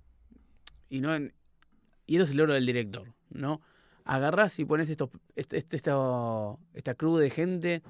y 0.89 1.01
no 1.01 1.15
y 2.05 2.15
eso 2.15 2.23
es 2.25 2.31
el 2.31 2.37
logro 2.37 2.53
del 2.53 2.65
director, 2.65 3.11
¿no? 3.31 3.61
Agarrás 4.05 4.59
y 4.59 4.65
pones 4.65 4.89
estos, 4.89 5.09
este, 5.35 5.57
este- 5.57 5.75
esto- 5.77 6.59
esta 6.73 6.93
crew 6.95 7.17
de 7.17 7.29
gente 7.29 7.81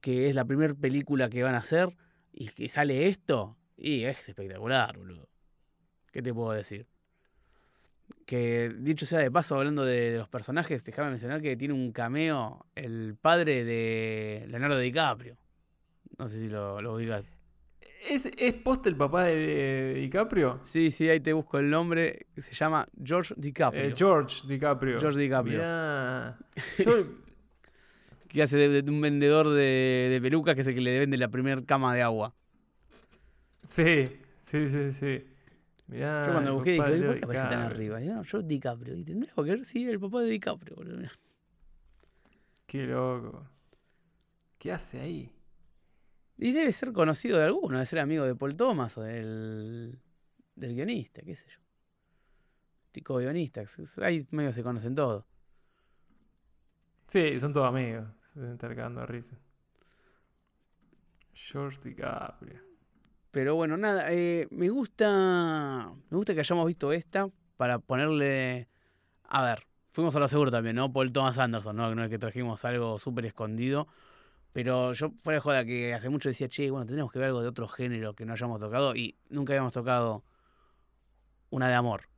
que 0.00 0.28
es 0.28 0.34
la 0.34 0.44
primera 0.44 0.72
película 0.74 1.28
que 1.28 1.42
van 1.42 1.54
a 1.54 1.58
hacer 1.58 1.94
y 2.32 2.48
que 2.48 2.68
sale 2.68 3.08
esto, 3.08 3.56
y 3.76 4.04
es 4.04 4.28
espectacular, 4.28 4.96
boludo. 4.96 5.28
¿Qué 6.12 6.22
te 6.22 6.32
puedo 6.32 6.52
decir? 6.52 6.86
Que 8.26 8.72
dicho 8.78 9.06
sea 9.06 9.18
de 9.20 9.30
paso, 9.30 9.56
hablando 9.56 9.84
de, 9.84 10.12
de 10.12 10.18
los 10.18 10.28
personajes, 10.28 10.84
déjame 10.84 11.10
mencionar 11.10 11.40
que 11.42 11.56
tiene 11.56 11.74
un 11.74 11.90
cameo 11.92 12.66
el 12.74 13.16
padre 13.20 13.64
de 13.64 14.44
Leonardo 14.48 14.78
DiCaprio. 14.78 15.36
No 16.18 16.28
sé 16.28 16.38
si 16.38 16.48
lo, 16.48 16.80
lo 16.80 16.94
ubicas. 16.94 17.24
¿Es, 18.08 18.26
es 18.36 18.54
post 18.54 18.86
el 18.86 18.96
papá 18.96 19.24
de, 19.24 19.36
de 19.36 19.94
DiCaprio? 19.94 20.60
Sí, 20.64 20.90
sí, 20.90 21.08
ahí 21.08 21.20
te 21.20 21.32
busco 21.32 21.58
el 21.58 21.70
nombre. 21.70 22.26
Se 22.36 22.52
llama 22.52 22.86
George 23.02 23.34
DiCaprio. 23.36 23.82
Eh, 23.82 23.94
George 23.96 24.46
DiCaprio. 24.46 25.00
George 25.00 25.18
DiCaprio. 25.20 25.54
Mirá. 25.58 26.38
Yo- 26.78 27.06
Que 28.28 28.42
hace 28.42 28.56
de, 28.56 28.80
de 28.82 28.90
un 28.90 29.00
vendedor 29.02 29.50
de, 29.50 30.08
de 30.10 30.18
pelucas 30.22 30.54
que 30.54 30.62
es 30.62 30.66
el 30.66 30.74
que 30.74 30.80
le 30.80 30.98
vende 31.00 31.18
la 31.18 31.28
primer 31.28 31.66
cama 31.66 31.94
de 31.94 32.00
agua. 32.02 32.34
sí, 33.62 34.06
sí, 34.42 34.68
sí, 34.68 34.92
sí. 34.92 35.24
Mirá, 35.92 36.26
Yo 36.26 36.32
cuando 36.32 36.54
busqué 36.54 36.70
dije, 36.72 36.82
papá 36.82 36.96
"¿Y 36.96 37.00
de 37.00 37.06
¿por 37.06 37.18
qué 37.18 37.24
aparece 37.24 37.44
tan 37.48 37.60
arriba? 37.60 38.02
Y 38.02 38.06
no, 38.06 38.24
George 38.24 38.48
DiCaprio. 38.48 38.96
Y 38.96 39.04
tendría 39.04 39.32
que 39.34 39.42
ver, 39.42 39.64
sí, 39.66 39.86
el 39.86 40.00
papá 40.00 40.22
de 40.22 40.30
DiCaprio. 40.30 40.76
boludo. 40.76 41.08
Qué 42.66 42.86
loco. 42.86 43.46
¿Qué 44.58 44.72
hace 44.72 45.00
ahí? 45.00 45.30
Y 46.38 46.52
debe 46.52 46.72
ser 46.72 46.92
conocido 46.92 47.38
de 47.38 47.44
alguno, 47.44 47.74
debe 47.76 47.86
ser 47.86 47.98
amigo 47.98 48.24
de 48.24 48.34
Paul 48.34 48.56
Thomas 48.56 48.96
o 48.96 49.02
del, 49.02 49.98
del 50.56 50.74
guionista, 50.74 51.20
qué 51.22 51.36
sé 51.36 51.44
yo. 51.46 51.58
Tico 52.90 53.16
guionista, 53.16 53.62
ahí 54.02 54.26
medio 54.30 54.52
se 54.52 54.62
conocen 54.62 54.94
todos. 54.94 55.24
Sí, 57.06 57.38
son 57.38 57.52
todos 57.52 57.68
amigos, 57.68 58.08
se 58.32 58.40
intercambiando 58.40 59.04
risa. 59.04 59.36
George 61.34 61.78
DiCaprio. 61.84 62.71
Pero 63.32 63.54
bueno, 63.54 63.78
nada, 63.78 64.12
eh, 64.12 64.46
me 64.50 64.68
gusta. 64.68 65.90
Me 66.10 66.16
gusta 66.16 66.34
que 66.34 66.40
hayamos 66.40 66.66
visto 66.66 66.92
esta 66.92 67.28
para 67.56 67.78
ponerle. 67.78 68.68
A 69.24 69.42
ver, 69.42 69.66
fuimos 69.90 70.14
a 70.14 70.20
lo 70.20 70.28
seguro 70.28 70.50
también, 70.50 70.76
¿no? 70.76 70.92
Paul 70.92 71.12
Thomas 71.12 71.38
Anderson, 71.38 71.74
¿no? 71.74 71.94
No 71.94 72.04
es 72.04 72.10
que 72.10 72.18
trajimos 72.18 72.64
algo 72.66 72.98
súper 72.98 73.24
escondido. 73.26 73.88
Pero 74.52 74.92
yo 74.92 75.12
fuera 75.20 75.38
de 75.38 75.40
joda 75.40 75.64
que 75.64 75.94
hace 75.94 76.10
mucho 76.10 76.28
decía, 76.28 76.46
che, 76.46 76.70
bueno, 76.70 76.84
tenemos 76.84 77.10
que 77.10 77.18
ver 77.18 77.28
algo 77.28 77.40
de 77.40 77.48
otro 77.48 77.66
género 77.68 78.14
que 78.14 78.26
no 78.26 78.34
hayamos 78.34 78.60
tocado. 78.60 78.94
Y 78.94 79.16
nunca 79.30 79.54
habíamos 79.54 79.72
tocado 79.72 80.24
una 81.48 81.68
de 81.68 81.74
amor. 81.74 82.10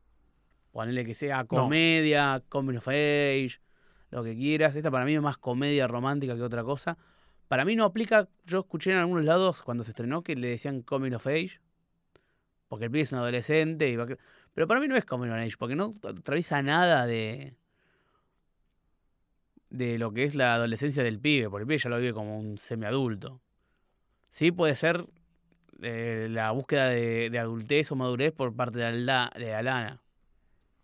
Ponerle 0.73 1.05
que 1.05 1.15
sea 1.15 1.45
comedia, 1.45 2.43
comedy 2.49 2.79
of 2.79 2.89
age, 2.89 3.61
lo 4.11 4.25
que 4.25 4.35
quieras. 4.35 4.75
Esta 4.75 4.91
para 4.91 5.05
mí 5.05 5.15
es 5.15 5.23
más 5.23 5.39
comedia 5.39 5.87
romántica 5.87 6.35
que 6.35 6.43
otra 6.43 6.65
cosa. 6.65 6.99
Para 7.49 7.65
mí 7.65 7.77
no 7.77 7.85
aplica, 7.85 8.29
yo 8.47 8.61
escuché 8.61 8.93
en 8.93 8.99
algunos 8.99 9.25
lados 9.25 9.63
cuando 9.63 9.85
se 9.85 9.91
estrenó 9.91 10.23
que 10.23 10.35
le 10.37 10.49
decían 10.49 10.83
coming 10.83 11.13
of 11.13 11.27
age, 11.27 11.61
porque 12.69 12.87
el 12.87 12.91
pibe 12.91 13.03
es 13.03 13.13
un 13.13 13.19
adolescente, 13.19 13.91
y 13.91 13.97
pero 14.55 14.69
para 14.69 14.81
mí 14.81 14.89
no 14.89 14.97
es 14.97 15.05
coming 15.05 15.29
of 15.29 15.37
age, 15.37 15.57
porque 15.59 15.77
no 15.77 15.93
atraviesa 16.03 16.63
nada 16.63 17.07
de 17.07 17.57
de 19.75 19.99
lo 19.99 20.13
que 20.13 20.25
es 20.25 20.35
la 20.37 20.55
adolescencia 20.55 21.03
del 21.03 21.21
pibe, 21.21 21.51
porque 21.51 21.63
el 21.63 21.67
pibe 21.69 21.79
ya 21.79 21.91
lo 21.91 21.99
vive 21.99 22.15
como 22.15 22.39
un 22.39 22.59
semiadulto. 22.59 23.41
Sí 24.31 24.53
puede 24.53 24.77
ser 24.77 25.07
eh, 25.83 26.29
la 26.31 26.51
búsqueda 26.53 26.91
de, 26.91 27.39
adultez 27.39 27.91
o 27.93 27.97
madurez 27.97 28.33
por 28.33 28.55
parte 28.55 28.79
de, 28.79 28.93
de 28.93 29.55
Alana, 29.55 30.03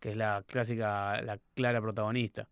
que 0.01 0.11
es 0.13 0.17
la 0.17 0.45
clásica, 0.47 1.23
la 1.23 1.39
clara 1.55 1.81
protagonista. 1.81 2.49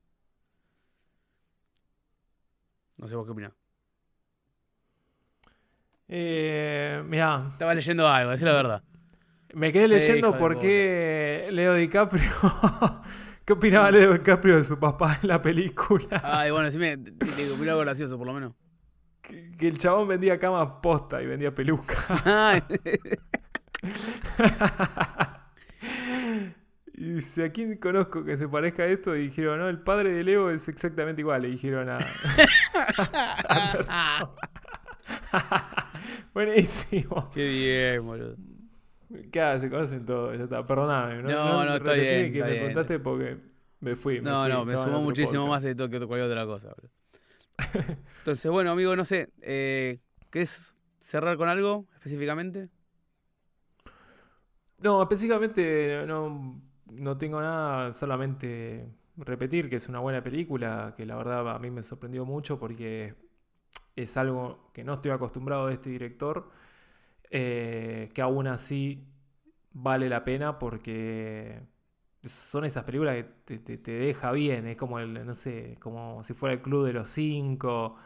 No 2.96 3.08
sé 3.08 3.16
vos 3.16 3.26
qué 3.26 3.32
opinás. 3.32 3.57
Eh, 6.08 7.02
mirá. 7.06 7.38
Estaba 7.52 7.74
leyendo 7.74 8.08
algo, 8.08 8.30
decir 8.30 8.46
la 8.46 8.54
verdad. 8.54 8.82
Me 9.54 9.72
quedé 9.72 9.88
leyendo 9.88 10.36
porque 10.36 11.48
Leo 11.52 11.74
DiCaprio. 11.74 12.30
¿Qué 13.44 13.52
opinaba 13.52 13.90
Leo 13.90 14.12
DiCaprio 14.12 14.56
de 14.56 14.64
su 14.64 14.78
papá 14.78 15.18
en 15.22 15.28
la 15.28 15.40
película? 15.40 16.20
Ay, 16.22 16.50
bueno, 16.50 16.70
sí 16.70 16.78
me 16.78 16.94
opinó 16.94 17.70
algo 17.70 17.80
gracioso, 17.80 18.16
por 18.18 18.26
lo 18.26 18.34
menos. 18.34 18.52
Que, 19.22 19.68
el 19.68 19.78
chabón 19.78 20.08
vendía 20.08 20.38
camas 20.38 20.68
posta 20.82 21.22
y 21.22 21.26
vendía 21.26 21.54
peluca. 21.54 21.94
y 26.94 27.04
dice, 27.14 27.44
¿a 27.44 27.52
quién 27.52 27.76
conozco 27.78 28.24
que 28.24 28.36
se 28.36 28.48
parezca 28.48 28.82
a 28.82 28.86
esto? 28.86 29.16
Y 29.16 29.28
dijeron, 29.28 29.58
no, 29.58 29.68
el 29.68 29.80
padre 29.80 30.12
de 30.12 30.24
Leo 30.24 30.50
es 30.50 30.68
exactamente 30.68 31.22
igual. 31.22 31.42
Le 31.42 31.48
dijeron 31.48 31.88
a, 31.88 31.98
a 33.48 34.28
Buenísimo. 36.34 37.30
Qué 37.32 37.48
bien, 37.48 38.06
boludo. 38.06 38.36
Claro, 39.30 39.60
se 39.60 39.70
conocen 39.70 40.04
todos, 40.04 40.36
ya 40.36 40.44
está. 40.44 40.66
Perdóname. 40.66 41.22
No, 41.22 41.28
no, 41.28 41.64
no 41.64 41.76
está 41.76 41.94
bien. 41.94 42.32
que 42.32 42.44
me 42.44 42.62
contaste 42.62 42.98
porque 42.98 43.38
me 43.80 43.96
fui. 43.96 44.20
no, 44.20 44.48
no, 44.48 44.64
me 44.64 44.76
sumó 44.76 45.00
muchísimo 45.00 45.46
más 45.46 45.62
de 45.62 45.74
todo 45.74 45.88
que 45.88 45.98
cualquier 45.98 46.30
otra 46.30 46.44
cosa. 46.46 46.68
Boludo. 46.68 46.92
Entonces, 48.18 48.50
bueno, 48.50 48.70
amigo, 48.70 48.94
no 48.96 49.04
sé. 49.04 49.30
Eh, 49.40 50.00
¿Querés 50.30 50.76
cerrar 50.98 51.36
con 51.36 51.48
algo 51.48 51.86
específicamente? 51.94 52.68
No, 54.78 55.02
específicamente 55.02 56.04
no, 56.06 56.62
no 56.92 57.18
tengo 57.18 57.40
nada, 57.40 57.92
solamente 57.92 58.88
repetir 59.16 59.68
que 59.68 59.76
es 59.76 59.88
una 59.88 59.98
buena 59.98 60.22
película, 60.22 60.94
que 60.96 61.04
la 61.04 61.16
verdad 61.16 61.48
a 61.50 61.58
mí 61.58 61.70
me 61.70 61.82
sorprendió 61.82 62.24
mucho 62.24 62.58
porque 62.60 63.14
es 64.02 64.16
algo 64.16 64.70
que 64.72 64.84
no 64.84 64.94
estoy 64.94 65.10
acostumbrado 65.10 65.66
de 65.66 65.74
este 65.74 65.90
director, 65.90 66.48
eh, 67.30 68.08
que 68.14 68.22
aún 68.22 68.46
así 68.46 69.08
vale 69.72 70.08
la 70.08 70.24
pena 70.24 70.58
porque 70.58 71.60
son 72.22 72.64
esas 72.64 72.84
películas 72.84 73.24
que 73.44 73.58
te, 73.58 73.90
deja 73.90 74.30
bien, 74.32 74.66
es 74.66 74.76
como 74.76 75.00
el, 75.00 75.26
no 75.26 75.34
sé, 75.34 75.76
como 75.80 76.22
si 76.22 76.32
fuera 76.34 76.54
el 76.54 76.62
Club 76.62 76.86
de 76.86 76.92
los 76.92 77.10
Cinco, 77.10 77.96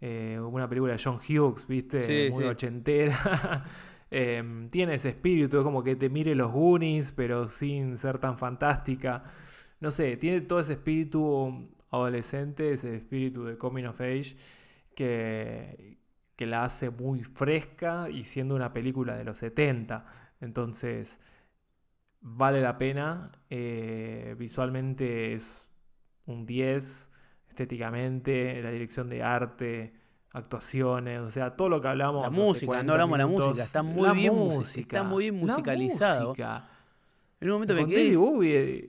eh, 0.00 0.38
una 0.40 0.68
película 0.68 0.92
de 0.92 1.02
John 1.02 1.16
Hughes, 1.16 1.66
¿viste? 1.66 2.30
Muy 2.30 2.44
ochentera. 2.44 3.64
Em, 4.12 4.68
tiene 4.70 4.94
ese 4.94 5.10
espíritu, 5.10 5.58
es 5.58 5.62
como 5.62 5.84
que 5.84 5.94
te 5.94 6.08
mire 6.10 6.34
los 6.34 6.50
Goonies, 6.50 7.12
pero 7.12 7.46
sin 7.46 7.96
ser 7.96 8.18
tan 8.18 8.38
fantástica. 8.38 9.22
No 9.78 9.92
sé, 9.92 10.16
tiene 10.16 10.40
todo 10.40 10.58
ese 10.58 10.72
espíritu 10.72 11.70
adolescente, 11.92 12.72
ese 12.72 12.96
espíritu 12.96 13.44
de 13.44 13.56
coming 13.56 13.84
of 13.84 14.00
age 14.00 14.34
que, 14.94 15.98
que 16.36 16.46
la 16.46 16.64
hace 16.64 16.90
muy 16.90 17.22
fresca 17.22 18.08
y 18.10 18.24
siendo 18.24 18.54
una 18.54 18.72
película 18.72 19.16
de 19.16 19.24
los 19.24 19.38
70. 19.38 20.06
Entonces, 20.40 21.20
vale 22.20 22.60
la 22.60 22.78
pena. 22.78 23.32
Eh, 23.50 24.34
visualmente 24.38 25.34
es 25.34 25.66
un 26.26 26.46
10, 26.46 27.10
estéticamente, 27.48 28.62
la 28.62 28.70
dirección 28.70 29.08
de 29.08 29.22
arte, 29.22 29.92
actuaciones, 30.32 31.20
o 31.20 31.30
sea, 31.30 31.56
todo 31.56 31.68
lo 31.68 31.80
que 31.80 31.88
hablamos. 31.88 32.22
La 32.22 32.30
música, 32.30 32.82
no 32.82 32.92
hablamos 32.92 33.18
de 33.18 33.18
la 33.18 33.26
música, 33.26 33.64
está 33.64 33.82
muy 33.82 34.10
bien 34.14 34.34
música, 34.34 34.80
está 34.80 35.02
muy 35.02 35.24
bien 35.24 35.34
musicalizado. 35.34 36.34
En 37.40 37.48
un 37.48 37.52
momento 37.54 37.74
me 37.74 37.86
quedé. 37.86 38.02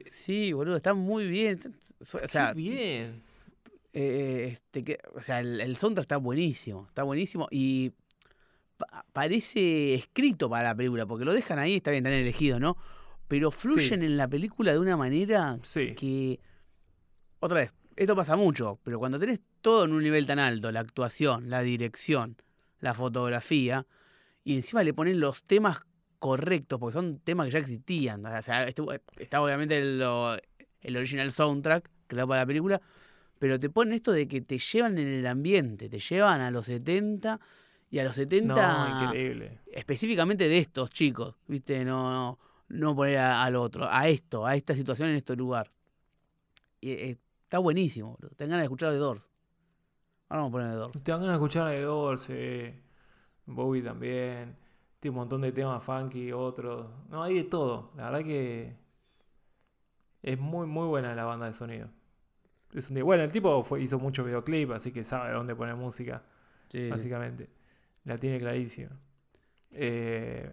Sí, 0.06 0.52
boludo, 0.54 0.76
está 0.76 0.94
muy 0.94 1.26
bien. 1.28 1.60
O 2.00 2.06
sea, 2.28 2.54
bien. 2.54 3.24
Eh, 3.94 4.54
este, 4.54 4.84
que, 4.84 5.00
o 5.14 5.22
sea, 5.22 5.42
el, 5.42 5.60
el, 5.60 5.76
soundtrack 5.76 6.04
está 6.06 6.18
buenísimo, 6.18 6.86
está 6.88 7.04
buenísimo 7.04 7.48
y 7.52 7.92
parece 9.14 9.96
escrito 9.96 10.50
para 10.50 10.70
la 10.70 10.76
película, 10.76 11.06
porque 11.06 11.26
lo 11.26 11.34
dejan 11.34 11.60
ahí, 11.60 11.76
está 11.76 11.92
bien, 11.92 12.06
están 12.06 12.20
elegidos, 12.20 12.60
¿no? 12.60 12.78
Pero 13.28 13.52
fluyen 13.52 14.04
en 14.04 14.18
la 14.18 14.28
película 14.28 14.72
de 14.72 14.80
una 14.80 14.98
manera 14.98 15.58
que, 15.98 16.40
otra 17.40 17.62
vez, 17.62 17.74
esto 17.96 18.16
pasa 18.16 18.36
mucho, 18.36 18.80
pero 18.84 19.00
cuando 19.00 19.20
tenés 19.20 19.40
todo 19.62 19.86
en 19.86 19.94
un 19.94 20.04
nivel 20.04 20.26
tan 20.26 20.40
alto, 20.40 20.72
la 20.72 20.80
actuación, 20.80 21.50
la 21.50 21.62
dirección, 21.62 22.38
la 22.80 22.94
fotografía, 22.94 23.86
y 24.44 24.56
encima 24.56 24.84
le 24.84 24.94
ponen 24.94 25.20
los 25.20 25.44
temas 25.44 25.82
correctos, 26.20 26.80
porque 26.80 26.94
son 26.94 27.20
temas 27.20 27.46
que 27.46 27.52
ya 27.52 27.60
existían. 27.60 28.26
O 28.26 28.42
sea, 28.42 28.64
está 28.64 29.42
obviamente 29.42 29.78
el, 29.78 30.04
el 30.82 30.98
original 30.98 31.32
soundtrack 31.32 31.90
creado 32.08 32.28
para 32.28 32.42
la 32.42 32.46
película, 32.48 32.82
pero 33.42 33.60
te 33.60 33.72
ponen 33.72 33.96
esto 33.96 34.12
de 34.12 34.28
que 34.28 34.42
te 34.42 34.60
llevan 34.60 35.00
en 35.00 35.08
el 35.08 35.26
ambiente, 35.26 35.90
te 35.90 35.98
llevan 35.98 36.42
a 36.42 36.52
los 36.52 36.68
70 36.68 37.40
y 37.90 37.98
a 37.98 38.04
los 38.04 38.14
70 38.14 38.54
no, 38.54 39.06
increíble. 39.06 39.62
específicamente 39.72 40.48
de 40.48 40.60
estos 40.60 40.92
chicos, 40.92 41.34
¿viste? 41.48 41.84
No 41.84 42.38
no 42.68 42.96
poner 42.96 43.18
al 43.18 43.56
otro, 43.56 43.88
a 43.90 44.08
esto, 44.08 44.46
a 44.46 44.56
esta 44.56 44.76
situación 44.76 45.10
en 45.10 45.16
este 45.16 45.36
lugar. 45.36 45.72
Y, 46.82 46.92
eh, 46.92 47.20
está 47.42 47.58
buenísimo, 47.58 48.16
bro. 48.20 48.30
Tengan 48.30 48.52
ganas 48.52 48.62
de 48.62 48.66
escuchar 48.66 48.92
de 48.92 49.00
Doors. 49.00 49.26
Ahora 50.30 50.44
vamos 50.44 50.50
a 50.50 50.52
poner 50.52 50.68
de 50.68 50.76
Doors. 50.76 51.04
Tengan 51.04 51.22
ganas 51.22 51.34
de 51.34 51.44
escuchar 51.44 51.72
de 51.72 51.82
Doors, 51.82 52.32
Bowie 53.48 53.82
también. 53.82 54.56
Tiene 55.00 55.14
un 55.14 55.20
montón 55.20 55.42
de 55.42 55.52
temas 55.52 55.84
funky, 55.84 56.32
otros. 56.32 56.92
No, 57.10 57.24
hay 57.24 57.34
de 57.34 57.44
todo. 57.46 57.92
La 57.98 58.12
verdad 58.12 58.24
que 58.24 58.78
es 60.22 60.38
muy, 60.38 60.68
muy 60.68 60.86
buena 60.86 61.16
la 61.16 61.24
banda 61.24 61.48
de 61.48 61.54
sonido 61.54 61.90
es 62.74 62.90
un 62.90 63.02
Bueno, 63.04 63.24
el 63.24 63.32
tipo 63.32 63.64
fue, 63.64 63.82
hizo 63.82 64.00
mucho 64.00 64.24
videoclip, 64.24 64.72
así 64.72 64.92
que 64.92 65.04
sabe 65.04 65.34
dónde 65.34 65.56
poner 65.56 65.76
música. 65.76 66.24
básicamente. 66.90 67.50
La 68.06 68.18
tiene 68.18 68.40
clarísima. 68.40 68.92
Eh, 69.74 70.52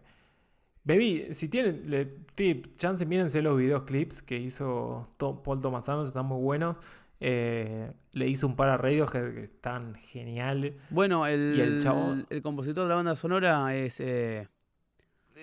Baby, 0.88 1.34
si 1.34 1.50
tienen 1.50 1.82
le, 1.90 2.06
tip, 2.34 2.78
chance, 2.78 3.04
mírense 3.04 3.42
los 3.42 3.58
videoclips 3.58 4.22
que 4.22 4.38
hizo 4.38 5.06
Paul 5.18 5.60
Thomas 5.60 5.86
Anderson, 5.86 6.06
están 6.06 6.24
muy 6.24 6.40
buenos. 6.40 6.78
Eh, 7.20 7.92
le 8.12 8.26
hizo 8.26 8.46
un 8.46 8.56
par 8.56 8.70
a 8.70 8.78
radios 8.78 9.10
que, 9.10 9.44
están 9.44 9.94
geniales. 9.96 10.76
Bueno, 10.88 11.26
el, 11.26 11.60
el, 11.60 12.26
el, 12.30 12.42
compositor 12.42 12.84
de 12.84 12.88
la 12.88 12.94
banda 12.94 13.16
sonora 13.16 13.76
es. 13.76 14.00
Eh, 14.00 14.48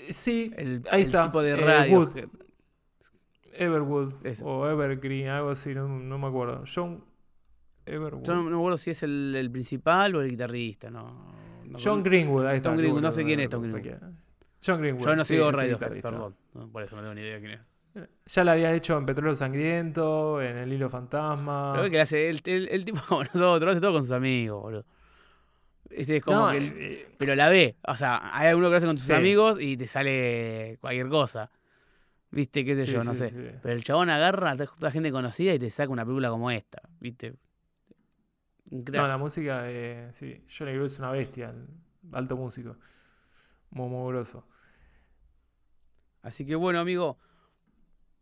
sí, 0.10 0.52
el, 0.58 0.82
ahí 0.90 1.04
está. 1.04 1.26
tipo 1.26 1.44
de 1.44 1.54
eh. 1.54 2.28
Everwood 3.58 4.14
o 4.44 4.68
Evergreen, 4.70 5.30
algo 5.30 5.50
así, 5.52 5.74
no, 5.74 5.88
me 5.90 6.28
acuerdo. 6.28 6.64
John 6.74 7.04
Everwood. 7.86 8.24
Yo 8.24 8.36
no, 8.36 8.44
me 8.44 8.56
acuerdo 8.56 8.78
si 8.78 8.92
es 8.92 9.04
el, 9.04 9.50
principal 9.52 10.16
o 10.16 10.22
el 10.22 10.30
guitarrista, 10.30 10.90
no. 10.90 11.34
John 11.84 12.04
Greenwood, 12.04 12.46
ahí 12.46 12.58
está. 12.58 12.70
John 12.70 12.78
Greenwood, 12.78 13.02
no 13.02 13.12
sé 13.12 13.24
quién 13.26 13.40
es 13.40 13.50
John 13.52 13.62
Greenwood. 13.62 14.02
John 14.66 14.80
Greenwood. 14.80 15.06
Yo 15.06 15.16
no 15.16 15.26
sigo 15.26 15.52
radio, 15.52 15.78
perdón. 15.78 16.36
Por 16.72 16.84
eso 16.84 16.96
no 16.96 17.02
tengo 17.02 17.14
ni 17.16 17.22
idea 17.22 17.40
quién 17.40 17.52
es. 17.52 17.60
Ya 18.26 18.44
la 18.44 18.52
había 18.54 18.74
hecho 18.74 18.98
en 18.98 19.06
Petróleo 19.06 19.34
Sangriento, 19.36 20.42
en 20.42 20.58
El 20.58 20.74
Hilo 20.74 20.90
Fantasma. 20.90 21.72
Pero 21.76 21.90
que 21.90 22.02
hace 22.02 22.30
el, 22.30 22.42
el, 22.46 22.68
el 22.70 22.84
tipo 22.84 23.00
como 23.08 23.24
nosotros, 23.24 23.72
hace 23.72 23.80
todo 23.82 23.94
con 23.94 24.04
sus 24.04 24.12
amigos, 24.12 24.62
boludo. 24.62 24.86
Este 25.90 26.18
es 26.18 26.24
como 26.24 26.38
No, 26.48 26.52
que 26.52 26.58
el- 26.58 26.74
eh, 26.76 27.08
pero 27.18 27.36
la 27.36 27.48
ve. 27.50 27.78
O 27.88 27.96
sea, 27.96 28.36
hay 28.38 28.48
alguno 28.50 28.68
que 28.68 28.72
lo 28.72 28.78
hace 28.78 28.86
con 28.88 28.96
tus 28.98 29.06
Sí. 29.06 29.14
amigos 29.14 29.62
y 29.62 29.78
te 29.78 29.88
sale 29.88 30.78
cualquier 30.82 31.08
cosa. 31.08 31.50
¿Viste? 32.32 32.66
¿Qué 32.66 32.76
sé 32.76 32.86
sí, 32.86 32.92
yo? 32.92 33.04
No 33.04 33.14
sí, 33.14 33.20
sé. 33.20 33.30
sí. 33.30 33.58
Pero 33.62 33.74
el 33.74 33.84
chabón 33.84 34.10
agarra 34.10 34.52
a 34.52 34.58
toda 34.58 34.92
gente 34.92 35.12
conocida 35.12 35.54
y 35.54 35.60
te 35.60 35.70
saca 35.70 35.92
una 35.92 36.04
película 36.04 36.30
como 36.30 36.52
esta. 36.52 36.82
¿Viste? 37.00 37.36
No, 38.70 39.08
la 39.08 39.18
música, 39.18 39.64
eh, 39.68 40.10
sí. 40.12 40.44
Johnny 40.50 40.72
Greenwood 40.72 40.92
es 40.92 41.00
una 41.00 41.12
bestia, 41.12 41.54
alto 42.12 42.36
músico. 42.36 42.76
Muy, 43.70 43.90
muy 43.90 44.12
grosso. 44.12 44.48
Así 46.22 46.46
que 46.46 46.56
bueno, 46.56 46.80
amigo. 46.80 47.18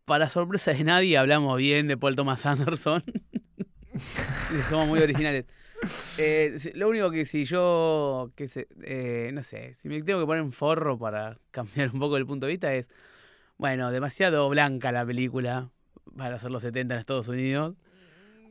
Para 0.04 0.28
sorpresa 0.28 0.72
de 0.72 0.84
nadie, 0.84 1.16
hablamos 1.16 1.56
bien 1.56 1.88
de 1.88 1.96
Paul 1.96 2.14
Thomas 2.14 2.44
Anderson. 2.46 3.02
Y 3.94 4.60
Somos 4.62 4.88
muy 4.88 4.98
originales. 4.98 5.46
Eh, 6.18 6.72
lo 6.74 6.88
único 6.88 7.10
que 7.10 7.24
si 7.24 7.44
yo, 7.44 8.32
que 8.34 8.48
sé, 8.48 8.66
eh, 8.82 9.30
no 9.32 9.42
sé, 9.42 9.74
si 9.74 9.88
me 9.88 10.02
tengo 10.02 10.20
que 10.20 10.26
poner 10.26 10.42
un 10.42 10.52
forro 10.52 10.98
para 10.98 11.38
cambiar 11.50 11.90
un 11.92 12.00
poco 12.00 12.16
el 12.16 12.26
punto 12.26 12.46
de 12.46 12.52
vista 12.52 12.74
es, 12.74 12.90
bueno, 13.56 13.90
demasiado 13.90 14.48
blanca 14.48 14.92
la 14.92 15.04
película 15.06 15.70
para 16.16 16.36
hacer 16.36 16.50
los 16.50 16.62
70 16.62 16.94
en 16.94 17.00
Estados 17.00 17.28
Unidos. 17.28 17.76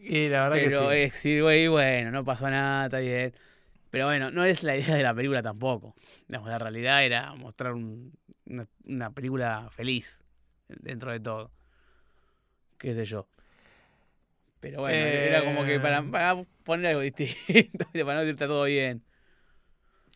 Y 0.01 0.27
la 0.29 0.43
verdad 0.49 0.57
Pero 0.63 0.89
que 0.89 0.95
sí. 0.95 1.01
es 1.01 1.13
decir, 1.13 1.43
güey, 1.43 1.67
bueno, 1.67 2.11
no 2.11 2.23
pasó 2.25 2.49
nada, 2.49 2.85
está 2.85 2.99
bien. 2.99 3.33
Pero 3.89 4.05
bueno, 4.05 4.31
no 4.31 4.43
es 4.43 4.63
la 4.63 4.75
idea 4.75 4.95
de 4.95 5.03
la 5.03 5.13
película 5.13 5.41
tampoco. 5.41 5.95
La 6.27 6.57
realidad 6.57 7.03
era 7.05 7.33
mostrar 7.35 7.73
un- 7.73 8.11
una, 8.45 8.67
una 8.85 9.11
película 9.11 9.69
feliz 9.71 10.19
dentro 10.67 11.11
de 11.11 11.19
todo. 11.19 11.51
Qué 12.77 12.93
sé 12.93 13.05
yo. 13.05 13.27
Pero 14.59 14.81
bueno, 14.81 14.97
era 14.97 15.43
como 15.43 15.63
que 15.65 15.79
para, 15.79 15.99
Eh. 15.99 16.03
para 16.09 16.43
poner 16.63 16.87
algo 16.87 17.01
distinto, 17.01 17.85
para 17.93 18.13
no 18.15 18.19
decir 18.21 18.33
está 18.33 18.47
todo 18.47 18.63
bien. 18.65 19.03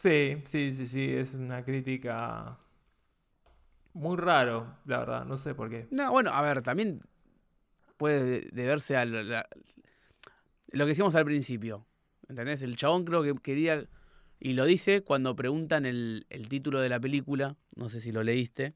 Sí, 0.01 0.37
sí, 0.45 0.73
sí, 0.73 0.85
sí. 0.85 1.05
Es 1.13 1.33
una 1.33 1.63
crítica 1.63 2.57
muy 3.97 4.17
raro, 4.17 4.77
la 4.85 4.99
verdad. 4.99 5.25
No 5.25 5.37
sé 5.37 5.55
por 5.55 5.69
qué. 5.69 5.87
No, 5.91 6.11
bueno, 6.11 6.31
a 6.31 6.41
ver, 6.41 6.61
también 6.61 7.01
puede 7.97 8.41
deberse 8.51 8.95
a 8.95 9.05
lo, 9.05 9.23
la- 9.23 9.47
lo 10.71 10.85
que 10.85 10.89
decíamos 10.89 11.15
al 11.15 11.25
principio. 11.25 11.85
¿Entendés? 12.29 12.61
El 12.61 12.75
chabón 12.75 13.05
creo 13.05 13.23
que 13.23 13.33
quería, 13.35 13.85
y 14.39 14.53
lo 14.53 14.65
dice 14.65 15.01
cuando 15.01 15.35
preguntan 15.35 15.85
el, 15.85 16.25
el 16.29 16.49
título 16.49 16.81
de 16.81 16.89
la 16.89 16.99
película, 16.99 17.55
no 17.75 17.89
sé 17.89 18.01
si 18.01 18.11
lo 18.11 18.21
leíste. 18.21 18.73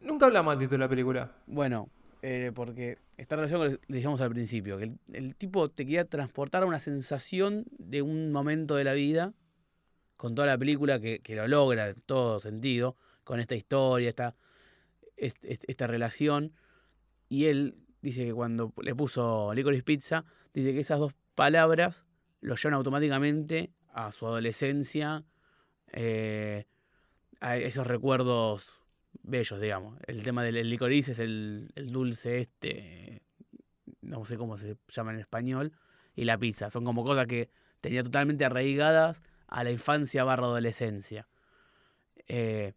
Nunca 0.00 0.26
hablamos 0.26 0.52
del 0.54 0.66
título 0.66 0.78
de 0.78 0.84
la 0.84 0.88
película. 0.88 1.32
Bueno, 1.46 1.88
eh, 2.20 2.50
porque 2.54 2.98
está 3.16 3.36
relacionado 3.36 3.64
con 3.66 3.72
lo 3.74 3.78
que 3.80 3.92
decíamos 3.92 4.20
al 4.20 4.30
principio, 4.30 4.76
que 4.76 4.84
el, 4.84 4.98
el 5.12 5.36
tipo 5.36 5.70
te 5.70 5.84
quería 5.84 6.04
transportar 6.04 6.64
a 6.64 6.66
una 6.66 6.80
sensación 6.80 7.64
de 7.78 8.02
un 8.02 8.32
momento 8.32 8.74
de 8.76 8.84
la 8.84 8.92
vida, 8.92 9.32
con 10.16 10.34
toda 10.34 10.46
la 10.48 10.58
película 10.58 10.98
que, 11.00 11.20
que 11.20 11.36
lo 11.36 11.46
logra 11.48 11.88
en 11.88 12.00
todo 12.04 12.40
sentido, 12.40 12.96
con 13.24 13.40
esta 13.40 13.54
historia, 13.54 14.08
esta, 14.08 14.36
est- 15.16 15.44
est- 15.44 15.64
esta 15.68 15.86
relación. 15.86 16.52
Y 17.28 17.46
él 17.46 17.76
dice 18.00 18.24
que 18.24 18.32
cuando 18.34 18.72
le 18.82 18.94
puso 18.94 19.52
Licorice 19.54 19.82
Pizza, 19.82 20.24
dice 20.52 20.72
que 20.72 20.80
esas 20.80 20.98
dos 20.98 21.14
palabras 21.34 22.06
lo 22.40 22.56
llevan 22.56 22.74
automáticamente 22.74 23.72
a 23.92 24.12
su 24.12 24.26
adolescencia, 24.26 25.24
eh, 25.92 26.66
a 27.40 27.56
esos 27.56 27.86
recuerdos 27.86 28.66
bellos, 29.22 29.60
digamos. 29.60 29.98
El 30.06 30.22
tema 30.22 30.42
del 30.42 30.56
el 30.56 30.68
licorice 30.70 31.12
es 31.12 31.18
el, 31.18 31.70
el 31.74 31.90
dulce 31.90 32.40
este, 32.40 33.22
no 34.00 34.24
sé 34.24 34.36
cómo 34.36 34.56
se 34.56 34.76
llama 34.88 35.12
en 35.12 35.20
español, 35.20 35.72
y 36.14 36.24
la 36.24 36.38
pizza. 36.38 36.70
Son 36.70 36.84
como 36.84 37.04
cosas 37.04 37.26
que 37.26 37.50
tenía 37.80 38.02
totalmente 38.02 38.44
arraigadas 38.44 39.22
a 39.46 39.64
la 39.64 39.70
infancia 39.70 40.24
barra 40.24 40.44
adolescencia. 40.46 41.28
Eh, 42.28 42.72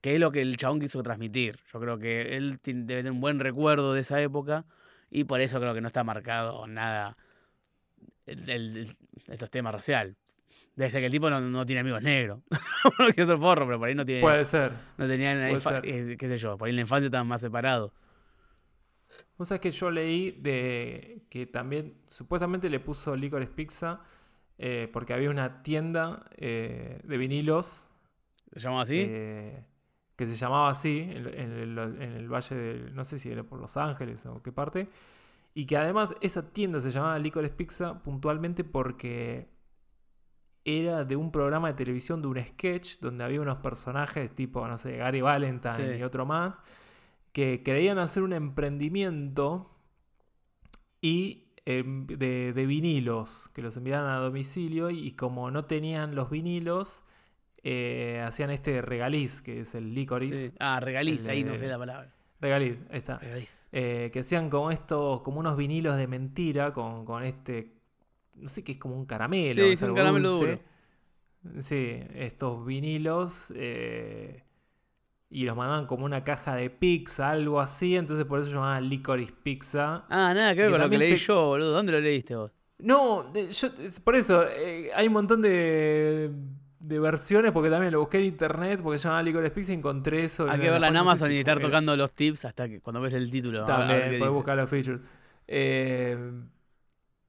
que 0.00 0.14
es 0.14 0.20
lo 0.20 0.30
que 0.32 0.40
el 0.42 0.56
chabón 0.56 0.80
quiso 0.80 1.02
transmitir. 1.02 1.58
Yo 1.72 1.80
creo 1.80 1.98
que 1.98 2.36
él 2.36 2.58
tiene- 2.60 2.84
debe 2.84 3.00
tener 3.00 3.12
un 3.12 3.20
buen 3.20 3.38
recuerdo 3.40 3.92
de 3.94 4.00
esa 4.00 4.20
época 4.22 4.64
y 5.10 5.24
por 5.24 5.40
eso 5.40 5.58
creo 5.60 5.74
que 5.74 5.80
no 5.80 5.86
está 5.88 6.04
marcado 6.04 6.66
nada 6.66 7.16
el, 8.26 8.48
el- 8.48 8.76
el- 8.78 8.96
estos 9.28 9.50
temas 9.50 9.74
racial. 9.74 10.16
Debe 10.76 10.90
ser 10.90 11.00
que 11.00 11.06
el 11.06 11.12
tipo 11.12 11.28
no, 11.28 11.40
no 11.40 11.66
tiene 11.66 11.80
amigos 11.80 12.02
negros. 12.02 12.40
no 12.98 13.06
quiero 13.14 13.26
ser 13.26 13.38
forro, 13.38 13.66
pero 13.66 13.78
por 13.78 13.88
ahí 13.88 13.94
no 13.94 14.06
tiene. 14.06 14.22
Puede 14.22 14.44
ser. 14.44 14.72
No 14.96 15.06
tenían, 15.06 15.38
eh, 15.42 16.16
qué 16.18 16.28
sé 16.28 16.36
yo, 16.36 16.56
por 16.56 16.66
ahí 16.66 16.70
en 16.70 16.76
la 16.76 16.82
infancia 16.82 17.06
estaban 17.06 17.26
más 17.26 17.40
separados. 17.40 17.92
Vos 19.36 19.48
sabés 19.48 19.60
que 19.60 19.70
yo 19.72 19.90
leí 19.90 20.30
de 20.30 21.22
que 21.28 21.46
también 21.46 21.94
supuestamente 22.08 22.70
le 22.70 22.78
puso 22.78 23.16
Licorice 23.16 23.50
Pizza 23.52 24.00
eh, 24.58 24.88
porque 24.92 25.12
había 25.14 25.30
una 25.30 25.62
tienda 25.62 26.24
eh, 26.36 27.00
de 27.02 27.16
vinilos 27.16 27.88
¿Se 28.52 28.60
llamaba 28.60 28.82
así? 28.82 28.98
eh, 29.00 29.64
que 30.20 30.26
se 30.26 30.36
llamaba 30.36 30.68
así 30.68 31.08
en, 31.10 31.26
en 31.28 31.52
el, 31.52 31.78
en 31.78 32.12
el 32.12 32.28
valle 32.28 32.54
de, 32.54 32.90
no 32.90 33.04
sé 33.04 33.18
si 33.18 33.30
era 33.30 33.42
por 33.42 33.58
Los 33.58 33.78
Ángeles 33.78 34.26
o 34.26 34.42
qué 34.42 34.52
parte, 34.52 34.90
y 35.54 35.64
que 35.64 35.78
además 35.78 36.14
esa 36.20 36.52
tienda 36.52 36.78
se 36.78 36.90
llamaba 36.90 37.18
Licorice 37.18 37.54
Pizza 37.54 38.02
puntualmente 38.02 38.62
porque 38.62 39.48
era 40.62 41.04
de 41.04 41.16
un 41.16 41.32
programa 41.32 41.68
de 41.68 41.74
televisión 41.74 42.20
de 42.20 42.28
un 42.28 42.38
sketch 42.38 42.98
donde 43.00 43.24
había 43.24 43.40
unos 43.40 43.56
personajes 43.58 44.34
tipo, 44.34 44.68
no 44.68 44.76
sé, 44.76 44.98
Gary 44.98 45.22
Valentine 45.22 45.94
Sí. 45.94 45.98
y 45.98 46.02
otro 46.02 46.26
más, 46.26 46.60
que 47.32 47.62
querían 47.62 47.98
hacer 47.98 48.22
un 48.22 48.34
emprendimiento 48.34 49.74
y 51.00 51.54
em, 51.64 52.06
de, 52.06 52.52
de 52.52 52.66
vinilos, 52.66 53.48
que 53.54 53.62
los 53.62 53.74
enviaran 53.78 54.06
a 54.10 54.16
domicilio 54.18 54.90
y 54.90 55.12
como 55.12 55.50
no 55.50 55.64
tenían 55.64 56.14
los 56.14 56.28
vinilos, 56.28 57.04
eh, 57.62 58.22
hacían 58.26 58.50
este 58.50 58.80
regaliz, 58.82 59.42
que 59.42 59.60
es 59.60 59.74
el 59.74 59.94
licorice. 59.94 60.48
Sí. 60.48 60.54
Ah, 60.60 60.80
regaliz, 60.80 61.24
El 61.24 61.30
ahí 61.30 61.44
no 61.44 61.56
sé 61.58 61.66
la 61.66 61.78
palabra. 61.78 62.12
Regaliz, 62.40 62.78
ahí 62.90 62.98
está. 62.98 63.18
Regaliz. 63.18 63.48
Eh, 63.72 64.10
que 64.12 64.20
hacían 64.20 64.50
como 64.50 64.70
estos, 64.70 65.20
como 65.22 65.38
unos 65.40 65.56
vinilos 65.56 65.96
de 65.96 66.06
mentira 66.06 66.72
con, 66.72 67.04
con 67.04 67.22
este, 67.22 67.72
no 68.34 68.48
sé 68.48 68.64
qué 68.64 68.72
es 68.72 68.78
como 68.78 68.96
un 68.96 69.06
caramelo. 69.06 69.62
Sí, 69.62 69.72
es 69.72 69.82
un 69.82 69.94
caramelo 69.94 70.30
dulce. 70.30 70.60
Sí, 71.60 71.98
estos 72.14 72.66
vinilos 72.66 73.52
eh, 73.56 74.42
y 75.30 75.44
los 75.44 75.56
mandaban 75.56 75.86
como 75.86 76.04
una 76.04 76.22
caja 76.24 76.54
de 76.54 76.68
pizza, 76.70 77.30
algo 77.30 77.60
así, 77.60 77.96
entonces 77.96 78.26
por 78.26 78.40
eso 78.40 78.48
se 78.48 78.54
llamaba 78.54 78.80
Licorice 78.80 79.32
Pizza. 79.42 80.04
Ah, 80.10 80.34
nada 80.34 80.54
que 80.54 80.62
ver 80.62 80.70
con 80.72 80.80
lo 80.80 80.90
que 80.90 80.98
leí 80.98 81.16
se- 81.16 81.24
yo, 81.26 81.46
boludo. 81.46 81.72
¿Dónde 81.72 81.92
lo 81.92 82.00
leíste 82.00 82.34
vos? 82.36 82.50
No, 82.78 83.32
yo, 83.32 83.68
por 84.04 84.16
eso, 84.16 84.44
eh, 84.50 84.90
hay 84.94 85.06
un 85.06 85.12
montón 85.12 85.40
de, 85.42 86.30
de 86.80 86.98
versiones, 86.98 87.52
porque 87.52 87.70
también 87.70 87.92
lo 87.92 88.00
busqué 88.00 88.18
en 88.18 88.24
internet, 88.24 88.80
porque 88.82 88.98
se 88.98 89.08
llama 89.08 89.22
Licorice 89.22 89.52
Pizza 89.54 89.72
y 89.72 89.74
encontré 89.76 90.24
eso. 90.24 90.48
Hay 90.48 90.58
que 90.58 90.66
la 90.66 90.72
verla 90.72 90.88
en 90.88 90.94
cual 90.94 90.94
no 90.94 91.06
sé 91.06 91.12
Amazon 91.12 91.32
y 91.32 91.38
estar 91.38 91.60
tocando 91.60 91.96
los 91.96 92.12
tips 92.12 92.44
hasta 92.46 92.68
que 92.68 92.80
cuando 92.80 93.00
ves 93.00 93.14
el 93.14 93.30
título. 93.30 93.64
También, 93.64 94.18
puedes 94.18 94.34
buscar 94.34 94.56
los 94.56 94.68
features. 94.70 95.00
Eh, 95.46 96.16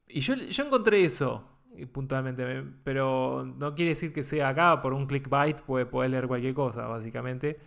y 0.07 0.19
yo, 0.21 0.35
yo 0.35 0.63
encontré 0.65 1.03
eso, 1.03 1.43
y 1.75 1.85
puntualmente, 1.85 2.45
me- 2.45 2.71
pero 2.83 3.45
no 3.57 3.73
quiere 3.75 3.89
decir 3.89 4.11
que 4.13 4.23
sea 4.23 4.49
acá, 4.49 4.81
por 4.81 4.93
un 4.93 5.05
clickbait 5.07 5.61
puede 5.61 5.85
poder 5.85 6.11
leer 6.11 6.27
cualquier 6.27 6.53
cosa, 6.53 6.87
básicamente. 6.87 7.59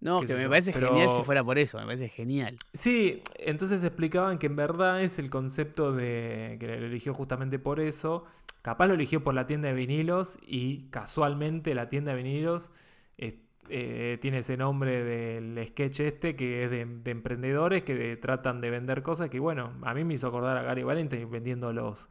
No, 0.00 0.20
que 0.20 0.34
me 0.34 0.44
yo, 0.44 0.48
parece 0.48 0.72
pero- 0.72 0.88
genial 0.90 1.08
si 1.16 1.22
fuera 1.24 1.42
por 1.42 1.58
eso. 1.58 1.78
Me 1.78 1.84
parece 1.84 2.08
genial. 2.08 2.54
Sí, 2.72 3.22
entonces 3.38 3.82
explicaban 3.82 4.38
que 4.38 4.46
en 4.46 4.54
verdad 4.56 5.02
es 5.02 5.18
el 5.18 5.28
concepto 5.28 5.92
de 5.92 6.56
que 6.60 6.66
lo 6.68 6.86
eligió 6.86 7.14
justamente 7.14 7.58
por 7.58 7.80
eso. 7.80 8.24
Capaz 8.62 8.86
lo 8.86 8.94
eligió 8.94 9.24
por 9.24 9.34
la 9.34 9.46
tienda 9.46 9.68
de 9.68 9.74
vinilos 9.74 10.38
y 10.46 10.88
casualmente 10.90 11.74
la 11.74 11.88
tienda 11.88 12.12
de 12.14 12.22
vinilos 12.22 12.70
eh, 13.16 13.40
eh, 13.70 14.18
tiene 14.20 14.38
ese 14.38 14.56
nombre 14.56 15.02
del 15.04 15.66
sketch 15.66 16.00
este 16.00 16.36
que 16.36 16.64
es 16.64 16.70
de, 16.70 16.84
de 16.84 17.10
emprendedores 17.10 17.82
que 17.82 17.94
de- 17.94 18.16
tratan 18.16 18.60
de 18.60 18.70
vender 18.70 19.02
cosas 19.02 19.30
que 19.30 19.38
bueno, 19.40 19.72
a 19.82 19.94
mí 19.94 20.04
me 20.04 20.14
hizo 20.14 20.26
acordar 20.28 20.56
a 20.56 20.62
Gary 20.62 20.82
Valentine 20.84 21.24
vendiendo 21.26 21.72
los, 21.72 22.08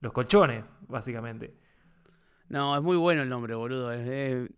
los 0.00 0.12
colchones, 0.12 0.64
básicamente. 0.88 1.54
No, 2.48 2.74
es 2.76 2.82
muy 2.82 2.96
bueno 2.96 3.22
el 3.22 3.28
nombre, 3.28 3.54
boludo. 3.54 3.92
Es, 3.92 4.08
es- 4.08 4.50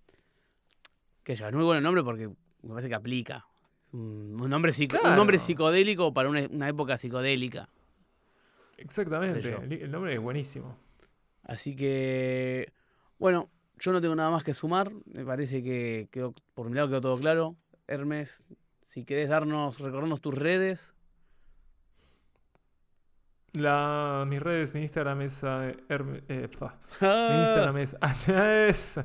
es 1.33 1.55
muy 1.55 1.65
bueno 1.65 1.79
el 1.79 1.85
nombre 1.85 2.03
porque 2.03 2.29
me 2.63 2.69
parece 2.71 2.89
que 2.89 2.95
aplica. 2.95 3.47
Un, 3.93 4.37
nombre, 4.49 4.73
psico- 4.73 4.99
un 5.03 5.17
nombre 5.17 5.39
psicodélico 5.39 6.13
para 6.15 6.29
una, 6.29 6.47
una 6.51 6.69
época 6.69 6.97
psicodélica. 6.97 7.69
Exactamente, 8.77 9.41
el, 9.41 9.73
el 9.73 9.91
nombre 9.91 10.15
es 10.15 10.21
buenísimo. 10.21 10.77
Así 11.43 11.75
que, 11.75 12.73
bueno, 13.19 13.51
yo 13.79 13.93
no 13.93 14.01
tengo 14.01 14.15
nada 14.15 14.31
más 14.31 14.45
que 14.45 14.55
sumar. 14.55 14.93
Me 15.07 15.25
parece 15.25 15.63
que 15.63 16.09
quedó, 16.13 16.35
por 16.55 16.69
mi 16.69 16.77
lado 16.77 16.89
quedó 16.89 17.01
todo 17.01 17.17
claro. 17.19 17.57
Hermes, 17.89 18.45
si 18.87 19.05
querés 19.05 19.29
darnos, 19.29 19.81
recordarnos 19.81 20.21
tus 20.21 20.35
redes. 20.35 20.95
La, 23.53 24.25
mis 24.29 24.41
redes, 24.41 24.73
mi 24.75 24.83
Instagram 24.83 25.23
es... 25.23 25.43
eh, 25.43 25.77
Herme- 25.89 26.23
eh. 26.29 26.49
Mi 26.61 26.67
Ah, 27.01 27.45
Instagram 27.49 27.77
es 27.79 27.97
H. 28.01 28.69
es- 28.69 29.01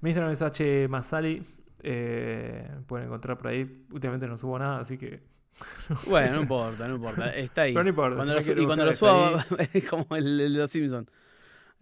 mi 0.00 0.10
Instagram 0.10 0.32
es 0.32 0.42
H 0.42 0.88
Masali. 0.88 1.42
Eh, 1.82 2.68
pueden 2.86 3.06
encontrar 3.06 3.38
por 3.38 3.48
ahí. 3.48 3.84
Últimamente 3.90 4.26
no 4.28 4.36
subo 4.36 4.58
nada, 4.58 4.80
así 4.80 4.98
que. 4.98 5.20
no 5.90 5.96
sé. 5.96 6.10
Bueno, 6.10 6.34
no 6.36 6.42
importa, 6.42 6.88
no 6.88 6.94
importa. 6.96 7.34
Está 7.34 7.62
ahí. 7.62 7.72
Pero 7.72 7.82
no 7.84 7.90
importa, 7.90 8.16
Cuando 8.16 8.40
si 8.40 8.54
lo 8.54 8.62
y 8.62 8.66
cuando 8.66 8.86
lo 8.86 8.94
suba, 8.94 9.44
es 9.72 9.88
como 9.88 10.06
el, 10.16 10.40
el 10.40 10.52
de 10.52 10.58
los 10.58 10.70
Simpsons. 10.70 11.08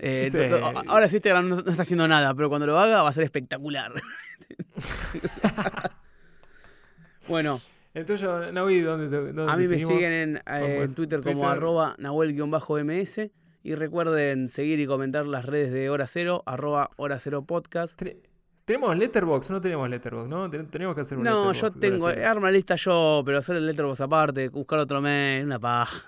Eh, 0.02 0.28
Sí. 0.32 0.38
ahora 0.88 1.08
sí 1.08 1.16
Instagram 1.16 1.48
no, 1.50 1.56
no 1.56 1.70
está 1.70 1.82
haciendo 1.82 2.08
nada, 2.08 2.34
pero 2.34 2.48
cuando 2.48 2.66
lo 2.66 2.78
haga 2.78 3.02
va 3.02 3.10
a 3.10 3.12
ser 3.12 3.24
espectacular. 3.24 3.92
bueno, 7.28 7.60
El 7.92 8.06
tuyo, 8.06 8.50
Naui, 8.52 8.80
¿dónde 8.80 9.08
dónde 9.08 9.42
a 9.52 9.56
mí 9.56 9.62
me 9.64 9.68
seguimos? 9.68 9.94
siguen 9.94 10.12
en 10.12 10.42
eh. 10.46 10.86
Twitter 10.94 11.20
como 11.20 11.48
arroba 11.48 11.96
nahuel-ms 11.98 13.30
y 13.62 13.74
recuerden 13.74 14.48
seguir 14.48 14.80
y 14.80 14.86
comentar 14.86 15.26
las 15.26 15.44
redes 15.44 15.70
de 15.70 15.90
Hora 15.90 16.06
Cero, 16.06 16.42
arroba 16.46 16.90
Hora 16.96 17.18
Cero 17.18 17.44
Podcast. 17.44 18.00
Tre- 18.00 18.16
¿Tenemos 18.70 18.96
Letterbox? 18.96 19.50
No 19.50 19.60
tenemos 19.60 19.90
Letterbox, 19.90 20.28
¿no? 20.28 20.48
Ten- 20.48 20.68
Tenemos 20.68 20.94
que 20.94 21.00
hacer 21.00 21.18
un 21.18 21.24
No, 21.24 21.52
yo 21.52 21.70
tengo, 21.72 22.08
serie. 22.08 22.24
arma 22.24 22.46
la 22.46 22.52
lista 22.52 22.76
yo, 22.76 23.20
pero 23.26 23.38
hacer 23.38 23.56
el 23.56 23.66
letterbox 23.66 24.00
aparte, 24.00 24.48
buscar 24.48 24.78
otro 24.78 25.00
mail, 25.00 25.44
una 25.44 25.58
paja. 25.58 26.04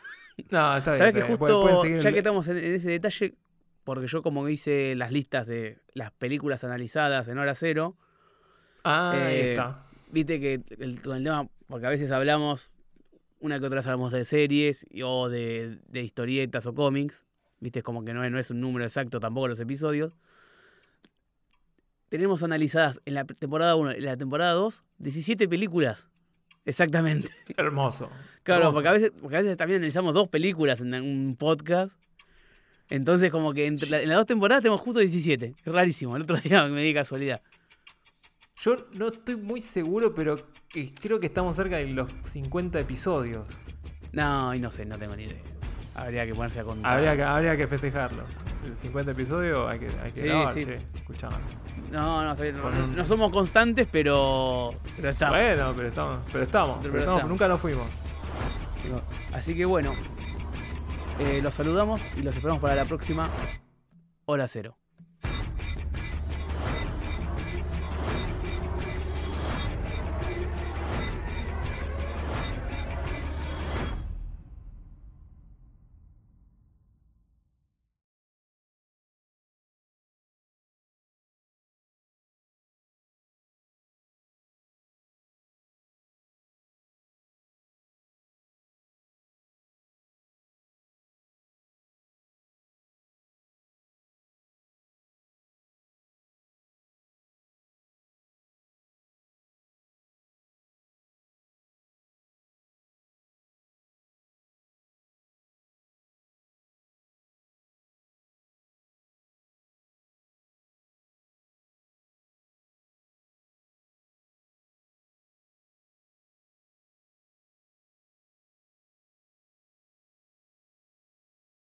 No, 0.48 0.76
está 0.76 0.92
bien. 0.92 0.98
¿Sabes 0.98 1.12
que 1.14 1.22
justo, 1.22 1.38
Pueden- 1.38 1.60
pueden 1.62 1.80
seguir 1.80 1.98
ya 2.00 2.08
el- 2.10 2.14
que 2.14 2.18
estamos 2.20 2.46
en, 2.46 2.58
en 2.58 2.74
ese 2.74 2.90
detalle, 2.90 3.34
porque 3.82 4.06
yo 4.06 4.22
como 4.22 4.48
hice 4.48 4.94
las 4.94 5.10
listas 5.10 5.44
de 5.48 5.80
las 5.94 6.12
películas 6.12 6.62
analizadas 6.62 7.26
en 7.26 7.38
hora 7.38 7.56
cero, 7.56 7.96
Ah, 8.84 9.10
ahí 9.12 9.34
eh, 9.34 9.50
está. 9.50 9.82
viste 10.12 10.38
que 10.38 10.62
el, 10.78 11.02
con 11.02 11.16
el 11.16 11.24
tema, 11.24 11.48
porque 11.66 11.86
a 11.86 11.90
veces 11.90 12.12
hablamos, 12.12 12.70
una 13.40 13.58
que 13.58 13.66
otra 13.66 13.78
vez 13.80 13.86
hablamos 13.88 14.12
de 14.12 14.24
series 14.24 14.86
y- 14.88 15.02
o 15.02 15.28
de, 15.28 15.80
de 15.88 16.00
historietas 16.02 16.64
o 16.66 16.74
cómics, 16.74 17.24
viste, 17.58 17.80
es 17.80 17.84
como 17.84 18.04
que 18.04 18.14
no 18.14 18.22
es, 18.24 18.30
no 18.30 18.38
es 18.38 18.52
un 18.52 18.60
número 18.60 18.84
exacto 18.84 19.18
tampoco 19.18 19.48
los 19.48 19.58
episodios. 19.58 20.12
Tenemos 22.12 22.42
analizadas 22.42 23.00
en 23.06 23.14
la 23.14 23.24
temporada 23.24 23.74
1 23.74 23.92
y 23.92 24.00
la 24.00 24.18
temporada 24.18 24.52
2 24.52 24.84
17 24.98 25.48
películas. 25.48 26.08
Exactamente. 26.66 27.30
Hermoso. 27.56 28.10
Claro, 28.42 28.64
hermoso. 28.64 28.74
porque 28.74 28.88
a, 28.90 28.92
veces, 28.92 29.12
porque 29.18 29.36
a 29.36 29.40
veces 29.40 29.56
también 29.56 29.78
analizamos 29.78 30.12
dos 30.12 30.28
películas 30.28 30.82
en 30.82 30.92
un 30.92 31.36
podcast. 31.36 31.90
Entonces, 32.90 33.30
como 33.30 33.54
que 33.54 33.64
entre 33.64 33.88
la- 33.88 34.02
en 34.02 34.10
las 34.10 34.18
dos 34.18 34.26
temporadas 34.26 34.62
tenemos 34.62 34.82
justo 34.82 35.00
17. 35.00 35.54
Es 35.64 35.72
rarísimo. 35.72 36.14
El 36.14 36.24
otro 36.24 36.36
día 36.44 36.66
me 36.68 36.82
di 36.82 36.92
casualidad. 36.92 37.40
Yo 38.58 38.76
no 38.98 39.08
estoy 39.08 39.36
muy 39.36 39.62
seguro, 39.62 40.14
pero 40.14 40.36
que- 40.68 40.92
creo 40.92 41.18
que 41.18 41.28
estamos 41.28 41.56
cerca 41.56 41.78
de 41.78 41.90
los 41.92 42.12
50 42.24 42.78
episodios. 42.78 43.46
No, 44.12 44.54
y 44.54 44.58
no 44.60 44.70
sé, 44.70 44.84
no 44.84 44.98
tengo 44.98 45.16
ni 45.16 45.22
idea. 45.24 45.40
Habría 45.95 46.26
que 46.26 46.34
ponerse 46.34 46.61
a 46.61 46.64
contar. 46.64 46.93
Habría 46.93 47.16
que, 47.16 47.22
habría 47.22 47.57
que 47.57 47.66
festejarlo. 47.66 48.24
El 48.64 48.74
50 48.74 49.11
episodio 49.11 49.68
hay 49.68 49.78
que, 49.78 49.88
hay 50.03 50.11
que 50.12 50.20
Sí, 50.20 50.26
grabar, 50.26 50.55
sí. 50.55 50.66
Escuchame. 50.95 51.36
No, 51.90 52.22
no, 52.22 52.34
no, 52.97 53.05
somos 53.05 53.30
constantes, 53.30 53.86
pero, 53.90 54.70
pero 54.97 55.11
estamos. 55.11 55.36
Bueno, 55.36 55.72
pero 55.76 55.88
estamos. 55.88 56.18
Pero 56.32 56.45
estamos. 56.45 56.78
Pero 56.80 56.82
pero 56.82 56.99
estamos, 56.99 57.18
estamos. 57.18 57.28
Nunca 57.28 57.49
nos 57.49 57.61
fuimos. 57.61 57.86
Así 59.32 59.55
que 59.55 59.64
bueno, 59.64 59.93
eh, 61.18 61.40
los 61.43 61.55
saludamos 61.55 62.01
y 62.16 62.22
los 62.22 62.34
esperamos 62.34 62.61
para 62.61 62.74
la 62.74 62.84
próxima 62.84 63.28
Hora 64.24 64.49
Cero. 64.49 64.76